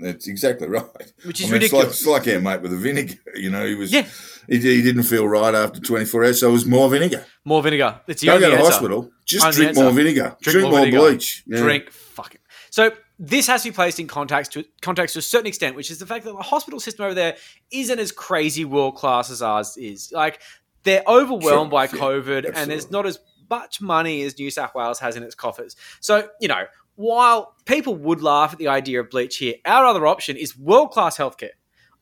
That's 0.00 0.26
exactly 0.28 0.68
right. 0.68 0.84
which 1.24 1.40
is 1.40 1.48
I 1.50 1.52
mean, 1.54 1.62
it's 1.62 1.72
like, 1.72 1.84
ridiculous. 1.86 1.86
it's 2.00 2.06
like 2.06 2.28
our 2.28 2.40
mate 2.40 2.62
with 2.62 2.70
the 2.72 2.76
vinegar. 2.76 3.14
You 3.36 3.50
know, 3.50 3.66
he 3.66 3.74
was 3.74 3.92
Yeah. 3.92 4.06
he, 4.48 4.58
he 4.58 4.82
didn't 4.82 5.02
feel 5.04 5.26
right 5.28 5.54
after 5.54 5.80
24 5.80 6.24
hours, 6.24 6.40
so 6.40 6.48
it 6.48 6.52
was 6.52 6.64
more 6.66 6.88
vinegar. 6.88 7.24
More 7.44 7.62
vinegar. 7.62 8.00
It's 8.06 8.20
the 8.22 8.28
Don't 8.28 8.40
go 8.40 8.50
to 8.50 8.56
answer. 8.56 8.70
hospital. 8.70 9.10
Just 9.24 9.44
Only 9.44 9.56
drink 9.56 9.68
answer. 9.70 9.82
more 9.82 9.92
vinegar. 9.92 10.36
Drink 10.40 10.54
Drink, 10.58 10.70
more 10.70 10.80
vinegar. 10.80 10.98
bleach. 10.98 11.42
Yeah. 11.46 11.58
drink 11.60 11.90
fucking 11.90 12.40
so 12.70 12.92
this 13.18 13.46
has 13.46 13.62
to 13.62 13.70
be 13.70 13.74
placed 13.74 13.98
in 14.00 14.06
context 14.06 14.52
to 14.52 14.64
context 14.82 15.14
to 15.14 15.18
a 15.18 15.22
certain 15.22 15.46
extent 15.46 15.74
which 15.76 15.90
is 15.90 15.98
the 15.98 16.06
fact 16.06 16.24
that 16.24 16.32
the 16.36 16.42
hospital 16.42 16.78
system 16.80 17.04
over 17.06 17.14
there 17.14 17.36
isn't 17.70 17.98
as 17.98 18.12
crazy 18.12 18.64
world 18.64 18.94
class 18.96 19.30
as 19.30 19.40
ours 19.42 19.76
is 19.78 20.12
like 20.12 20.40
they're 20.82 21.02
overwhelmed 21.06 21.70
Sure, 21.70 21.78
by 21.78 21.84
yeah, 21.84 21.88
covid 21.90 22.50
and 22.54 22.70
there's 22.70 22.90
not 22.90 23.06
as 23.06 23.18
much 23.50 23.80
money 23.80 24.22
as 24.22 24.38
new 24.38 24.50
south 24.50 24.74
wales 24.74 24.98
has 24.98 25.16
in 25.16 25.22
its 25.22 25.34
coffers 25.34 25.76
so 26.00 26.28
you 26.40 26.48
know 26.48 26.64
while 26.96 27.54
people 27.64 27.94
would 27.94 28.20
laugh 28.22 28.52
at 28.52 28.58
the 28.58 28.68
idea 28.68 29.00
of 29.00 29.08
bleach 29.10 29.36
here 29.36 29.54
our 29.64 29.84
other 29.86 30.06
option 30.06 30.36
is 30.36 30.56
world 30.58 30.90
class 30.90 31.16
healthcare 31.16 31.50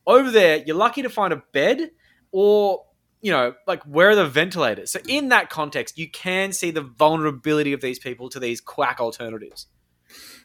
over 0.06 0.30
there 0.30 0.62
you're 0.66 0.76
lucky 0.76 1.02
to 1.02 1.10
find 1.10 1.32
a 1.32 1.42
bed 1.52 1.90
or 2.32 2.84
you 3.22 3.30
know, 3.30 3.54
like 3.66 3.82
where 3.84 4.10
are 4.10 4.14
the 4.14 4.26
ventilators? 4.26 4.90
So 4.92 5.00
in 5.08 5.30
that 5.30 5.48
context, 5.48 5.96
you 5.96 6.10
can 6.10 6.52
see 6.52 6.70
the 6.70 6.82
vulnerability 6.82 7.72
of 7.72 7.80
these 7.80 7.98
people 7.98 8.28
to 8.28 8.38
these 8.38 8.60
quack 8.60 9.00
alternatives. 9.00 9.66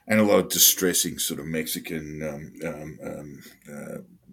and 0.07 0.17
a 0.21 0.23
lot 0.23 0.39
of 0.39 0.49
distressing 0.49 1.19
sort 1.19 1.41
of 1.41 1.45
Mexican 1.45 2.23
um, 2.23 2.53
um, 2.65 2.99
um, 3.03 3.43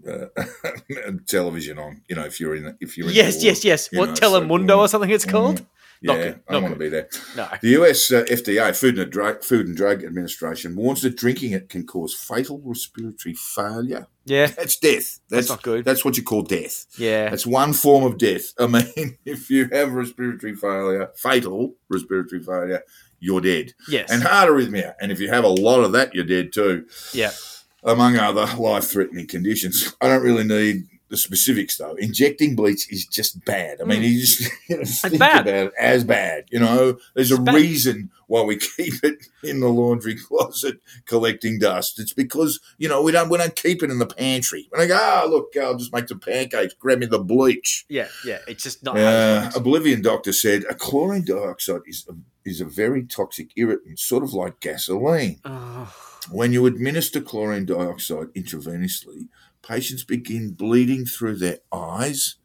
uh, 0.06 0.10
uh, 0.12 1.12
television 1.26 1.76
on. 1.78 2.02
You 2.08 2.14
know, 2.14 2.22
if 2.24 2.38
you're 2.38 2.54
in, 2.54 2.76
if 2.80 2.96
you're 2.96 3.08
in 3.08 3.14
Yes, 3.16 3.34
war, 3.38 3.44
yes, 3.46 3.64
yes. 3.64 3.88
you 3.90 3.98
What 3.98 4.10
know, 4.10 4.14
Telemundo 4.14 4.76
mm, 4.76 4.78
or 4.78 4.86
something 4.88 5.10
it's 5.10 5.24
called? 5.24 5.66
Yeah, 6.00 6.34
I 6.48 6.52
don't 6.52 6.62
want 6.62 6.74
to 6.74 6.78
be 6.78 6.88
there. 6.88 7.08
No. 7.36 7.48
The 7.60 7.68
US 7.82 8.12
uh, 8.12 8.24
FDA, 8.24 8.76
Food 8.76 8.98
and, 8.98 9.10
Drug, 9.10 9.42
Food 9.42 9.66
and 9.66 9.76
Drug 9.76 10.04
Administration, 10.04 10.76
warns 10.76 11.02
that 11.02 11.16
drinking 11.16 11.52
it 11.52 11.68
can 11.68 11.86
cause 11.86 12.14
fatal 12.14 12.60
respiratory 12.64 13.34
failure. 13.34 14.06
Yeah, 14.24 14.46
That's 14.46 14.76
death. 14.76 15.20
that's 15.28 15.48
That's 15.48 15.48
not 15.50 15.62
good. 15.62 15.84
That's 15.84 16.04
what 16.04 16.16
you 16.16 16.22
call 16.24 16.42
death. 16.42 16.86
Yeah. 16.98 17.30
That's 17.30 17.46
one 17.46 17.72
form 17.72 18.04
of 18.04 18.18
death. 18.18 18.52
I 18.58 18.66
mean, 18.96 19.18
if 19.24 19.50
you 19.50 19.68
have 19.72 19.92
respiratory 19.92 20.54
failure, 20.56 21.10
fatal 21.16 21.74
respiratory 21.88 22.42
failure, 22.42 22.82
you're 23.20 23.40
dead. 23.40 23.72
Yes. 23.88 24.10
And 24.10 24.22
heart 24.22 24.48
arrhythmia. 24.48 24.94
And 25.00 25.12
if 25.12 25.20
you 25.20 25.28
have 25.28 25.44
a 25.44 25.48
lot 25.48 25.80
of 25.80 25.92
that, 25.92 26.14
you're 26.14 26.24
dead 26.24 26.52
too, 26.52 26.86
yeah. 27.12 27.30
among 27.82 28.16
other 28.16 28.46
life 28.58 28.84
threatening 28.90 29.26
conditions. 29.26 29.94
I 30.00 30.08
don't 30.08 30.22
really 30.22 30.44
need 30.44 30.84
the 31.08 31.16
specifics 31.16 31.76
though. 31.76 31.94
Injecting 31.94 32.56
bleach 32.56 32.90
is 32.92 33.06
just 33.06 33.44
bad. 33.44 33.80
I 33.80 33.84
mean, 33.84 34.02
Mm. 34.02 34.08
you 34.10 34.20
just 34.20 35.02
think 35.02 35.18
bad. 35.18 35.46
about 35.46 35.66
it 35.66 35.72
as 35.78 36.04
bad. 36.04 36.44
You 36.50 36.60
know, 36.60 36.98
there's 37.14 37.30
a 37.30 37.38
bad. 37.40 37.54
reason 37.54 38.10
why 38.26 38.42
we 38.42 38.56
keep 38.76 38.94
it 39.04 39.26
in 39.44 39.60
the 39.60 39.68
laundry 39.68 40.16
closet 40.16 40.80
collecting 41.06 41.58
dust. 41.60 42.00
It's 42.00 42.12
because 42.12 42.58
you 42.78 42.88
know 42.88 43.02
we 43.02 43.12
don't 43.12 43.28
we 43.28 43.38
don't 43.38 43.54
keep 43.54 43.82
it 43.82 43.90
in 43.90 43.98
the 43.98 44.06
pantry. 44.06 44.66
When 44.70 44.80
I 44.80 44.86
go, 44.86 44.98
oh 45.00 45.28
look, 45.30 45.56
I'll 45.62 45.76
just 45.76 45.92
make 45.92 46.08
some 46.08 46.18
pancakes. 46.20 46.74
Grab 46.74 46.98
me 46.98 47.06
the 47.06 47.18
bleach. 47.20 47.84
Yeah. 47.88 48.08
Yeah. 48.24 48.38
It's 48.48 48.62
just 48.64 48.82
not. 48.82 48.96
Uh, 48.96 49.50
it 49.54 50.02
doctor 50.02 50.32
said 50.32 50.64
a 50.68 50.74
chlorine 50.74 51.24
dioxide 51.24 51.82
is 51.86 52.06
a, 52.08 52.14
is 52.44 52.60
a 52.60 52.64
very 52.64 53.04
toxic 53.04 53.50
irritant, 53.56 53.98
sort 53.98 54.22
of 54.24 54.32
like 54.32 54.60
gasoline. 54.60 55.38
Oh, 55.44 55.92
When 56.30 56.52
you 56.52 56.66
administer 56.66 57.20
chlorine 57.20 57.66
dioxide 57.66 58.28
intravenously, 58.34 59.28
patients 59.66 60.04
begin 60.04 60.52
bleeding 60.52 61.04
through 61.04 61.36
their 61.36 61.58
eyes 61.72 62.36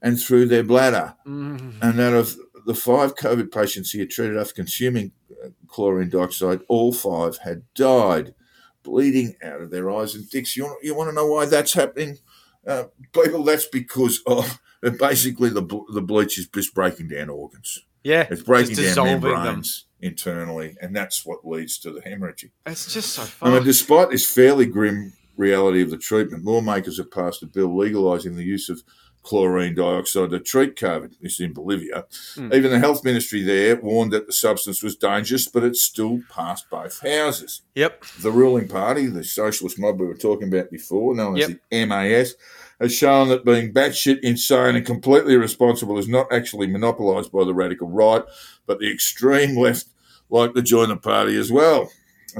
and 0.00 0.20
through 0.20 0.46
their 0.46 0.62
bladder. 0.62 1.14
mm. 1.26 1.74
And 1.80 2.00
out 2.00 2.14
of 2.14 2.36
the 2.66 2.74
five 2.74 3.14
COVID 3.16 3.52
patients 3.52 3.90
here 3.90 4.06
treated 4.06 4.36
after 4.36 4.54
consuming 4.54 5.12
uh, 5.44 5.48
chlorine 5.68 6.10
dioxide, 6.10 6.60
all 6.68 6.92
five 6.92 7.38
had 7.38 7.62
died, 7.74 8.34
bleeding 8.82 9.34
out 9.42 9.60
of 9.60 9.70
their 9.70 9.90
eyes 9.90 10.14
and 10.14 10.28
dicks. 10.28 10.56
You 10.56 10.64
want, 10.64 10.84
you 10.84 10.94
want 10.94 11.10
to 11.10 11.14
know 11.14 11.26
why 11.26 11.46
that's 11.46 11.74
happening? 11.74 12.18
Uh, 12.66 12.84
people, 13.12 13.42
that's 13.42 13.66
because 13.66 14.20
of 14.26 14.60
basically 14.98 15.50
the, 15.50 15.62
the 15.92 16.02
bleach 16.02 16.38
is 16.38 16.46
just 16.48 16.74
breaking 16.74 17.08
down 17.08 17.28
organs. 17.28 17.80
Yeah. 18.04 18.26
It's 18.30 18.42
breaking 18.42 18.76
down 18.76 18.84
dissolving 18.84 19.20
them. 19.20 19.32
membranes 19.32 19.86
internally, 20.00 20.76
and 20.80 20.94
that's 20.94 21.24
what 21.24 21.46
leads 21.46 21.78
to 21.78 21.92
the 21.92 22.00
hemorrhaging. 22.00 22.50
It's 22.66 22.92
just 22.92 23.12
so 23.12 23.24
I 23.40 23.50
mean, 23.50 23.62
despite 23.62 24.10
this 24.10 24.28
fairly 24.28 24.66
grim 24.66 25.12
reality 25.36 25.82
of 25.82 25.90
the 25.90 25.98
treatment, 25.98 26.44
lawmakers 26.44 26.98
have 26.98 27.10
passed 27.10 27.42
a 27.42 27.46
bill 27.46 27.68
legalising 27.68 28.36
the 28.36 28.44
use 28.44 28.68
of 28.68 28.82
chlorine 29.22 29.74
dioxide 29.74 30.30
to 30.30 30.40
treat 30.40 30.74
COVID. 30.76 31.14
This 31.20 31.40
in 31.40 31.52
Bolivia. 31.52 32.06
Hmm. 32.34 32.52
Even 32.52 32.70
the 32.72 32.78
health 32.80 33.04
ministry 33.04 33.42
there 33.42 33.76
warned 33.76 34.12
that 34.12 34.26
the 34.26 34.32
substance 34.32 34.82
was 34.82 34.96
dangerous, 34.96 35.46
but 35.48 35.62
it 35.62 35.76
still 35.76 36.22
passed 36.28 36.68
both 36.68 37.00
houses. 37.00 37.62
Yep. 37.74 38.04
The 38.20 38.32
ruling 38.32 38.68
party, 38.68 39.06
the 39.06 39.22
socialist 39.24 39.78
mob 39.78 40.00
we 40.00 40.06
were 40.06 40.14
talking 40.14 40.48
about 40.48 40.70
before, 40.70 41.14
known 41.14 41.36
Yep. 41.36 41.50
as 41.50 41.56
the 41.70 41.86
MAS, 41.86 42.34
has 42.80 42.92
shown 42.92 43.28
that 43.28 43.44
being 43.44 43.72
batshit 43.72 44.18
insane 44.20 44.74
and 44.74 44.84
completely 44.84 45.34
irresponsible 45.34 45.98
is 45.98 46.08
not 46.08 46.26
actually 46.32 46.66
monopolised 46.66 47.30
by 47.30 47.44
the 47.44 47.54
radical 47.54 47.88
right, 47.88 48.24
but 48.66 48.80
the 48.80 48.92
extreme 48.92 49.56
left 49.56 49.86
like 50.30 50.54
to 50.54 50.62
join 50.62 50.88
the 50.88 50.96
party 50.96 51.36
as 51.36 51.52
well. 51.52 51.90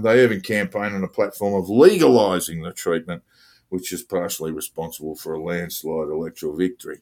They 0.01 0.25
even 0.25 0.41
campaign 0.41 0.95
on 0.95 1.05
a 1.05 1.09
platform 1.09 1.55
of 1.55 1.69
legalising 1.69 2.65
the 2.65 2.73
treatment, 2.73 3.23
which 3.69 3.93
is 3.93 4.03
partially 4.03 4.53
responsible 4.53 5.17
for 5.17 5.35
a 5.35 5.43
landslide 5.43 6.09
electoral 6.09 6.57
victory. 6.57 7.01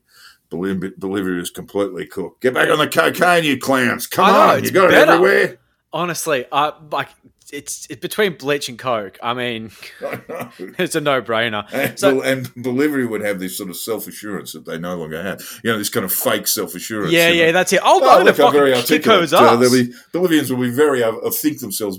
Bolivia, 0.51 1.41
is 1.41 1.51
completely 1.51 2.07
cooked. 2.07 2.43
Get 2.43 2.55
back 2.55 2.71
on 2.71 2.79
the 2.79 2.89
cocaine, 2.89 3.45
you 3.45 3.59
clowns! 3.59 4.07
Come 4.07 4.33
know, 4.33 4.57
on, 4.57 4.65
you 4.65 4.73
got 4.73 4.87
it 4.87 4.91
better. 4.91 5.13
everywhere. 5.13 5.59
Honestly, 5.93 6.45
I 6.51 6.73
like 6.91 7.09
it's 7.53 7.87
it's 7.91 8.01
between 8.01 8.37
bleach 8.37 8.69
and 8.69 8.79
coke. 8.79 9.19
I 9.23 9.35
mean, 9.35 9.71
I 10.05 10.21
it's 10.79 10.95
a 10.95 11.01
no 11.01 11.21
brainer. 11.23 11.67
And, 11.73 11.99
So- 11.99 12.23
and 12.23 12.53
Bolivia 12.55 13.07
would 13.07 13.23
have 13.23 13.39
this 13.39 13.57
sort 13.57 13.71
of 13.71 13.77
self 13.77 14.07
assurance 14.07 14.53
that 14.53 14.65
they 14.65 14.79
no 14.79 14.97
longer 14.97 15.23
have. 15.23 15.41
You 15.65 15.73
know, 15.73 15.79
this 15.79 15.89
kind 15.89 16.05
of 16.05 16.13
fake 16.13 16.47
self 16.47 16.75
assurance. 16.75 17.13
Yeah, 17.13 17.29
yeah, 17.31 17.53
that's 17.53 17.73
it. 17.73 17.81
Oh, 17.83 18.01
to 18.01 18.25
look, 18.25 18.39
I'm 18.41 18.53
very 18.53 18.75
articulate. 18.75 19.33
Uh, 19.33 19.57
be, 19.59 19.93
Bolivians 20.13 20.51
will 20.53 20.61
be 20.61 20.71
very 20.71 21.03
uh, 21.03 21.13
think 21.31 21.61
themselves 21.61 21.99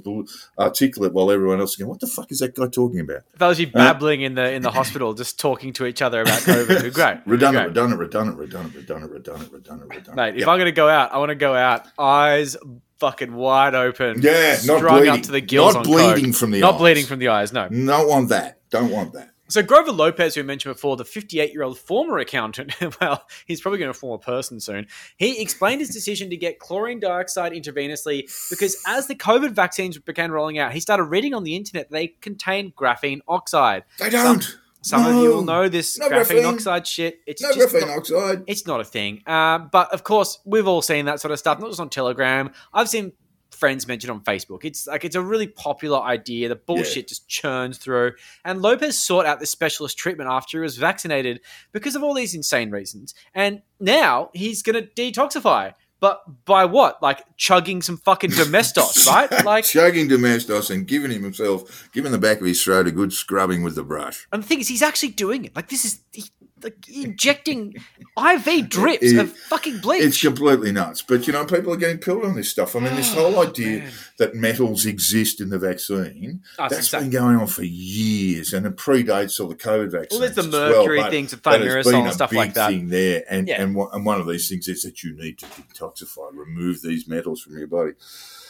articulate 0.57 1.13
while 1.13 1.31
everyone 1.31 1.59
else 1.59 1.71
is 1.71 1.75
going, 1.77 1.89
"What 1.89 1.99
the 1.99 2.07
fuck 2.07 2.31
is 2.31 2.39
that 2.39 2.55
guy 2.55 2.67
talking 2.67 2.99
about?" 2.99 3.21
Was 3.39 3.59
you 3.59 3.67
babbling 3.67 4.21
in 4.21 4.35
the 4.35 4.51
in 4.51 4.61
the 4.61 4.71
hospital, 4.79 5.13
just 5.13 5.39
talking 5.39 5.73
to 5.73 5.85
each 5.85 6.01
other 6.01 6.21
about 6.21 6.39
COVID, 6.39 6.93
great. 6.93 7.17
Redundant, 7.25 7.27
great. 7.27 7.67
redundant, 7.67 7.99
redundant, 7.99 8.37
redundant, 8.37 8.75
redundant, 8.75 9.11
redundant, 9.11 9.51
redundant, 9.53 9.89
redundant. 9.89 10.15
Mate, 10.15 10.33
if 10.35 10.39
Yep. 10.41 10.47
I'm 10.47 10.57
going 10.57 10.65
to 10.65 10.71
go 10.71 10.89
out, 10.89 11.13
I 11.13 11.17
want 11.17 11.29
to 11.29 11.35
go 11.35 11.53
out 11.55 11.85
eyes 11.97 12.57
fucking 13.01 13.33
wide 13.33 13.75
open. 13.75 14.21
yeah, 14.21 14.57
not 14.65 14.81
bleeding, 14.81 15.09
up 15.09 15.21
to 15.23 15.31
the 15.31 15.41
gills 15.41 15.73
not 15.73 15.85
on 15.87 15.91
bleeding 15.91 16.25
coke. 16.27 16.35
from 16.35 16.51
the 16.51 16.59
Not 16.61 16.75
eyes. 16.75 16.79
bleeding 16.79 17.05
from 17.07 17.19
the 17.19 17.27
eyes, 17.29 17.51
no. 17.51 17.67
Don't 17.67 18.07
want 18.07 18.29
that. 18.29 18.61
Don't 18.69 18.91
want 18.91 19.11
that. 19.13 19.27
So 19.49 19.61
Grover 19.61 19.91
Lopez, 19.91 20.35
who 20.35 20.41
we 20.41 20.47
mentioned 20.47 20.75
before, 20.75 20.95
the 20.95 21.03
58-year-old 21.03 21.77
former 21.77 22.19
accountant, 22.19 22.73
well, 23.01 23.25
he's 23.45 23.59
probably 23.59 23.79
going 23.79 23.91
to 23.91 23.99
form 23.99 24.13
a 24.13 24.23
person 24.23 24.61
soon. 24.61 24.87
He 25.17 25.41
explained 25.41 25.81
his 25.81 25.89
decision 25.89 26.29
to 26.29 26.37
get 26.37 26.57
chlorine 26.59 27.01
dioxide 27.01 27.51
intravenously 27.51 28.31
because 28.49 28.81
as 28.87 29.07
the 29.07 29.15
COVID 29.15 29.51
vaccines 29.51 29.97
began 29.97 30.31
rolling 30.31 30.57
out, 30.57 30.71
he 30.71 30.79
started 30.79 31.03
reading 31.03 31.33
on 31.33 31.43
the 31.43 31.57
internet 31.57 31.89
they 31.91 32.07
contain 32.21 32.71
graphene 32.71 33.19
oxide. 33.27 33.83
They 33.99 34.09
don't. 34.09 34.41
Some 34.43 34.60
of 34.93 35.15
you 35.23 35.29
will 35.29 35.43
know 35.43 35.69
this 35.69 35.97
No 35.99 36.09
graphene, 36.09 36.41
graphene. 36.43 36.53
oxide 36.53 36.87
shit. 36.87 37.19
It's 37.27 37.41
no 37.41 37.51
just 37.53 37.73
graphene 37.73 37.87
not- 37.87 37.97
oxide. 37.97 38.43
it's 38.47 38.65
not 38.65 38.79
a 38.81 38.83
thing. 38.83 39.21
Um, 39.27 39.69
but 39.71 39.93
of 39.93 40.03
course, 40.03 40.39
we've 40.45 40.67
all 40.67 40.81
seen 40.81 41.05
that 41.05 41.19
sort 41.19 41.31
of 41.31 41.39
stuff, 41.39 41.59
not 41.59 41.69
just 41.69 41.79
on 41.79 41.89
Telegram. 41.89 42.51
I've 42.73 42.89
seen 42.89 43.13
friends 43.51 43.87
mention 43.87 44.09
on 44.09 44.21
Facebook. 44.21 44.65
It's 44.65 44.87
like 44.87 45.05
it's 45.05 45.15
a 45.15 45.21
really 45.21 45.45
popular 45.45 45.99
idea. 46.01 46.49
The 46.49 46.55
bullshit 46.55 47.07
just 47.07 47.27
churns 47.27 47.77
through. 47.77 48.13
And 48.43 48.59
Lopez 48.61 48.97
sought 48.97 49.27
out 49.27 49.39
this 49.39 49.51
specialist 49.51 49.97
treatment 49.99 50.31
after 50.31 50.57
he 50.57 50.61
was 50.63 50.77
vaccinated 50.77 51.41
because 51.71 51.95
of 51.95 52.01
all 52.01 52.15
these 52.15 52.33
insane 52.33 52.71
reasons. 52.71 53.13
And 53.35 53.61
now 53.79 54.31
he's 54.33 54.63
going 54.63 54.81
to 54.83 54.89
detoxify. 54.89 55.73
But 56.01 56.23
by 56.45 56.65
what? 56.65 57.01
Like 57.01 57.23
chugging 57.37 57.81
some 57.81 57.95
fucking 57.97 58.31
domestos, 58.31 59.07
right? 59.15 59.31
Like, 59.45 59.63
chugging 59.63 60.07
domestos 60.07 60.69
and 60.71 60.85
giving 60.87 61.11
himself, 61.11 61.89
giving 61.93 62.11
the 62.11 62.17
back 62.17 62.41
of 62.41 62.47
his 62.47 62.61
throat 62.61 62.87
a 62.87 62.91
good 62.91 63.13
scrubbing 63.13 63.61
with 63.63 63.75
the 63.75 63.83
brush. 63.83 64.27
and 64.33 64.43
the 64.43 64.47
thing 64.47 64.59
is, 64.59 64.67
he's 64.67 64.81
actually 64.81 65.09
doing 65.09 65.45
it. 65.45 65.55
Like, 65.55 65.69
this 65.69 65.85
is 65.85 66.01
he, 66.11 66.23
like 66.63 66.87
injecting 66.89 67.75
IV 68.17 68.69
drips 68.69 69.03
It- 69.03 69.17
of 69.19 69.31
fucking 69.37 69.79
bleach. 69.79 70.03
It's 70.03 70.21
completely 70.21 70.71
nuts. 70.71 71.01
But 71.01 71.27
you 71.27 71.33
know, 71.33 71.45
people 71.45 71.73
are 71.73 71.77
getting 71.77 71.99
killed 71.99 72.25
on 72.25 72.35
this 72.35 72.49
stuff. 72.49 72.75
I 72.75 72.79
mean, 72.79 72.95
this 72.95 73.13
oh, 73.15 73.31
whole 73.31 73.47
idea 73.47 73.77
Oh, 73.77 73.79
man. 73.79 73.91
that 74.17 74.35
metals 74.35 74.85
exist 74.85 75.41
in 75.41 75.49
the 75.49 75.59
vaccine, 75.59 76.41
Oh, 76.59 76.67
that's 76.69 76.89
been 76.91 77.09
going 77.09 77.37
on 77.37 77.47
for 77.47 77.63
years 77.63 78.53
and 78.53 78.65
it 78.65 78.75
predates 78.77 79.39
all 79.39 79.47
the 79.47 79.55
COVID 79.55 79.91
vaccines. 79.91 80.11
Well, 80.11 80.19
there's 80.29 80.35
the 80.35 80.49
well, 80.51 80.69
mercury 80.77 80.99
but- 81.01 81.11
things, 81.11 81.33
it's 81.33 81.41
thimerosal 81.41 82.03
and 82.03 82.13
stuff 82.13 82.33
like 82.33 82.53
that. 82.55 82.69
Thing 82.69 82.89
there, 82.89 83.23
and 83.29 83.47
Yeah. 83.47 83.61
and, 83.61 83.75
one, 83.75 83.89
and 83.93 84.05
one 84.05 84.19
of 84.21 84.27
these 84.27 84.47
things 84.49 84.67
is 84.67 84.83
that 84.83 85.03
you 85.03 85.15
need 85.15 85.37
to 85.39 85.45
detoxify, 85.45 86.29
remove 86.33 86.81
these 86.81 87.07
metals 87.07 87.41
from 87.41 87.57
your 87.57 87.67
body. 87.67 87.93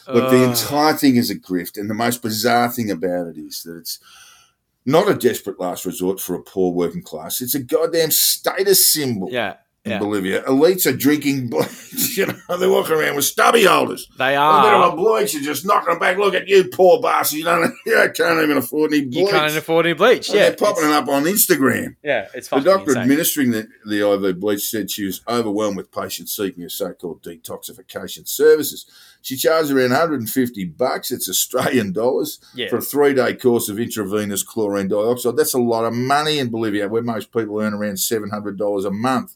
Look, 0.07 0.31
the 0.31 0.43
entire 0.43 0.93
thing 0.93 1.15
is 1.15 1.29
a 1.29 1.35
grift, 1.35 1.77
and 1.79 1.89
the 1.89 1.93
most 1.93 2.21
bizarre 2.21 2.69
thing 2.69 2.89
about 2.89 3.27
it 3.27 3.37
is 3.37 3.61
that 3.63 3.77
it's 3.77 3.99
not 4.85 5.09
a 5.09 5.15
desperate 5.15 5.59
last 5.59 5.85
resort 5.85 6.19
for 6.19 6.35
a 6.35 6.43
poor 6.43 6.71
working 6.71 7.03
class. 7.03 7.41
It's 7.41 7.55
a 7.55 7.63
goddamn 7.63 8.11
status 8.11 8.91
symbol 8.91 9.29
yeah, 9.29 9.55
in 9.83 9.91
yeah. 9.93 9.99
Bolivia. 9.99 10.43
Elites 10.43 10.85
are 10.85 10.95
drinking 10.95 11.47
bleach. 11.49 12.15
You 12.17 12.27
know, 12.27 12.57
they're 12.57 12.69
walking 12.69 12.93
around 12.95 13.15
with 13.15 13.25
stubby 13.25 13.63
holders. 13.63 14.07
they 14.17 14.35
A 14.35 14.37
bit 14.37 14.73
of 14.73 14.81
are. 14.81 14.91
a 14.91 14.95
bleach 14.95 15.33
and 15.33 15.43
just 15.43 15.65
knocking 15.65 15.89
them 15.89 15.99
back. 15.99 16.17
Look 16.17 16.35
at 16.35 16.47
you, 16.47 16.65
poor 16.71 17.01
bastard. 17.01 17.39
You 17.39 17.45
don't, 17.45 17.73
you 17.87 18.11
can't 18.15 18.41
even 18.43 18.57
afford 18.57 18.93
any 18.93 19.05
bleach. 19.05 19.15
You 19.15 19.27
can't 19.29 19.55
afford 19.57 19.87
any 19.87 19.95
bleach. 19.95 20.29
And 20.29 20.37
Yeah, 20.37 20.49
they're 20.49 20.57
popping 20.57 20.83
it 20.85 20.91
up 20.91 21.07
on 21.07 21.23
Instagram. 21.23 21.95
yeah, 22.03 22.27
it's 22.35 22.49
The 22.49 22.59
doctor 22.59 22.89
insane. 22.91 23.01
administering 23.03 23.51
the, 23.51 23.67
the 23.85 24.07
IV 24.27 24.39
bleach 24.39 24.69
said 24.69 24.91
she 24.91 25.05
was 25.05 25.21
overwhelmed 25.27 25.77
with 25.77 25.91
patients 25.91 26.35
seeking 26.35 26.63
a 26.63 26.69
so-called 26.69 27.23
detoxification 27.23 28.27
services. 28.27 28.85
She 29.23 29.35
charged 29.35 29.71
around 29.71 29.91
150 29.91 30.65
bucks. 30.65 31.11
It's 31.11 31.29
Australian 31.29 31.91
dollars 31.91 32.39
yeah, 32.55 32.69
for 32.69 32.77
a 32.77 32.81
three-day 32.81 33.35
course 33.35 33.69
of 33.69 33.79
intravenous 33.79 34.41
chlorine 34.43 34.87
dioxide. 34.87 35.37
That's 35.37 35.53
a 35.53 35.59
lot 35.59 35.85
of 35.85 35.93
money 35.93 36.39
in 36.39 36.49
Bolivia, 36.49 36.87
where 36.87 37.03
most 37.03 37.31
people 37.31 37.59
earn 37.61 37.73
around 37.73 37.95
$700 37.95 38.85
a 38.85 38.91
month. 38.91 39.35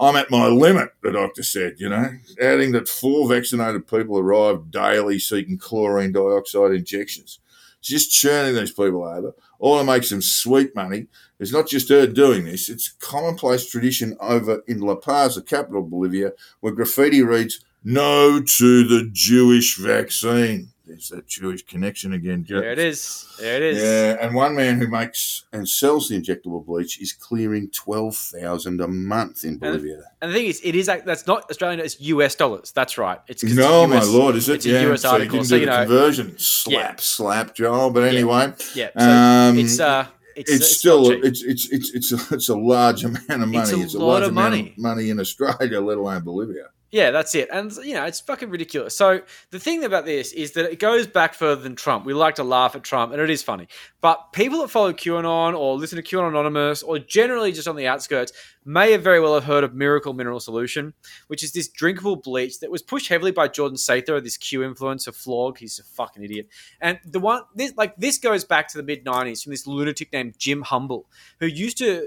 I'm 0.00 0.16
at 0.16 0.30
my 0.30 0.46
limit, 0.46 0.90
the 1.02 1.12
doctor 1.12 1.42
said, 1.42 1.74
you 1.78 1.88
know, 1.88 2.08
adding 2.40 2.72
that 2.72 2.88
four 2.88 3.28
vaccinated 3.28 3.86
people 3.86 4.18
arrive 4.18 4.70
daily 4.70 5.18
seeking 5.18 5.58
chlorine 5.58 6.12
dioxide 6.12 6.72
injections. 6.72 7.38
She's 7.80 8.06
just 8.06 8.12
churning 8.12 8.54
these 8.54 8.72
people 8.72 9.04
over, 9.04 9.34
all 9.58 9.78
to 9.78 9.84
make 9.84 10.04
some 10.04 10.22
sweet 10.22 10.74
money. 10.74 11.08
It's 11.38 11.52
not 11.52 11.68
just 11.68 11.88
her 11.88 12.06
doing 12.06 12.44
this, 12.44 12.68
it's 12.68 12.88
commonplace 13.00 13.68
tradition 13.68 14.16
over 14.20 14.62
in 14.66 14.80
La 14.80 14.94
Paz, 14.94 15.34
the 15.34 15.42
capital 15.42 15.82
of 15.82 15.90
Bolivia, 15.90 16.32
where 16.60 16.72
graffiti 16.72 17.22
reads, 17.22 17.64
No 17.84 18.40
to 18.40 18.84
the 18.86 19.10
Jewish 19.12 19.76
vaccine. 19.76 20.71
There's 20.92 21.08
that 21.08 21.26
Jewish 21.26 21.62
connection 21.64 22.12
again, 22.12 22.44
there 22.46 22.70
it 22.70 22.78
is. 22.78 23.26
There 23.40 23.56
it 23.56 23.62
is. 23.62 23.82
Yeah, 23.82 24.18
and 24.20 24.34
one 24.34 24.54
man 24.54 24.78
who 24.78 24.88
makes 24.88 25.44
and 25.50 25.66
sells 25.66 26.10
the 26.10 26.20
injectable 26.20 26.62
bleach 26.66 27.00
is 27.00 27.14
clearing 27.14 27.70
twelve 27.70 28.14
thousand 28.14 28.78
a 28.82 28.88
month 28.88 29.42
in 29.42 29.56
Bolivia. 29.56 30.02
And 30.20 30.30
the 30.30 30.34
thing 30.36 30.46
is, 30.48 30.60
it 30.62 30.74
is 30.74 30.86
that's 30.86 31.26
not 31.26 31.48
Australian. 31.50 31.80
It's 31.80 31.98
US 31.98 32.34
dollars. 32.34 32.72
That's 32.72 32.98
right. 32.98 33.20
It's 33.26 33.42
No, 33.42 33.84
it's 33.84 33.90
my 33.90 33.96
US 34.00 34.08
lord, 34.10 34.36
is 34.36 34.50
it? 34.50 34.56
it's 34.56 34.66
a 34.66 34.92
US 34.92 35.00
so 35.00 35.10
article, 35.12 35.38
you 35.38 35.44
so, 35.44 35.54
you 35.54 35.60
the 35.64 35.72
know- 35.72 35.78
conversion. 35.86 36.34
Slap, 36.36 37.00
slap, 37.00 37.54
Joel. 37.54 37.88
But 37.90 38.04
anyway, 38.04 38.52
Yeah, 38.74 38.90
so 38.98 39.10
um, 39.10 39.58
it's 39.58 39.80
uh, 39.80 40.06
it's, 40.36 40.50
it's, 40.50 40.60
it's 40.60 40.76
still 40.76 41.10
it's 41.10 41.42
it's 41.42 41.70
it's 41.70 41.90
it's 41.94 42.12
a, 42.12 42.34
it's 42.34 42.50
a 42.50 42.54
large 42.56 43.02
amount 43.04 43.30
of 43.30 43.48
money. 43.48 43.80
It's 43.82 43.94
a 43.94 43.98
large 43.98 44.20
lot 44.20 44.22
of 44.24 44.28
amount 44.28 44.50
money. 44.50 44.74
money 44.76 45.08
in 45.08 45.18
Australia, 45.20 45.80
let 45.88 45.96
alone 45.96 46.22
Bolivia. 46.22 46.66
Yeah, 46.92 47.10
that's 47.10 47.34
it. 47.34 47.48
And, 47.50 47.72
you 47.76 47.94
know, 47.94 48.04
it's 48.04 48.20
fucking 48.20 48.50
ridiculous. 48.50 48.94
So, 48.94 49.22
the 49.50 49.58
thing 49.58 49.82
about 49.82 50.04
this 50.04 50.30
is 50.32 50.52
that 50.52 50.70
it 50.70 50.78
goes 50.78 51.06
back 51.06 51.32
further 51.32 51.62
than 51.62 51.74
Trump. 51.74 52.04
We 52.04 52.12
like 52.12 52.34
to 52.34 52.44
laugh 52.44 52.76
at 52.76 52.82
Trump, 52.84 53.12
and 53.12 53.20
it 53.20 53.30
is 53.30 53.42
funny. 53.42 53.66
But 54.02 54.34
people 54.34 54.60
that 54.60 54.68
follow 54.68 54.92
QAnon 54.92 55.58
or 55.58 55.74
listen 55.76 55.96
to 55.96 56.02
QAnon 56.02 56.28
Anonymous 56.28 56.82
or 56.82 56.98
generally 56.98 57.50
just 57.50 57.66
on 57.66 57.76
the 57.76 57.86
outskirts 57.86 58.34
may 58.66 58.92
have 58.92 59.02
very 59.02 59.20
well 59.20 59.32
have 59.32 59.44
heard 59.44 59.64
of 59.64 59.74
Miracle 59.74 60.12
Mineral 60.12 60.38
Solution, 60.38 60.92
which 61.28 61.42
is 61.42 61.52
this 61.52 61.66
drinkable 61.66 62.16
bleach 62.16 62.60
that 62.60 62.70
was 62.70 62.82
pushed 62.82 63.08
heavily 63.08 63.30
by 63.32 63.48
Jordan 63.48 63.78
Sather, 63.78 64.22
this 64.22 64.36
Q 64.36 64.60
influencer 64.60 65.14
flog. 65.14 65.56
He's 65.56 65.78
a 65.78 65.84
fucking 65.84 66.22
idiot. 66.22 66.48
And 66.78 66.98
the 67.06 67.20
one, 67.20 67.40
this 67.54 67.72
like 67.74 67.96
this 67.96 68.18
goes 68.18 68.44
back 68.44 68.68
to 68.68 68.76
the 68.76 68.84
mid 68.84 69.02
90s 69.02 69.42
from 69.42 69.52
this 69.52 69.66
lunatic 69.66 70.12
named 70.12 70.34
Jim 70.36 70.60
Humble, 70.60 71.06
who 71.40 71.46
used 71.46 71.78
to 71.78 72.06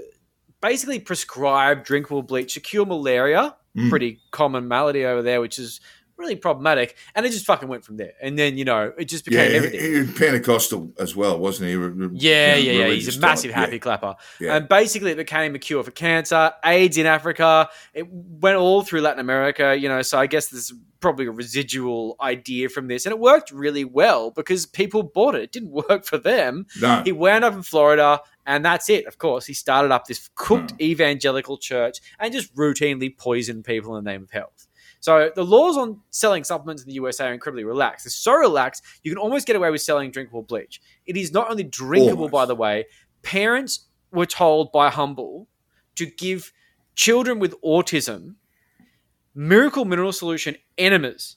basically 0.60 1.00
prescribe 1.00 1.84
drinkable 1.84 2.22
bleach 2.22 2.54
to 2.54 2.60
cure 2.60 2.86
malaria 2.86 3.56
Mm. 3.76 3.90
pretty 3.90 4.20
common 4.30 4.68
malady 4.68 5.04
over 5.04 5.22
there, 5.22 5.40
which 5.40 5.58
is 5.58 5.80
really 6.16 6.36
problematic. 6.36 6.96
And 7.14 7.26
it 7.26 7.30
just 7.30 7.46
fucking 7.46 7.68
went 7.68 7.84
from 7.84 7.96
there. 7.96 8.12
And 8.22 8.38
then, 8.38 8.56
you 8.58 8.64
know, 8.64 8.92
it 8.98 9.06
just 9.06 9.24
became 9.24 9.50
he, 9.50 9.56
everything. 9.56 9.80
he 9.80 9.98
was 10.00 10.12
Pentecostal 10.12 10.92
as 10.98 11.14
well, 11.14 11.38
wasn't 11.38 11.68
he? 11.70 11.76
Re- 11.76 12.08
yeah, 12.14 12.56
you 12.56 12.72
know, 12.72 12.78
yeah, 12.78 12.86
yeah. 12.86 12.92
He's 12.94 13.16
a 13.16 13.20
massive 13.20 13.50
type. 13.52 13.60
happy 13.60 13.78
clapper. 13.78 14.16
Yeah. 14.40 14.56
And 14.56 14.68
basically, 14.68 15.10
it 15.12 15.16
became 15.16 15.54
a 15.54 15.58
cure 15.58 15.82
for 15.82 15.90
cancer, 15.90 16.52
AIDS 16.64 16.96
in 16.98 17.06
Africa. 17.06 17.68
It 17.94 18.06
went 18.10 18.56
all 18.56 18.82
through 18.82 19.02
Latin 19.02 19.20
America, 19.20 19.76
you 19.78 19.88
know. 19.88 20.02
So 20.02 20.18
I 20.18 20.26
guess 20.26 20.48
there's 20.48 20.72
probably 21.00 21.26
a 21.26 21.30
residual 21.30 22.16
idea 22.20 22.68
from 22.68 22.88
this. 22.88 23.04
And 23.06 23.12
it 23.12 23.18
worked 23.18 23.50
really 23.50 23.84
well 23.84 24.30
because 24.30 24.64
people 24.66 25.02
bought 25.02 25.34
it. 25.34 25.42
It 25.42 25.52
didn't 25.52 25.70
work 25.88 26.04
for 26.06 26.18
them. 26.18 26.66
No, 26.80 27.02
He 27.04 27.12
wound 27.12 27.44
up 27.44 27.52
in 27.54 27.62
Florida, 27.62 28.20
and 28.46 28.64
that's 28.64 28.88
it. 28.88 29.06
Of 29.06 29.18
course, 29.18 29.44
he 29.46 29.52
started 29.54 29.92
up 29.92 30.06
this 30.06 30.30
cooked 30.34 30.70
Hmm. 30.72 30.80
evangelical 30.80 31.58
church 31.58 31.98
and 32.18 32.32
just 32.32 32.54
routinely 32.56 33.16
poisoned 33.16 33.64
people 33.64 33.96
in 33.96 34.04
the 34.04 34.10
name 34.10 34.22
of 34.22 34.30
health. 34.30 34.66
So 35.00 35.30
the 35.34 35.44
laws 35.44 35.76
on 35.76 36.00
selling 36.10 36.44
supplements 36.44 36.82
in 36.82 36.88
the 36.88 36.94
USA 36.94 37.26
are 37.26 37.34
incredibly 37.34 37.64
relaxed. 37.64 38.04
They're 38.04 38.10
so 38.10 38.34
relaxed 38.34 38.82
you 39.02 39.10
can 39.10 39.18
almost 39.18 39.46
get 39.46 39.56
away 39.56 39.70
with 39.70 39.82
selling 39.82 40.10
drinkable 40.10 40.42
bleach. 40.42 40.80
It 41.06 41.16
is 41.16 41.32
not 41.32 41.50
only 41.50 41.64
drinkable, 41.64 42.24
Almost. 42.24 42.32
by 42.32 42.46
the 42.46 42.54
way. 42.54 42.86
Parents 43.22 43.86
were 44.12 44.26
told 44.26 44.72
by 44.72 44.90
Humble 44.90 45.48
to 45.96 46.06
give 46.06 46.52
children 46.94 47.38
with 47.38 47.60
autism 47.62 48.36
miracle 49.34 49.84
mineral 49.84 50.12
solution 50.12 50.56
enemas 50.78 51.36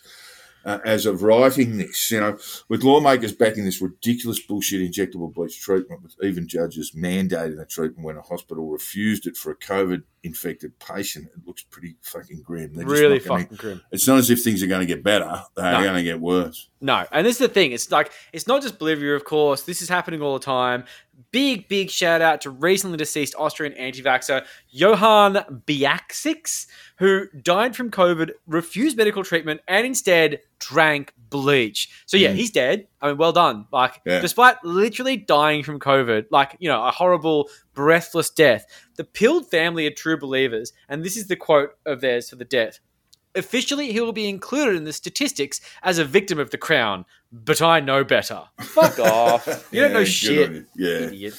uh, 0.66 0.80
as 0.86 1.06
of 1.06 1.24
writing 1.24 1.78
this. 1.78 2.12
You 2.12 2.20
know, 2.20 2.38
with 2.70 2.84
lawmakers 2.84 3.34
backing 3.34 3.66
this 3.66 3.82
ridiculous 3.82 4.40
bullshit 4.40 4.82
injectable 4.82 5.34
bleach 5.34 5.60
treatment, 5.60 6.04
with 6.04 6.16
even 6.24 6.48
judges 6.48 6.92
mandating 6.92 7.58
the 7.58 7.66
treatment 7.66 8.06
when 8.06 8.18
a 8.18 8.22
hospital 8.22 8.70
refused 8.70 9.28
it 9.28 9.38
for 9.38 9.52
a 9.52 9.58
COVID 9.58 10.04
infected 10.24 10.78
patient, 10.80 11.26
it 11.36 11.46
looks 11.48 11.64
pretty 11.64 11.96
fucking 12.02 12.42
grim. 12.44 12.74
They're 12.74 12.86
really 12.86 13.20
gonna- 13.20 13.40
fucking 13.42 13.58
grim. 13.58 13.82
It's 13.92 14.08
not 14.08 14.20
as 14.20 14.30
if 14.30 14.44
things 14.44 14.62
are 14.62 14.68
going 14.68 14.82
to 14.82 14.86
get 14.86 15.04
better; 15.04 15.42
they're 15.56 15.72
No. 15.74 15.84
going 15.84 15.96
to 15.98 16.04
get 16.04 16.20
worse. 16.20 16.70
No, 16.80 17.06
and 17.12 17.26
this 17.26 17.34
is 17.36 17.48
the 17.48 17.54
thing. 17.54 17.72
It's 17.72 17.92
like 17.92 18.12
it's 18.34 18.48
not 18.48 18.62
just 18.62 18.78
Bolivia, 18.80 19.16
of 19.16 19.24
course. 19.26 19.64
This 19.64 19.82
is 19.82 19.90
happening 19.90 20.22
all 20.22 20.34
the 20.38 20.44
time. 20.46 20.84
Big, 21.32 21.68
big 21.70 21.90
shout 21.90 22.22
out 22.22 22.42
to 22.42 22.50
recently 22.50 22.98
deceased 22.98 23.36
Austrian 23.38 23.74
anti-vaxxer 23.74 24.46
Johann 24.70 25.36
Biacsics, 25.68 26.68
who 26.98 27.28
died 27.30 27.76
from 27.76 27.90
COVID, 27.92 28.32
refused 28.48 28.98
medical 28.98 29.24
treatment, 29.24 29.62
and 29.68 29.86
instead 29.86 30.42
drank 30.60 31.14
bleach. 31.30 31.90
So 32.06 32.18
yeah, 32.18 32.32
Mm. 32.32 32.36
he's 32.36 32.52
dead. 32.52 32.88
I 33.02 33.08
mean, 33.10 33.18
well 33.18 33.32
done. 33.32 33.66
Like, 33.72 34.02
Yeah. 34.06 34.20
despite 34.20 34.64
literally 34.64 35.18
dying 35.18 35.64
from 35.64 35.80
COVID, 35.80 36.26
like 36.32 36.56
you 36.60 36.70
know, 36.70 36.84
a 36.86 36.92
horrible, 36.92 37.50
breathless 37.74 38.30
death, 38.30 38.66
the 38.98 39.04
Pilled 39.04 39.50
family 39.50 39.88
are 39.88 39.92
true 39.92 40.18
believers, 40.18 40.72
and 40.88 41.04
this 41.04 41.18
is 41.18 41.28
the 41.28 41.36
quote 41.36 41.72
of 41.86 42.02
theirs 42.02 42.30
for 42.30 42.36
the 42.36 42.46
death. 42.46 42.80
Officially, 43.34 43.94
he 43.94 44.02
will 44.02 44.12
be 44.12 44.28
included 44.28 44.76
in 44.76 44.84
the 44.84 44.92
statistics 44.94 45.62
as 45.84 45.98
a 45.98 46.04
victim 46.06 46.38
of 46.38 46.50
the 46.52 46.58
crown, 46.58 47.06
but 47.32 47.62
I 47.62 47.80
know 47.80 48.04
better. 48.04 48.44
Fuck 48.60 49.00
off. 49.00 49.70
You 49.72 49.82
don't 49.82 49.94
know 49.94 50.04
shit. 50.04 50.66
Yeah. 50.76 50.90
Idiot. 51.08 51.34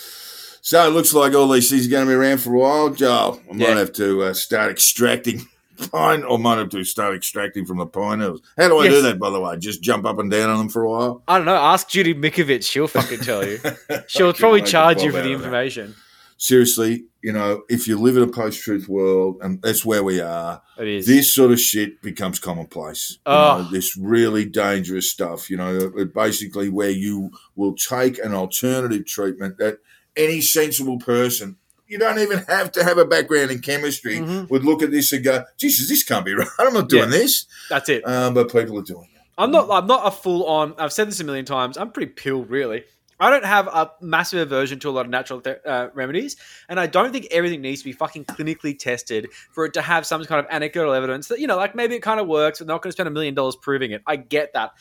So 0.64 0.86
it 0.86 0.90
looks 0.90 1.12
like 1.12 1.34
all 1.34 1.48
these 1.48 1.68
things 1.68 1.86
are 1.86 1.90
going 1.90 2.06
to 2.06 2.10
be 2.10 2.14
around 2.14 2.38
for 2.38 2.54
a 2.54 2.58
while, 2.58 2.90
Joel. 2.90 3.42
I 3.50 3.52
might 3.52 3.68
Yeah. 3.68 3.78
have 3.78 3.92
to 3.94 4.22
uh, 4.22 4.32
start 4.32 4.70
extracting 4.70 5.46
pine, 5.90 6.22
or 6.22 6.38
might 6.38 6.58
have 6.58 6.68
to 6.70 6.84
start 6.84 7.14
extracting 7.14 7.64
from 7.66 7.78
the 7.78 7.86
pine 7.86 8.18
needles. 8.20 8.40
How 8.56 8.68
do 8.68 8.78
I 8.78 8.88
do 8.88 9.02
that, 9.02 9.18
by 9.18 9.30
the 9.30 9.40
way? 9.40 9.56
Just 9.58 9.82
jump 9.82 10.04
up 10.06 10.18
and 10.18 10.30
down 10.30 10.50
on 10.50 10.58
them 10.58 10.68
for 10.68 10.82
a 10.82 10.90
while? 10.90 11.22
I 11.28 11.38
don't 11.38 11.46
know. 11.46 11.56
Ask 11.56 11.88
Judy 11.88 12.14
Mikovits. 12.14 12.70
She'll 12.70 12.88
fucking 12.88 13.20
tell 13.20 13.46
you. 13.46 13.58
She'll 14.06 14.32
probably 14.32 14.62
charge 14.62 15.02
you 15.02 15.10
for 15.10 15.18
the 15.18 15.30
out 15.30 15.32
of 15.34 15.40
that. 15.40 15.44
information. 15.46 15.94
Seriously, 16.38 17.04
you 17.22 17.32
know, 17.32 17.62
if 17.68 17.86
you 17.86 17.96
live 17.96 18.16
in 18.16 18.24
a 18.24 18.26
post-truth 18.26 18.88
world, 18.88 19.36
and 19.42 19.62
that's 19.62 19.84
where 19.84 20.02
we 20.02 20.20
are, 20.20 20.60
It 20.76 20.88
is. 20.88 21.06
this 21.06 21.32
sort 21.32 21.52
of 21.52 21.60
shit 21.60 22.02
becomes 22.02 22.40
commonplace. 22.40 23.12
You 23.26 23.32
Oh. 23.32 23.62
know, 23.62 23.68
this 23.70 23.96
really 23.96 24.44
dangerous 24.44 25.08
stuff, 25.08 25.48
you 25.48 25.56
know, 25.56 25.88
basically 26.12 26.68
where 26.68 26.90
you 26.90 27.30
will 27.54 27.74
take 27.76 28.18
an 28.18 28.34
alternative 28.34 29.06
treatment 29.06 29.58
that 29.58 29.78
any 30.16 30.40
sensible 30.40 30.98
person, 30.98 31.58
you 31.92 31.98
don't 31.98 32.18
even 32.18 32.38
have 32.48 32.72
to 32.72 32.82
have 32.84 32.98
a 32.98 33.04
background 33.04 33.50
in 33.50 33.60
chemistry, 33.60 34.18
Mhm. 34.18 34.48
would 34.50 34.64
look 34.64 34.82
at 34.82 34.90
this 34.90 35.12
and 35.12 35.22
go, 35.22 35.44
Jesus, 35.58 35.88
this 35.88 36.02
can't 36.02 36.24
be 36.24 36.34
right. 36.34 36.48
I'm 36.58 36.72
not 36.74 36.88
doing 36.88 37.04
Yeah. 37.12 37.18
this. 37.18 37.46
That's 37.68 37.88
it. 37.88 38.06
Um, 38.08 38.34
but 38.34 38.50
people 38.50 38.78
are 38.78 38.82
doing 38.82 39.08
it. 39.14 39.20
I'm 39.38 39.50
not. 39.50 39.70
I'm 39.70 39.86
not 39.86 40.06
a 40.06 40.10
full 40.10 40.44
on. 40.46 40.74
I've 40.78 40.92
said 40.92 41.08
this 41.08 41.20
a 41.20 41.24
million 41.24 41.44
times. 41.44 41.76
I'm 41.76 41.90
pretty 41.90 42.12
pilled, 42.12 42.50
really. 42.50 42.84
I 43.20 43.30
don't 43.30 43.44
have 43.44 43.68
a 43.68 43.90
massive 44.00 44.40
aversion 44.40 44.80
to 44.80 44.88
a 44.88 44.90
lot 44.90 45.06
of 45.06 45.10
natural 45.10 45.40
th- 45.40 45.58
uh, 45.64 45.88
remedies, 45.94 46.36
and 46.68 46.80
I 46.80 46.86
don't 46.88 47.12
think 47.12 47.28
everything 47.30 47.60
needs 47.60 47.80
to 47.82 47.84
be 47.84 47.92
fucking 47.92 48.24
clinically 48.24 48.76
tested 48.76 49.28
for 49.52 49.64
it 49.64 49.74
to 49.74 49.82
have 49.82 50.04
some 50.06 50.24
kind 50.24 50.40
of 50.44 50.46
anecdotal 50.50 50.92
evidence 50.92 51.28
that 51.28 51.38
you 51.38 51.46
know, 51.46 51.56
like 51.56 51.74
maybe 51.76 51.94
it 51.94 52.02
kind 52.02 52.18
of 52.20 52.26
works, 52.26 52.58
but 52.58 52.66
they're 52.66 52.74
not 52.74 52.82
going 52.82 52.88
to 52.90 52.96
spend 52.96 53.06
a 53.06 53.12
million 53.12 53.34
dollars 53.34 53.54
proving 53.56 53.92
it. 53.92 54.02
I 54.08 54.16
get 54.16 54.52
that, 54.54 54.72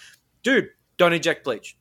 dude. 0.44 0.70
Don't 0.98 1.14
inject 1.14 1.44
bleach. 1.44 1.78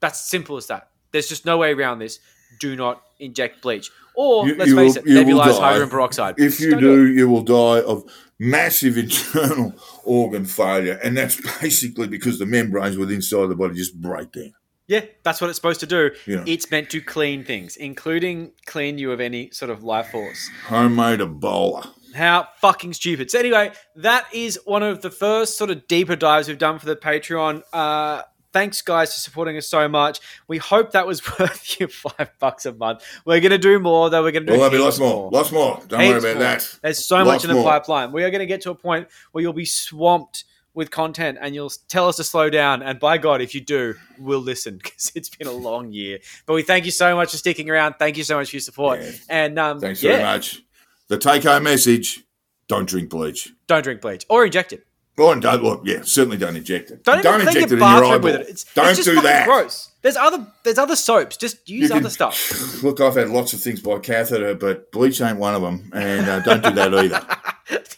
That's 0.00 0.20
simple 0.20 0.56
as 0.56 0.66
that. 0.66 0.88
There's 1.12 1.28
just 1.28 1.44
no 1.46 1.58
way 1.58 1.72
around 1.72 2.00
this. 2.00 2.18
Do 2.58 2.74
not 2.76 3.02
inject 3.20 3.62
bleach, 3.62 3.90
or 4.14 4.48
You- 4.48 4.54
let's 4.56 4.70
you 4.70 4.76
face 4.76 4.94
will- 4.96 5.02
it, 5.02 5.08
you 5.08 5.14
will 5.16 5.24
nebulized 5.44 5.58
die. 5.58 5.60
hydrogen 5.60 5.90
peroxide. 5.90 6.34
If 6.38 6.50
Just 6.52 6.60
you 6.60 6.70
don't 6.72 6.80
do, 6.80 7.06
you 7.12 7.28
will 7.28 7.42
die 7.42 7.80
of 7.82 8.04
massive 8.38 8.96
internal 9.04 9.74
organ 10.04 10.44
failure. 10.44 10.98
And 11.04 11.16
that's 11.16 11.36
basically 11.60 12.08
because 12.08 12.38
the 12.38 12.46
membranes 12.46 12.96
within 12.96 13.16
inside 13.16 13.46
the 13.48 13.54
body 13.56 13.74
just 13.74 14.00
break 14.00 14.32
down. 14.32 14.54
yeah, 14.88 15.02
that's 15.22 15.40
what 15.40 15.48
it's 15.50 15.56
supposed 15.56 15.80
to 15.80 15.86
do. 15.86 16.10
Yeah. 16.26 16.42
It's 16.46 16.70
meant 16.70 16.90
to 16.90 17.00
clean 17.00 17.44
things, 17.44 17.76
including 17.76 18.52
clean 18.66 18.98
you 18.98 19.12
of 19.12 19.20
any 19.20 19.50
sort 19.50 19.70
of 19.70 19.84
life 19.84 20.08
force. 20.10 20.48
Homemade 20.66 21.20
Ebola. 21.20 21.90
How 22.14 22.48
fucking 22.60 22.94
stupid. 22.94 23.30
So 23.30 23.38
anyway, 23.38 23.70
that 23.94 24.26
is 24.34 24.58
one 24.64 24.82
of 24.82 25.00
the 25.02 25.10
first 25.12 25.56
sort 25.56 25.70
of 25.70 25.86
deeper 25.86 26.16
dives 26.16 26.48
we've 26.48 26.58
done 26.58 26.80
for 26.80 26.86
the 26.86 26.96
Patreon. 26.96 27.62
Uh, 27.72 28.22
thanks 28.52 28.82
guys 28.82 29.12
for 29.14 29.20
supporting 29.20 29.56
us 29.56 29.66
so 29.68 29.88
much. 29.88 30.20
We 30.48 30.58
hope 30.58 30.92
that 30.92 31.06
was 31.06 31.22
worth 31.38 31.80
you 31.80 31.86
five 31.88 32.30
bucks 32.38 32.66
a 32.66 32.72
month. 32.72 33.04
We're 33.24 33.40
gonna 33.40 33.58
do 33.58 33.78
more 33.78 34.10
though. 34.10 34.22
We're 34.22 34.32
gonna 34.32 34.46
do 34.46 34.52
Well, 34.52 34.70
there'll 34.70 34.70
be 34.70 34.76
heaps 34.84 34.98
lots 34.98 35.14
more. 35.14 35.30
Lots 35.30 35.52
more. 35.52 35.82
Don't 35.88 35.98
worry 36.00 36.18
about 36.18 36.34
more. 36.34 36.42
that. 36.42 36.78
There's 36.82 37.04
so 37.04 37.16
Lots 37.16 37.26
much 37.26 37.44
in 37.44 37.48
the 37.48 37.54
more. 37.54 37.64
pipeline. 37.64 38.12
We 38.12 38.24
are 38.24 38.30
going 38.30 38.40
to 38.40 38.46
get 38.46 38.60
to 38.62 38.70
a 38.70 38.74
point 38.74 39.08
where 39.32 39.42
you'll 39.42 39.52
be 39.52 39.64
swamped 39.64 40.44
with 40.72 40.90
content 40.90 41.36
and 41.40 41.54
you'll 41.54 41.72
tell 41.88 42.06
us 42.08 42.16
to 42.16 42.24
slow 42.24 42.48
down. 42.48 42.82
And 42.82 43.00
by 43.00 43.18
God, 43.18 43.40
if 43.42 43.54
you 43.54 43.60
do, 43.60 43.94
we'll 44.18 44.38
listen 44.40 44.76
because 44.82 45.10
it's 45.14 45.28
been 45.28 45.48
a 45.48 45.52
long 45.52 45.92
year. 45.92 46.18
But 46.46 46.54
we 46.54 46.62
thank 46.62 46.84
you 46.84 46.90
so 46.92 47.16
much 47.16 47.32
for 47.32 47.36
sticking 47.38 47.68
around. 47.68 47.94
Thank 47.98 48.16
you 48.16 48.24
so 48.24 48.36
much 48.36 48.50
for 48.50 48.56
your 48.56 48.60
support. 48.60 49.00
Yeah. 49.00 49.10
And 49.28 49.58
um, 49.58 49.80
Thanks 49.80 50.02
yeah, 50.02 50.12
very 50.12 50.22
much. 50.24 50.62
The 51.08 51.18
take 51.18 51.42
home 51.42 51.64
message 51.64 52.22
don't 52.68 52.88
drink 52.88 53.10
bleach. 53.10 53.52
don't 53.66 53.82
drink 53.82 54.00
bleach 54.00 54.24
or 54.28 54.44
inject 54.44 54.72
it. 54.72 54.86
Oh, 55.20 55.32
and 55.32 55.42
don't 55.42 55.62
look, 55.62 55.82
yeah, 55.84 56.00
certainly 56.02 56.38
don't 56.38 56.56
inject 56.56 56.90
it. 56.90 57.04
Don't, 57.04 57.20
clean 57.20 57.40
inject 57.40 57.56
it 57.56 57.72
in 57.72 57.78
your 57.78 57.86
eyeball. 57.86 58.20
with 58.20 58.36
it. 58.36 58.48
It's, 58.48 58.64
don't 58.72 58.88
it's 58.88 58.96
just 59.00 59.08
do 59.10 59.20
that. 59.20 59.46
gross. 59.46 59.90
There's 60.00 60.16
other 60.16 60.46
there's 60.64 60.78
other 60.78 60.96
soaps. 60.96 61.36
Just 61.36 61.68
use 61.68 61.90
other 61.90 62.08
stuff. 62.08 62.82
Look, 62.82 63.02
I've 63.02 63.14
had 63.14 63.28
lots 63.28 63.52
of 63.52 63.60
things 63.60 63.82
by 63.82 63.98
catheter, 63.98 64.54
but 64.54 64.90
bleach 64.92 65.20
ain't 65.20 65.36
one 65.36 65.54
of 65.54 65.60
them, 65.60 65.90
and 65.92 66.26
uh, 66.26 66.40
don't 66.40 66.62
do 66.62 66.70
that 66.70 66.94
either. 66.94 67.26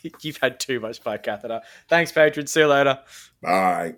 You've 0.21 0.39
had 0.39 0.59
too 0.59 0.81
much 0.81 1.05
by 1.05 1.17
catheter. 1.17 1.61
Thanks, 1.89 2.11
patron. 2.11 2.49
See 2.49 2.59
you 2.59 2.67
later. 2.67 2.99
Bye. 3.41 3.95